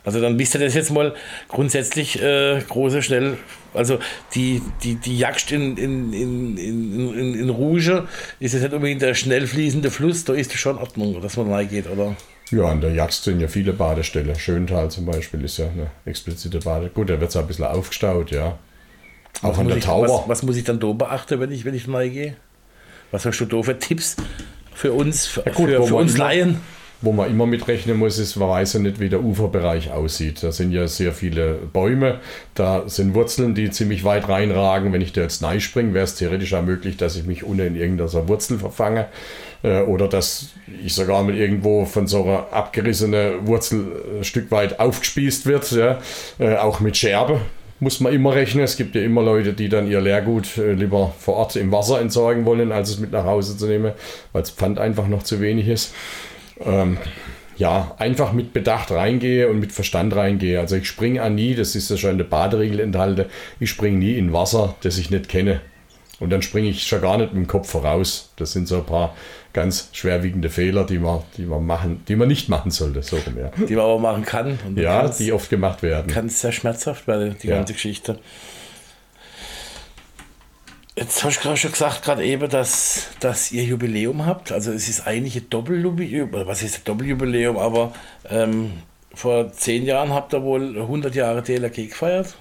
Also 0.05 0.21
dann 0.21 0.39
wisst 0.39 0.55
ihr 0.55 0.61
das 0.61 0.75
jetzt 0.75 0.91
mal 0.91 1.15
grundsätzlich 1.49 2.21
äh, 2.23 2.61
große, 2.69 3.03
schnell, 3.03 3.37
also 3.75 3.99
die, 4.35 4.63
die, 4.83 4.95
die 4.97 5.19
Jagd 5.19 5.53
in, 5.53 5.77
in, 5.77 6.13
in, 6.13 6.57
in, 6.57 7.35
in, 7.35 7.51
Rouge 7.51 8.09
ist 8.39 8.55
jetzt 8.55 8.63
nicht 8.63 8.73
unbedingt 8.73 9.03
der 9.03 9.15
schnell 9.15 9.47
fließende 9.47 9.91
Fluss, 9.91 10.25
da 10.25 10.33
ist 10.33 10.53
schon 10.53 10.79
Ordnung, 10.79 11.21
dass 11.21 11.37
man 11.37 11.53
reingeht, 11.53 11.89
oder? 11.91 12.17
Ja, 12.51 12.65
an 12.65 12.81
der 12.81 12.93
Jagd 12.93 13.13
sind 13.13 13.41
ja 13.41 13.47
viele 13.47 13.73
Badestellen. 13.73 14.35
Schöntal 14.37 14.91
zum 14.91 15.07
Beispiel 15.07 15.45
ist 15.45 15.59
ja 15.59 15.67
eine 15.67 15.87
explizite 16.05 16.59
Bade. 16.59 16.91
Gut, 16.93 17.09
da 17.09 17.21
wird 17.21 17.31
es 17.31 17.37
ein 17.37 17.47
bisschen 17.47 17.65
aufgestaut, 17.65 18.33
ja. 18.33 18.59
Auch 19.43 19.51
was 19.51 19.59
an 19.59 19.69
der 19.69 19.77
ich, 19.77 19.85
Tauber. 19.85 20.09
Was, 20.09 20.29
was, 20.29 20.43
muss 20.43 20.57
ich 20.57 20.65
dann 20.65 20.81
da 20.81 20.93
beachten, 20.93 21.39
wenn 21.39 21.53
ich, 21.53 21.65
wenn 21.65 21.75
ich 21.75 21.89
reingehe? 21.89 22.37
Was 23.13 23.25
hast 23.25 23.39
du 23.39 23.45
da 23.45 23.63
für 23.63 23.79
Tipps 23.79 24.17
für 24.75 24.93
uns, 24.93 25.27
für, 25.27 25.45
ja 25.47 25.53
gut, 25.53 25.71
für, 25.71 25.87
für 25.87 25.95
uns 25.95 26.17
Laien? 26.17 26.61
Wo 27.03 27.13
man 27.13 27.31
immer 27.31 27.47
mitrechnen 27.47 27.97
muss, 27.97 28.19
ist, 28.19 28.37
man 28.37 28.51
weiß 28.51 28.75
ja 28.75 28.81
nicht, 28.81 29.01
wie 29.01 29.09
der 29.09 29.23
Uferbereich 29.23 29.91
aussieht. 29.91 30.43
Da 30.43 30.53
sind 30.53 30.71
ja 30.73 30.87
sehr 30.87 31.13
viele 31.13 31.55
Bäume, 31.73 32.21
da 32.55 32.89
sind 32.89 33.15
Wurzeln, 33.15 33.55
die 33.55 33.71
ziemlich 33.71 34.05
weit 34.05 34.29
reinragen. 34.29 34.93
Wenn 34.93 35.01
ich 35.01 35.15
da 35.15 35.23
jetzt 35.23 35.41
neu 35.41 35.61
springe, 35.61 35.95
wäre 35.95 36.05
es 36.05 36.17
theoretisch 36.17 36.53
auch 36.53 36.63
möglich, 36.63 36.99
dass 36.99 37.17
ich 37.17 37.25
mich 37.25 37.43
unten 37.43 37.69
in 37.69 37.77
irgendeiner 37.77 38.29
Wurzel 38.29 38.59
verfange. 38.59 39.07
Äh, 39.63 39.81
oder 39.83 40.09
dass 40.09 40.51
ich 40.85 40.95
sogar 40.95 41.23
mal 41.23 41.35
irgendwo 41.35 41.87
von 41.87 42.07
so 42.07 42.23
einer 42.25 42.53
abgerissenen 42.53 43.47
Wurzel 43.47 43.87
ein 44.19 44.25
Stück 44.25 44.51
weit 44.51 44.79
aufgespießt 44.79 45.47
wird. 45.47 45.71
Ja. 45.73 45.99
Äh, 46.39 46.57
auch 46.57 46.81
mit 46.81 46.99
Scherbe 46.99 47.41
muss 47.79 48.01
man 48.01 48.13
immer 48.13 48.35
rechnen. 48.35 48.63
Es 48.63 48.77
gibt 48.77 48.95
ja 48.95 49.01
immer 49.03 49.23
Leute, 49.23 49.55
die 49.55 49.71
dann 49.71 49.91
ihr 49.91 50.03
Leergut 50.03 50.59
äh, 50.59 50.73
lieber 50.73 51.15
vor 51.19 51.37
Ort 51.37 51.57
im 51.57 51.73
Wasser 51.73 52.01
entsorgen 52.01 52.45
wollen, 52.45 52.73
als 52.73 52.91
es 52.91 52.99
mit 52.99 53.11
nach 53.11 53.25
Hause 53.25 53.57
zu 53.57 53.67
nehmen, 53.67 53.93
weil 54.33 54.43
das 54.43 54.51
Pfand 54.51 54.79
einfach 54.79 55.09
noch 55.09 55.23
zu 55.23 55.41
wenig 55.41 55.67
ist 55.67 55.95
ähm, 56.65 56.99
ja, 57.57 57.95
einfach 57.99 58.33
mit 58.33 58.53
Bedacht 58.53 58.91
reingehe 58.91 59.49
und 59.49 59.61
mit 59.61 59.73
Verstand 59.73 60.17
reingehe. 60.17 60.59
Also 60.59 60.77
ich 60.77 60.87
springe 60.87 61.23
an 61.23 61.35
nie, 61.35 61.55
das 61.55 61.75
ist 61.75 61.91
ja 61.91 61.97
schon 61.97 62.13
in 62.13 62.19
der 62.19 62.25
Baderegel 62.25 62.81
enthalten, 62.81 63.27
ich 63.61 63.71
springe 63.71 63.99
nie 63.99 64.17
in 64.17 64.33
Wasser, 64.33 64.75
das 64.83 64.99
ich 64.99 65.11
nicht 65.11 65.29
kenne. 65.29 65.61
Und 66.21 66.31
dann 66.31 66.43
springe 66.43 66.69
ich 66.69 66.83
schon 66.83 67.01
gar 67.01 67.17
nicht 67.17 67.33
mit 67.33 67.45
dem 67.45 67.47
Kopf 67.47 67.71
voraus. 67.71 68.31
Das 68.37 68.53
sind 68.53 68.69
so 68.69 68.77
ein 68.77 68.87
paar 68.87 69.17
ganz 69.55 69.89
schwerwiegende 69.93 70.51
Fehler, 70.51 70.85
die 70.85 70.99
man, 70.99 71.21
die 71.37 71.47
man, 71.47 71.65
machen, 71.65 72.03
die 72.09 72.15
man 72.15 72.29
nicht 72.29 72.49
machen 72.51 72.71
sollte. 72.71 73.03
So 73.03 73.17
ja. 73.17 73.51
Die 73.67 73.75
man 73.75 73.85
aber 73.85 73.99
machen 73.99 74.25
kann. 74.25 74.59
ja, 74.77 75.09
die 75.09 75.33
oft 75.33 75.49
gemacht 75.49 75.83
werden. 75.83 76.09
Kann 76.09 76.27
es 76.27 76.41
sehr 76.41 76.53
schmerzhaft 76.53 77.07
werden, 77.07 77.37
die 77.43 77.49
ja. 77.49 77.57
ganze 77.57 77.73
Geschichte. 77.73 78.19
Jetzt 80.97 81.23
hast 81.25 81.39
du 81.39 81.43
gerade 81.43 81.57
schon 81.57 81.73
gesagt, 81.73 82.03
gerade 82.03 82.25
eben, 82.25 82.49
dass, 82.49 83.09
dass 83.21 83.53
ihr 83.53 83.65
Jubiläum 83.65 84.27
habt. 84.27 84.53
Also 84.53 84.73
es 84.73 84.89
ist 84.89 85.07
eigentlich 85.07 85.37
ein 85.37 85.49
Doppeljubiläum, 85.49 86.31
was 86.33 86.63
ist 86.63 86.79
ein 86.79 86.85
Doppeljubiläum, 86.85 87.57
aber 87.57 87.93
ähm, 88.29 88.73
vor 89.15 89.53
zehn 89.53 89.85
Jahren 89.87 90.13
habt 90.13 90.35
ihr 90.35 90.43
wohl 90.43 90.77
100 90.79 91.15
Jahre 91.15 91.43
DLRG 91.43 91.89
gefeiert. 91.89 92.35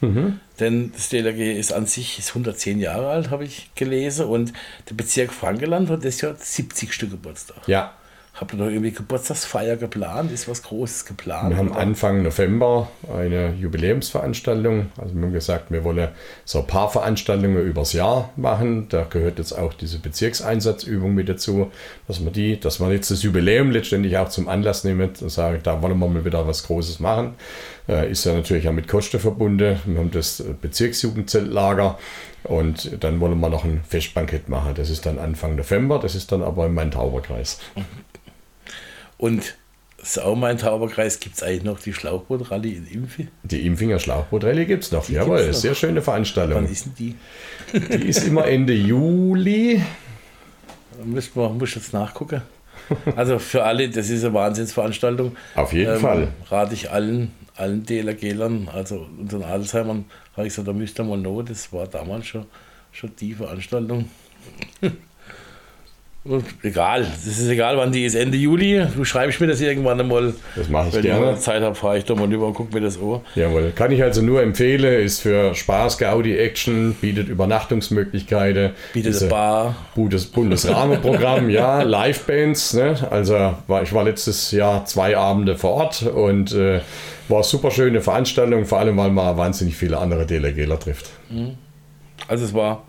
Mhm. 0.00 0.40
Denn 0.60 0.92
das 0.92 1.08
DLRG 1.08 1.58
ist 1.58 1.72
an 1.72 1.86
sich 1.86 2.18
ist 2.18 2.30
110 2.30 2.78
Jahre 2.78 3.08
alt, 3.08 3.30
habe 3.30 3.44
ich 3.44 3.70
gelesen. 3.74 4.26
Und 4.26 4.52
der 4.88 4.94
Bezirk 4.94 5.32
Frankeland 5.32 5.90
hat 5.90 6.04
das 6.04 6.20
Jahr 6.20 6.34
70. 6.36 7.10
Geburtstag. 7.10 7.66
Ja. 7.66 7.92
Habt 8.34 8.52
ihr 8.52 8.58
noch 8.58 8.66
irgendwie 8.66 8.90
Geburtstagsfeier 8.90 9.76
geplant? 9.76 10.32
Ist 10.32 10.48
was 10.48 10.64
Großes 10.64 11.04
geplant? 11.04 11.50
Wir 11.50 11.56
haben? 11.56 11.72
Anfang 11.72 12.24
November 12.24 12.88
eine 13.16 13.54
Jubiläumsveranstaltung. 13.54 14.86
Also 15.00 15.14
wir 15.14 15.22
haben 15.22 15.32
gesagt, 15.32 15.70
wir 15.70 15.84
wollen 15.84 16.08
so 16.44 16.58
ein 16.58 16.66
paar 16.66 16.90
Veranstaltungen 16.90 17.64
übers 17.64 17.92
Jahr 17.92 18.30
machen. 18.34 18.88
Da 18.88 19.06
gehört 19.08 19.38
jetzt 19.38 19.52
auch 19.52 19.72
diese 19.72 20.00
Bezirkseinsatzübung 20.00 21.14
mit 21.14 21.28
dazu, 21.28 21.70
dass 22.08 22.24
wir 22.24 22.32
die, 22.32 22.58
dass 22.58 22.80
wir 22.80 22.90
jetzt 22.92 23.12
das 23.12 23.22
Jubiläum 23.22 23.70
letztendlich 23.70 24.18
auch 24.18 24.28
zum 24.28 24.48
Anlass 24.48 24.82
nehmen 24.82 25.10
und 25.20 25.30
sagen, 25.30 25.60
da 25.62 25.80
wollen 25.80 25.96
wir 26.00 26.08
mal 26.08 26.24
wieder 26.24 26.44
was 26.48 26.66
Großes 26.66 26.98
machen. 26.98 27.34
Äh, 27.88 28.10
ist 28.10 28.24
ja 28.24 28.32
natürlich 28.32 28.66
auch 28.68 28.72
mit 28.72 28.88
Kosten 28.88 29.20
verbunden. 29.20 29.78
Wir 29.84 29.98
haben 29.98 30.10
das 30.10 30.42
Bezirksjugendzeltlager 30.60 31.98
und 32.42 33.02
dann 33.04 33.20
wollen 33.20 33.38
wir 33.38 33.48
noch 33.48 33.64
ein 33.64 33.82
Festbankett 33.88 34.48
machen. 34.48 34.74
Das 34.74 34.90
ist 34.90 35.06
dann 35.06 35.20
Anfang 35.20 35.54
November, 35.54 36.00
das 36.00 36.16
ist 36.16 36.32
dann 36.32 36.42
aber 36.42 36.66
im 36.66 36.74
Main-Tauber-Kreis. 36.74 37.60
Und 39.24 39.56
Sau-Main-Tauberkreis 40.02 41.18
gibt 41.18 41.36
es 41.36 41.42
eigentlich 41.42 41.64
noch 41.64 41.80
die 41.80 41.94
Schlauchbootrallye 41.94 42.74
in 42.74 42.86
Impfi? 42.86 43.28
Die 43.42 43.64
Impfinger 43.64 43.98
Schlauchbootrallye 43.98 44.66
gibt 44.66 44.84
es 44.84 44.92
noch. 44.92 45.06
Die 45.06 45.14
Jawohl, 45.14 45.46
noch. 45.46 45.54
sehr 45.54 45.74
schöne 45.74 46.02
Veranstaltung. 46.02 46.56
Wann 46.56 46.70
ist 46.70 46.84
denn 46.84 46.94
die? 46.98 47.14
Die 47.72 48.06
ist 48.06 48.26
immer 48.26 48.46
Ende 48.46 48.74
Juli. 48.74 49.82
Da 50.98 51.04
müsst 51.06 51.34
man, 51.34 51.56
muss 51.56 51.70
ich 51.70 51.76
jetzt 51.76 51.94
nachgucken. 51.94 52.42
Also 53.16 53.38
für 53.38 53.64
alle, 53.64 53.88
das 53.88 54.10
ist 54.10 54.24
eine 54.24 54.34
Wahnsinnsveranstaltung. 54.34 55.34
Auf 55.54 55.72
jeden 55.72 56.00
Fall. 56.00 56.28
Rate 56.50 56.74
ich 56.74 56.90
allen, 56.90 57.32
allen 57.56 57.86
DLRG-Lern, 57.86 58.68
also 58.70 59.06
unseren 59.18 59.44
Alzheimern, 59.44 60.04
habe 60.36 60.46
ich 60.46 60.52
gesagt, 60.52 60.68
da 60.68 60.74
müsst 60.74 61.00
ihr 61.00 61.04
mal 61.04 61.16
noch, 61.16 61.42
das 61.42 61.72
war 61.72 61.86
damals 61.86 62.26
schon, 62.26 62.44
schon 62.92 63.10
die 63.18 63.32
Veranstaltung. 63.32 64.10
Und 66.26 66.42
egal, 66.62 67.02
das 67.02 67.26
ist 67.26 67.48
egal, 67.50 67.76
wann 67.76 67.92
die 67.92 68.06
ist. 68.06 68.14
Ende 68.14 68.38
Juli. 68.38 68.82
Du 68.96 69.04
schreibst 69.04 69.42
mir 69.42 69.46
das 69.46 69.60
irgendwann 69.60 70.00
einmal. 70.00 70.32
Das 70.56 70.70
mache 70.70 70.88
ich 70.88 70.94
Wenn 70.94 71.00
ich 71.00 71.06
gerne. 71.06 71.26
mal 71.26 71.38
Zeit 71.38 71.62
habe, 71.62 71.74
fahre 71.74 71.98
ich 71.98 72.04
da 72.04 72.14
mal 72.14 72.28
rüber 72.28 72.46
und 72.46 72.54
gucke 72.54 72.72
mir 72.72 72.80
das 72.80 72.98
an. 72.98 73.20
Jawohl, 73.34 73.72
kann 73.74 73.92
ich 73.92 74.02
also 74.02 74.22
nur 74.22 74.42
empfehlen, 74.42 75.04
ist 75.04 75.20
für 75.20 75.54
Spaß, 75.54 75.98
Gaudi, 75.98 76.38
Action, 76.38 76.94
bietet 76.98 77.28
Übernachtungsmöglichkeiten. 77.28 78.70
Bietet 78.94 79.20
eine 79.20 79.30
Bar. 79.30 79.76
Bundes 79.94 80.24
Bundesrahmenprogramm, 80.24 81.50
ja, 81.50 81.82
Livebands. 81.82 82.72
Ne? 82.72 82.96
Also 83.10 83.54
war, 83.66 83.82
ich 83.82 83.92
war 83.92 84.04
letztes 84.04 84.50
Jahr 84.50 84.86
zwei 84.86 85.18
Abende 85.18 85.58
vor 85.58 85.72
Ort 85.72 86.04
und 86.04 86.52
äh, 86.52 86.80
war 87.28 87.38
eine 87.38 87.44
super 87.44 87.70
schöne 87.70 88.00
Veranstaltung, 88.00 88.64
vor 88.64 88.78
allem 88.78 88.96
weil 88.96 89.10
man 89.10 89.36
wahnsinnig 89.36 89.76
viele 89.76 89.98
andere 89.98 90.24
DLRGler 90.24 90.78
trifft. 90.78 91.10
Also 92.28 92.46
es 92.46 92.54
war, 92.54 92.84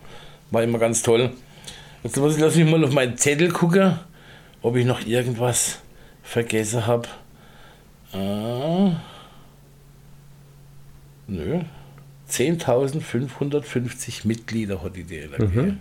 war 0.51 0.63
immer 0.63 0.79
ganz 0.79 1.01
toll. 1.01 1.31
Jetzt 2.05 2.17
muss 2.17 2.35
ich, 2.35 2.39
lass 2.39 2.55
mich 2.55 2.69
mal 2.69 2.83
auf 2.83 2.91
meinen 2.93 3.17
Zettel 3.17 3.51
gucken, 3.51 3.97
ob 4.61 4.75
ich 4.75 4.85
noch 4.85 5.03
irgendwas 5.07 5.79
vergessen 6.21 6.85
habe. 6.85 7.07
Äh, 8.13 8.91
nö. 11.27 11.61
10.550 12.29 14.27
Mitglieder 14.27 14.83
hat 14.83 14.95
die 14.95 15.03
DLRG. 15.03 15.73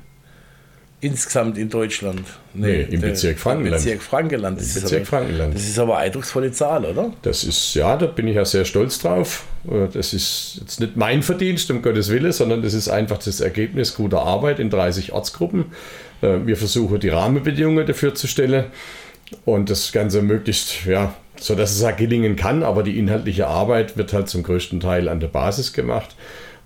Insgesamt 1.05 1.59
in 1.59 1.68
Deutschland. 1.68 2.20
Mhm. 2.55 2.61
Nee, 2.62 2.82
im 2.90 3.00
der- 3.00 3.09
Bezirk 3.09 3.38
Frankenland. 3.38 3.82
Bezirk 3.84 4.02
Frankenland. 4.02 4.59
Das, 4.59 4.64
Im 4.64 4.76
ist 4.76 4.82
Bezirk 4.84 5.00
aber, 5.00 5.07
Frankenland. 5.07 5.55
das 5.55 5.62
ist 5.64 5.78
aber 5.78 5.96
eine 5.98 6.07
eindrucksvolle 6.07 6.52
Zahl, 6.52 6.84
oder? 6.84 7.12
Das 7.22 7.44
ist, 7.44 7.74
ja, 7.74 7.96
da 7.96 8.07
bin 8.07 8.26
ich 8.28 8.36
ja 8.36 8.44
sehr 8.44 8.64
stolz 8.64 8.98
drauf. 9.00 9.44
Äh, 9.70 9.88
Das 9.92 10.14
ist 10.14 10.59
jetzt 10.61 10.80
nicht 10.80 10.96
mein 10.96 11.22
Verdienst, 11.22 11.70
um 11.70 11.82
Gottes 11.82 12.09
Willen, 12.11 12.32
sondern 12.32 12.62
das 12.62 12.72
ist 12.74 12.88
einfach 12.88 13.18
das 13.18 13.40
Ergebnis 13.40 13.94
guter 13.94 14.20
Arbeit 14.22 14.59
in 14.61 14.70
30 14.70 15.12
Ortsgruppen. 15.12 15.66
Äh, 16.22 16.38
Wir 16.46 16.57
versuchen, 16.57 16.98
die 17.00 17.11
Rahmenbedingungen 17.11 17.86
dafür 17.86 18.14
zu 18.14 18.26
stellen 18.26 18.64
und 19.44 19.68
das 19.68 19.92
Ganze 19.92 20.22
möglichst, 20.22 20.86
ja, 20.86 21.14
so 21.40 21.55
dass 21.55 21.72
es 21.76 21.82
auch 21.82 21.96
gelingen 21.96 22.36
kann, 22.36 22.62
aber 22.62 22.82
die 22.82 22.98
inhaltliche 22.98 23.46
Arbeit 23.46 23.96
wird 23.96 24.12
halt 24.12 24.28
zum 24.28 24.42
größten 24.42 24.80
Teil 24.80 25.09
an 25.09 25.20
der 25.20 25.26
Basis 25.28 25.72
gemacht. 25.72 26.14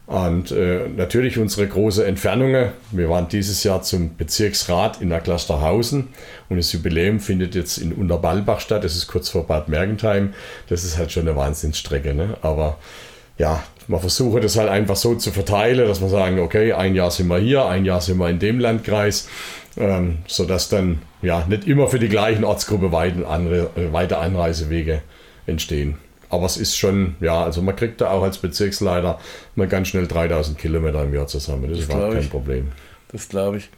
Und 0.09 0.53
äh, 0.53 0.89
natürlich 0.89 1.37
unsere 1.37 1.69
große 1.69 2.07
Entfernungen. 2.07 2.71
Wir 2.93 3.11
waren 3.11 3.29
dieses 3.29 3.63
Jahr 3.63 3.83
zum 3.83 4.17
Bezirksrat 4.17 5.03
in 5.03 5.11
Erklasterhausen 5.11 6.09
und 6.49 6.57
das 6.57 6.73
Jubiläum 6.73 7.21
findet 7.21 7.55
jetzt 7.55 7.77
in 7.77 7.93
Unterballbach 7.93 8.61
statt. 8.61 8.85
Das 8.85 8.97
ist 8.97 9.07
kurz 9.07 9.29
vor 9.29 9.47
Bad 9.47 9.69
Mergentheim. 9.69 10.33
Das 10.71 10.83
ist 10.83 10.97
halt 10.97 11.13
schon 11.13 11.29
eine 11.29 11.37
Wahnsinnsstrecke. 11.37 12.15
Ne? 12.15 12.39
Aber 12.41 12.79
ja, 13.37 13.63
man 13.87 14.01
versuche 14.01 14.41
das 14.41 14.57
halt 14.57 14.71
einfach 14.71 14.97
so 14.97 15.15
zu 15.15 15.31
verteilen, 15.31 15.87
dass 15.87 16.01
man 16.01 16.09
sagen, 16.09 16.39
okay, 16.39 16.73
ein 16.73 16.95
Jahr 16.95 17.11
sind 17.11 17.29
wir 17.29 17.39
hier, 17.39 17.67
ein 17.67 17.85
Jahr 17.85 18.01
sind 18.01 18.17
wir 18.17 18.31
in 18.31 18.39
dem 18.39 18.61
Landkreis, 18.61 19.29
ähm, 19.77 20.21
sodass 20.27 20.71
dann 20.71 21.03
ja 21.21 21.45
nicht 21.47 21.67
immer 21.67 21.87
für 21.89 21.99
die 21.99 22.09
gleichen 22.09 22.45
Ortsgruppe 22.45 22.93
weite, 22.93 23.27
Anre 23.27 23.69
äh, 23.77 23.93
weite 23.93 24.17
Anreisewege 24.17 25.03
entstehen. 25.45 25.99
Aber 26.31 26.47
es 26.47 26.57
ist 26.57 26.76
schon, 26.76 27.16
ja, 27.20 27.43
also 27.43 27.62
man 27.62 27.74
kriegt 27.74 28.01
da 28.01 28.11
auch 28.11 28.22
als 28.22 28.39
Bezirksleiter 28.39 29.18
mal 29.55 29.66
ganz 29.66 29.89
schnell 29.89 30.07
3000 30.07 30.59
Kilometer 30.59 31.03
im 31.05 31.14
Jahr 31.14 31.26
zusammen. 31.26 31.70
Das, 31.70 31.79
ist 31.79 31.85
überhaupt 31.87 32.12
kein 32.12 32.22
ich. 32.22 32.31
Problem. 32.31 32.72
Das 33.11 33.29
glaube 33.29 33.59
ich. 33.59 33.70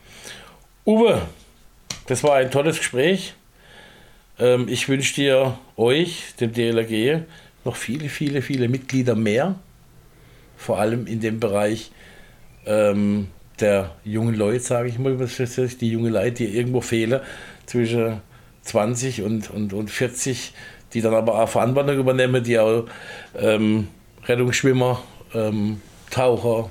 Uwe, 0.84 1.22
das 2.06 2.24
war 2.24 2.36
ein 2.36 2.50
tolles 2.50 2.78
Gespräch. 2.78 3.34
Ähm, 4.38 4.66
ich 4.68 4.88
wünsche 4.88 5.14
dir, 5.14 5.58
euch, 5.76 6.34
dem 6.40 6.52
DLRG, 6.52 7.22
noch 7.64 7.76
viele, 7.76 8.08
viele, 8.08 8.42
viele 8.42 8.68
Mitglieder 8.68 9.14
mehr. 9.14 9.54
Vor 10.56 10.78
allem 10.78 11.06
in 11.06 11.20
dem 11.20 11.38
Bereich 11.38 11.92
ähm, 12.66 13.28
der 13.60 13.94
jungen 14.04 14.34
Leute, 14.34 14.60
sage 14.60 14.88
ich 14.88 14.98
mal, 14.98 15.16
das? 15.16 15.36
die 15.76 15.90
junge 15.90 16.10
Leute, 16.10 16.44
die 16.44 16.56
irgendwo 16.56 16.80
fehlen, 16.80 17.20
zwischen 17.66 18.20
20 18.62 19.22
und, 19.22 19.50
und, 19.50 19.72
und 19.72 19.90
40, 19.90 20.52
die 20.92 21.00
dann 21.00 21.14
aber 21.14 21.40
auch 21.40 21.48
Verantwortung 21.48 21.98
übernehmen, 21.98 22.42
die 22.42 22.58
auch 22.58 22.84
ähm, 23.38 23.88
Rettungsschwimmer, 24.26 25.00
ähm, 25.34 25.80
Taucher, 26.10 26.70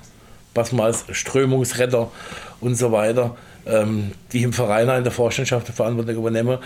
was 0.53 0.71
man 0.71 0.87
als 0.87 1.05
Strömungsretter 1.11 2.11
und 2.59 2.75
so 2.75 2.91
weiter, 2.91 3.37
ähm, 3.65 4.11
die 4.33 4.43
im 4.43 4.53
Verein 4.53 4.89
in 4.89 5.03
der 5.03 5.11
Vorstandschaft 5.11 5.67
die 5.67 5.71
Verantwortung 5.71 6.15
übernehmen, 6.15 6.57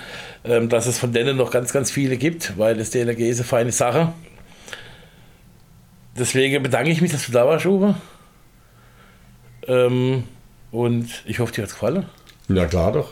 ähm, 0.43 0.69
dass 0.69 0.87
es 0.87 0.97
von 0.97 1.13
denen 1.13 1.37
noch 1.37 1.51
ganz, 1.51 1.73
ganz 1.73 1.91
viele 1.91 2.17
gibt, 2.17 2.57
weil 2.57 2.75
das 2.75 2.89
DLRG 2.89 3.19
ist 3.19 3.39
eine 3.39 3.47
feine 3.47 3.71
Sache. 3.71 4.13
Deswegen 6.17 6.61
bedanke 6.61 6.91
ich 6.91 7.01
mich, 7.01 7.11
dass 7.11 7.25
du 7.25 7.31
da 7.31 7.45
warst, 7.45 7.65
Uwe. 7.65 7.95
Ähm, 9.67 10.23
und 10.71 11.23
ich 11.25 11.39
hoffe, 11.39 11.53
dir 11.53 11.63
hat 11.63 11.69
es 11.69 11.73
gefallen. 11.73 12.05
Ja, 12.49 12.65
klar 12.65 12.91
doch. 12.91 13.09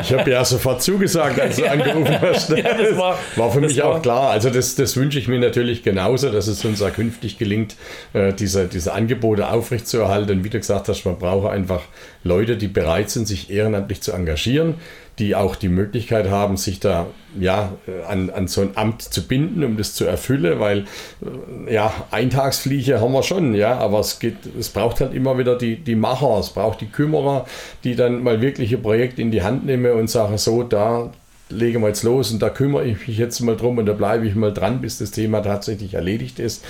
Ich 0.00 0.12
habe 0.12 0.30
ja 0.30 0.44
sofort 0.44 0.82
zugesagt, 0.82 1.40
als 1.40 1.56
du 1.56 1.64
angerufen 1.70 2.20
hast. 2.20 2.50
Ja, 2.50 2.74
das 2.74 2.96
war- 2.96 3.16
war 3.36 3.50
für 3.52 3.60
das 3.60 3.70
mich 3.72 3.82
war- 3.82 3.86
auch 3.96 4.02
klar. 4.02 4.30
Also 4.30 4.50
das, 4.50 4.74
das 4.74 4.96
wünsche 4.96 5.18
ich 5.18 5.28
mir 5.28 5.38
natürlich 5.38 5.82
genauso, 5.84 6.30
dass 6.30 6.48
es 6.48 6.64
uns 6.64 6.82
auch 6.82 6.92
künftig 6.92 7.38
gelingt, 7.38 7.76
äh, 8.12 8.32
diese, 8.32 8.66
diese 8.66 8.92
Angebote 8.92 9.48
aufrechtzuerhalten. 9.48 10.42
Wie 10.44 10.50
du 10.50 10.58
gesagt 10.58 10.88
hast, 10.88 11.04
man 11.04 11.16
braucht 11.18 11.48
einfach 11.50 11.82
Leute, 12.24 12.56
die 12.56 12.68
bereit 12.68 13.08
sind, 13.10 13.28
sich 13.28 13.50
ehrenamtlich 13.50 14.00
zu 14.02 14.12
engagieren, 14.12 14.74
die 15.18 15.34
auch 15.34 15.56
die 15.56 15.68
Möglichkeit 15.68 16.28
haben, 16.28 16.56
sich 16.56 16.78
da 16.78 17.06
ja, 17.38 17.72
äh, 17.86 18.04
an, 18.04 18.30
an 18.30 18.48
so 18.48 18.60
ein 18.60 18.76
Amt 18.76 19.02
zu 19.02 19.26
binden, 19.26 19.64
um 19.64 19.76
das 19.76 19.94
zu 19.94 20.04
erfüllen, 20.04 20.60
weil 20.60 20.84
äh, 21.68 21.74
ja, 21.74 21.92
Eintagsfliege 22.10 23.00
haben 23.00 23.12
wir 23.12 23.22
schon, 23.22 23.54
ja, 23.54 23.78
aber 23.78 24.00
es 24.00 24.18
geht, 24.18 24.36
es 24.58 24.68
braucht 24.68 25.00
halt 25.00 25.14
immer 25.14 25.38
wieder 25.38 25.56
die, 25.56 25.76
die 25.76 25.94
Macher, 25.94 26.38
es 26.38 26.50
braucht 26.50 26.80
die 26.80 26.86
Kümmerer, 26.86 27.46
die 27.84 27.96
dann 27.96 28.22
mal 28.22 28.40
wirklich 28.40 28.74
ein 28.74 28.82
Projekt 28.82 29.18
in 29.18 29.30
die 29.30 29.42
Hand 29.42 29.64
nehmen 29.64 29.92
und 29.92 30.08
sagen, 30.08 30.36
so, 30.38 30.62
da 30.62 31.10
legen 31.48 31.80
wir 31.80 31.88
jetzt 31.88 32.02
los 32.02 32.32
und 32.32 32.42
da 32.42 32.50
kümmere 32.50 32.84
ich 32.84 33.06
mich 33.06 33.18
jetzt 33.18 33.40
mal 33.40 33.56
drum 33.56 33.78
und 33.78 33.86
da 33.86 33.92
bleibe 33.92 34.26
ich 34.26 34.34
mal 34.34 34.52
dran, 34.52 34.80
bis 34.80 34.98
das 34.98 35.12
Thema 35.12 35.42
tatsächlich 35.42 35.94
erledigt 35.94 36.38
ist. 36.38 36.64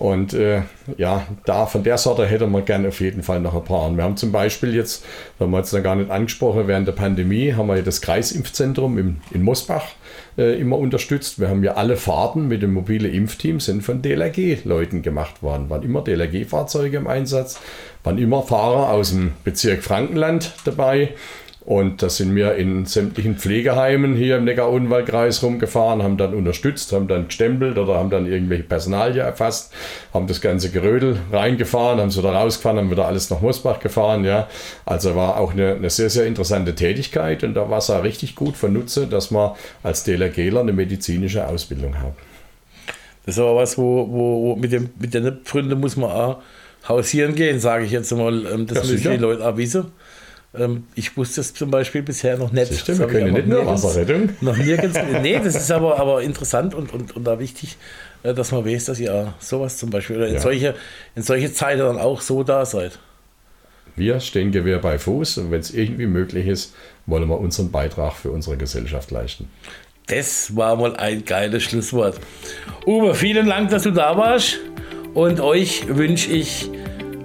Und 0.00 0.32
äh, 0.32 0.62
ja, 0.96 1.26
da 1.44 1.66
von 1.66 1.84
der 1.84 1.98
Sorte 1.98 2.24
hätte 2.24 2.46
man 2.46 2.64
gerne 2.64 2.88
auf 2.88 3.02
jeden 3.02 3.22
Fall 3.22 3.38
noch 3.38 3.54
ein 3.54 3.64
paar. 3.64 3.86
Und 3.86 3.98
wir 3.98 4.04
haben 4.04 4.16
zum 4.16 4.32
Beispiel 4.32 4.74
jetzt, 4.74 5.04
da 5.38 5.44
haben 5.44 5.50
wir 5.50 5.58
jetzt 5.58 5.74
noch 5.74 5.82
gar 5.82 5.94
nicht 5.94 6.10
angesprochen, 6.10 6.66
während 6.66 6.88
der 6.88 6.92
Pandemie 6.92 7.52
haben 7.52 7.66
wir 7.66 7.76
ja 7.76 7.82
das 7.82 8.00
Kreisimpfzentrum 8.00 8.96
im, 8.96 9.16
in 9.30 9.42
Mosbach 9.42 9.84
äh, 10.38 10.58
immer 10.58 10.78
unterstützt. 10.78 11.38
Wir 11.38 11.50
haben 11.50 11.62
ja 11.62 11.74
alle 11.74 11.98
Fahrten 11.98 12.48
mit 12.48 12.62
dem 12.62 12.72
mobilen 12.72 13.12
Impfteam 13.12 13.60
sind 13.60 13.82
von 13.82 14.00
DLRG-Leuten 14.00 15.02
gemacht 15.02 15.42
worden. 15.42 15.68
Waren 15.68 15.82
immer 15.82 16.00
DLRG-Fahrzeuge 16.00 16.96
im 16.96 17.06
Einsatz, 17.06 17.60
waren 18.02 18.16
immer 18.16 18.42
Fahrer 18.42 18.90
aus 18.90 19.10
dem 19.10 19.32
Bezirk 19.44 19.82
Frankenland 19.82 20.54
dabei. 20.64 21.10
Und 21.70 22.02
da 22.02 22.08
sind 22.08 22.34
wir 22.34 22.56
in 22.56 22.84
sämtlichen 22.84 23.36
Pflegeheimen 23.36 24.16
hier 24.16 24.38
im 24.38 24.44
Neckar-Odenwald-Kreis 24.44 25.40
rumgefahren, 25.44 26.02
haben 26.02 26.16
dann 26.16 26.34
unterstützt, 26.34 26.90
haben 26.90 27.06
dann 27.06 27.28
gestempelt 27.28 27.78
oder 27.78 27.94
haben 27.94 28.10
dann 28.10 28.26
irgendwelche 28.26 28.64
Personalien 28.64 29.24
erfasst, 29.24 29.72
haben 30.12 30.26
das 30.26 30.40
ganze 30.40 30.70
Gerödel 30.72 31.20
reingefahren, 31.30 32.00
haben 32.00 32.08
es 32.08 32.18
wieder 32.18 32.32
rausgefahren, 32.32 32.76
haben 32.76 32.90
wieder 32.90 33.06
alles 33.06 33.30
nach 33.30 33.40
Mosbach 33.40 33.78
gefahren. 33.78 34.24
Ja. 34.24 34.48
Also 34.84 35.14
war 35.14 35.36
auch 35.38 35.52
eine, 35.52 35.74
eine 35.76 35.90
sehr, 35.90 36.10
sehr 36.10 36.26
interessante 36.26 36.74
Tätigkeit 36.74 37.44
und 37.44 37.54
da 37.54 37.70
war 37.70 37.78
es 37.78 37.88
auch 37.88 38.02
richtig 38.02 38.34
gut 38.34 38.56
von 38.56 38.72
Nutze, 38.72 39.06
dass 39.06 39.30
wir 39.30 39.54
als 39.84 40.02
DLRGler 40.02 40.62
eine 40.62 40.72
medizinische 40.72 41.46
Ausbildung 41.46 42.00
haben. 42.00 42.16
Das 43.26 43.36
ist 43.36 43.40
aber 43.40 43.54
was, 43.54 43.78
wo, 43.78 44.08
wo, 44.10 44.42
wo 44.42 44.56
mit, 44.56 44.72
dem, 44.72 44.90
mit 44.98 45.14
den 45.14 45.38
Freunden 45.44 45.78
muss 45.78 45.96
man 45.96 46.10
auch 46.10 46.42
hausieren 46.88 47.36
gehen, 47.36 47.60
sage 47.60 47.84
ich 47.84 47.92
jetzt 47.92 48.10
mal. 48.10 48.44
Ähm, 48.46 48.66
Das 48.66 48.78
Ja, 48.78 48.82
müssen 48.82 48.96
sicher. 48.96 49.10
die 49.12 49.18
Leute 49.18 49.46
auch 49.48 49.56
wissen. 49.56 49.92
Ähm, 50.52 50.84
ich 50.96 51.16
wusste 51.16 51.40
es 51.42 51.54
zum 51.54 51.70
Beispiel 51.70 52.02
bisher 52.02 52.36
noch 52.36 52.50
nicht. 52.50 52.66
Siehst 52.72 52.88
du, 52.88 52.98
wir 52.98 53.06
können 53.06 53.32
nicht 53.34 53.46
nur 53.46 53.64
Wasserrettung. 53.66 54.30
Noch 54.40 54.56
nirgends. 54.56 54.98
nee, 55.22 55.38
das 55.42 55.54
ist 55.54 55.70
aber, 55.70 55.98
aber 56.00 56.22
interessant 56.22 56.74
und, 56.74 56.92
und, 56.92 57.14
und 57.16 57.24
da 57.24 57.38
wichtig, 57.38 57.76
äh, 58.24 58.34
dass 58.34 58.50
man 58.50 58.64
weiß, 58.66 58.86
dass 58.86 58.98
ihr 58.98 59.32
sowas 59.38 59.76
zum 59.78 59.90
Beispiel 59.90 60.16
oder 60.16 60.26
in, 60.28 60.34
Ja. 60.34 60.40
solche, 60.40 60.74
in 61.14 61.22
solche 61.22 61.52
Zeiten 61.52 61.80
dann 61.80 61.98
auch 61.98 62.20
so 62.20 62.42
da 62.42 62.64
seid. 62.66 62.98
Wir 63.96 64.18
stehen 64.20 64.50
Gewehr 64.50 64.78
bei 64.78 64.98
Fuß 64.98 65.38
und 65.38 65.50
wenn 65.50 65.60
es 65.60 65.72
irgendwie 65.72 66.06
möglich 66.06 66.46
ist, 66.46 66.74
wollen 67.06 67.28
wir 67.28 67.38
unseren 67.38 67.70
Beitrag 67.70 68.14
für 68.14 68.30
unsere 68.30 68.56
Gesellschaft 68.56 69.10
leisten. 69.10 69.48
Das 70.06 70.56
war 70.56 70.74
mal 70.74 70.96
ein 70.96 71.24
geiles 71.24 71.62
Schlusswort. 71.62 72.18
Uwe, 72.86 73.14
vielen 73.14 73.46
Dank, 73.48 73.70
dass 73.70 73.84
du 73.84 73.92
da 73.92 74.16
warst. 74.16 74.58
Und 75.14 75.38
euch 75.40 75.84
wünsche 75.88 76.32
ich 76.32 76.68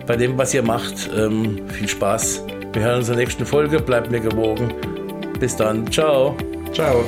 bei 0.05 0.15
dem, 0.15 0.37
was 0.37 0.53
ihr 0.53 0.61
macht, 0.63 1.09
ähm, 1.15 1.67
viel 1.69 1.87
Spaß. 1.87 2.43
Wir 2.75 2.83
hören 2.83 2.97
uns 2.97 3.07
in 3.07 3.15
der 3.15 3.23
nächsten 3.23 3.45
Folge. 3.45 3.79
Bleibt 3.79 4.11
mir 4.11 4.19
gewogen. 4.19 4.73
Bis 5.39 5.55
dann. 5.55 5.89
Ciao. 5.89 6.35
Ciao. 6.73 7.05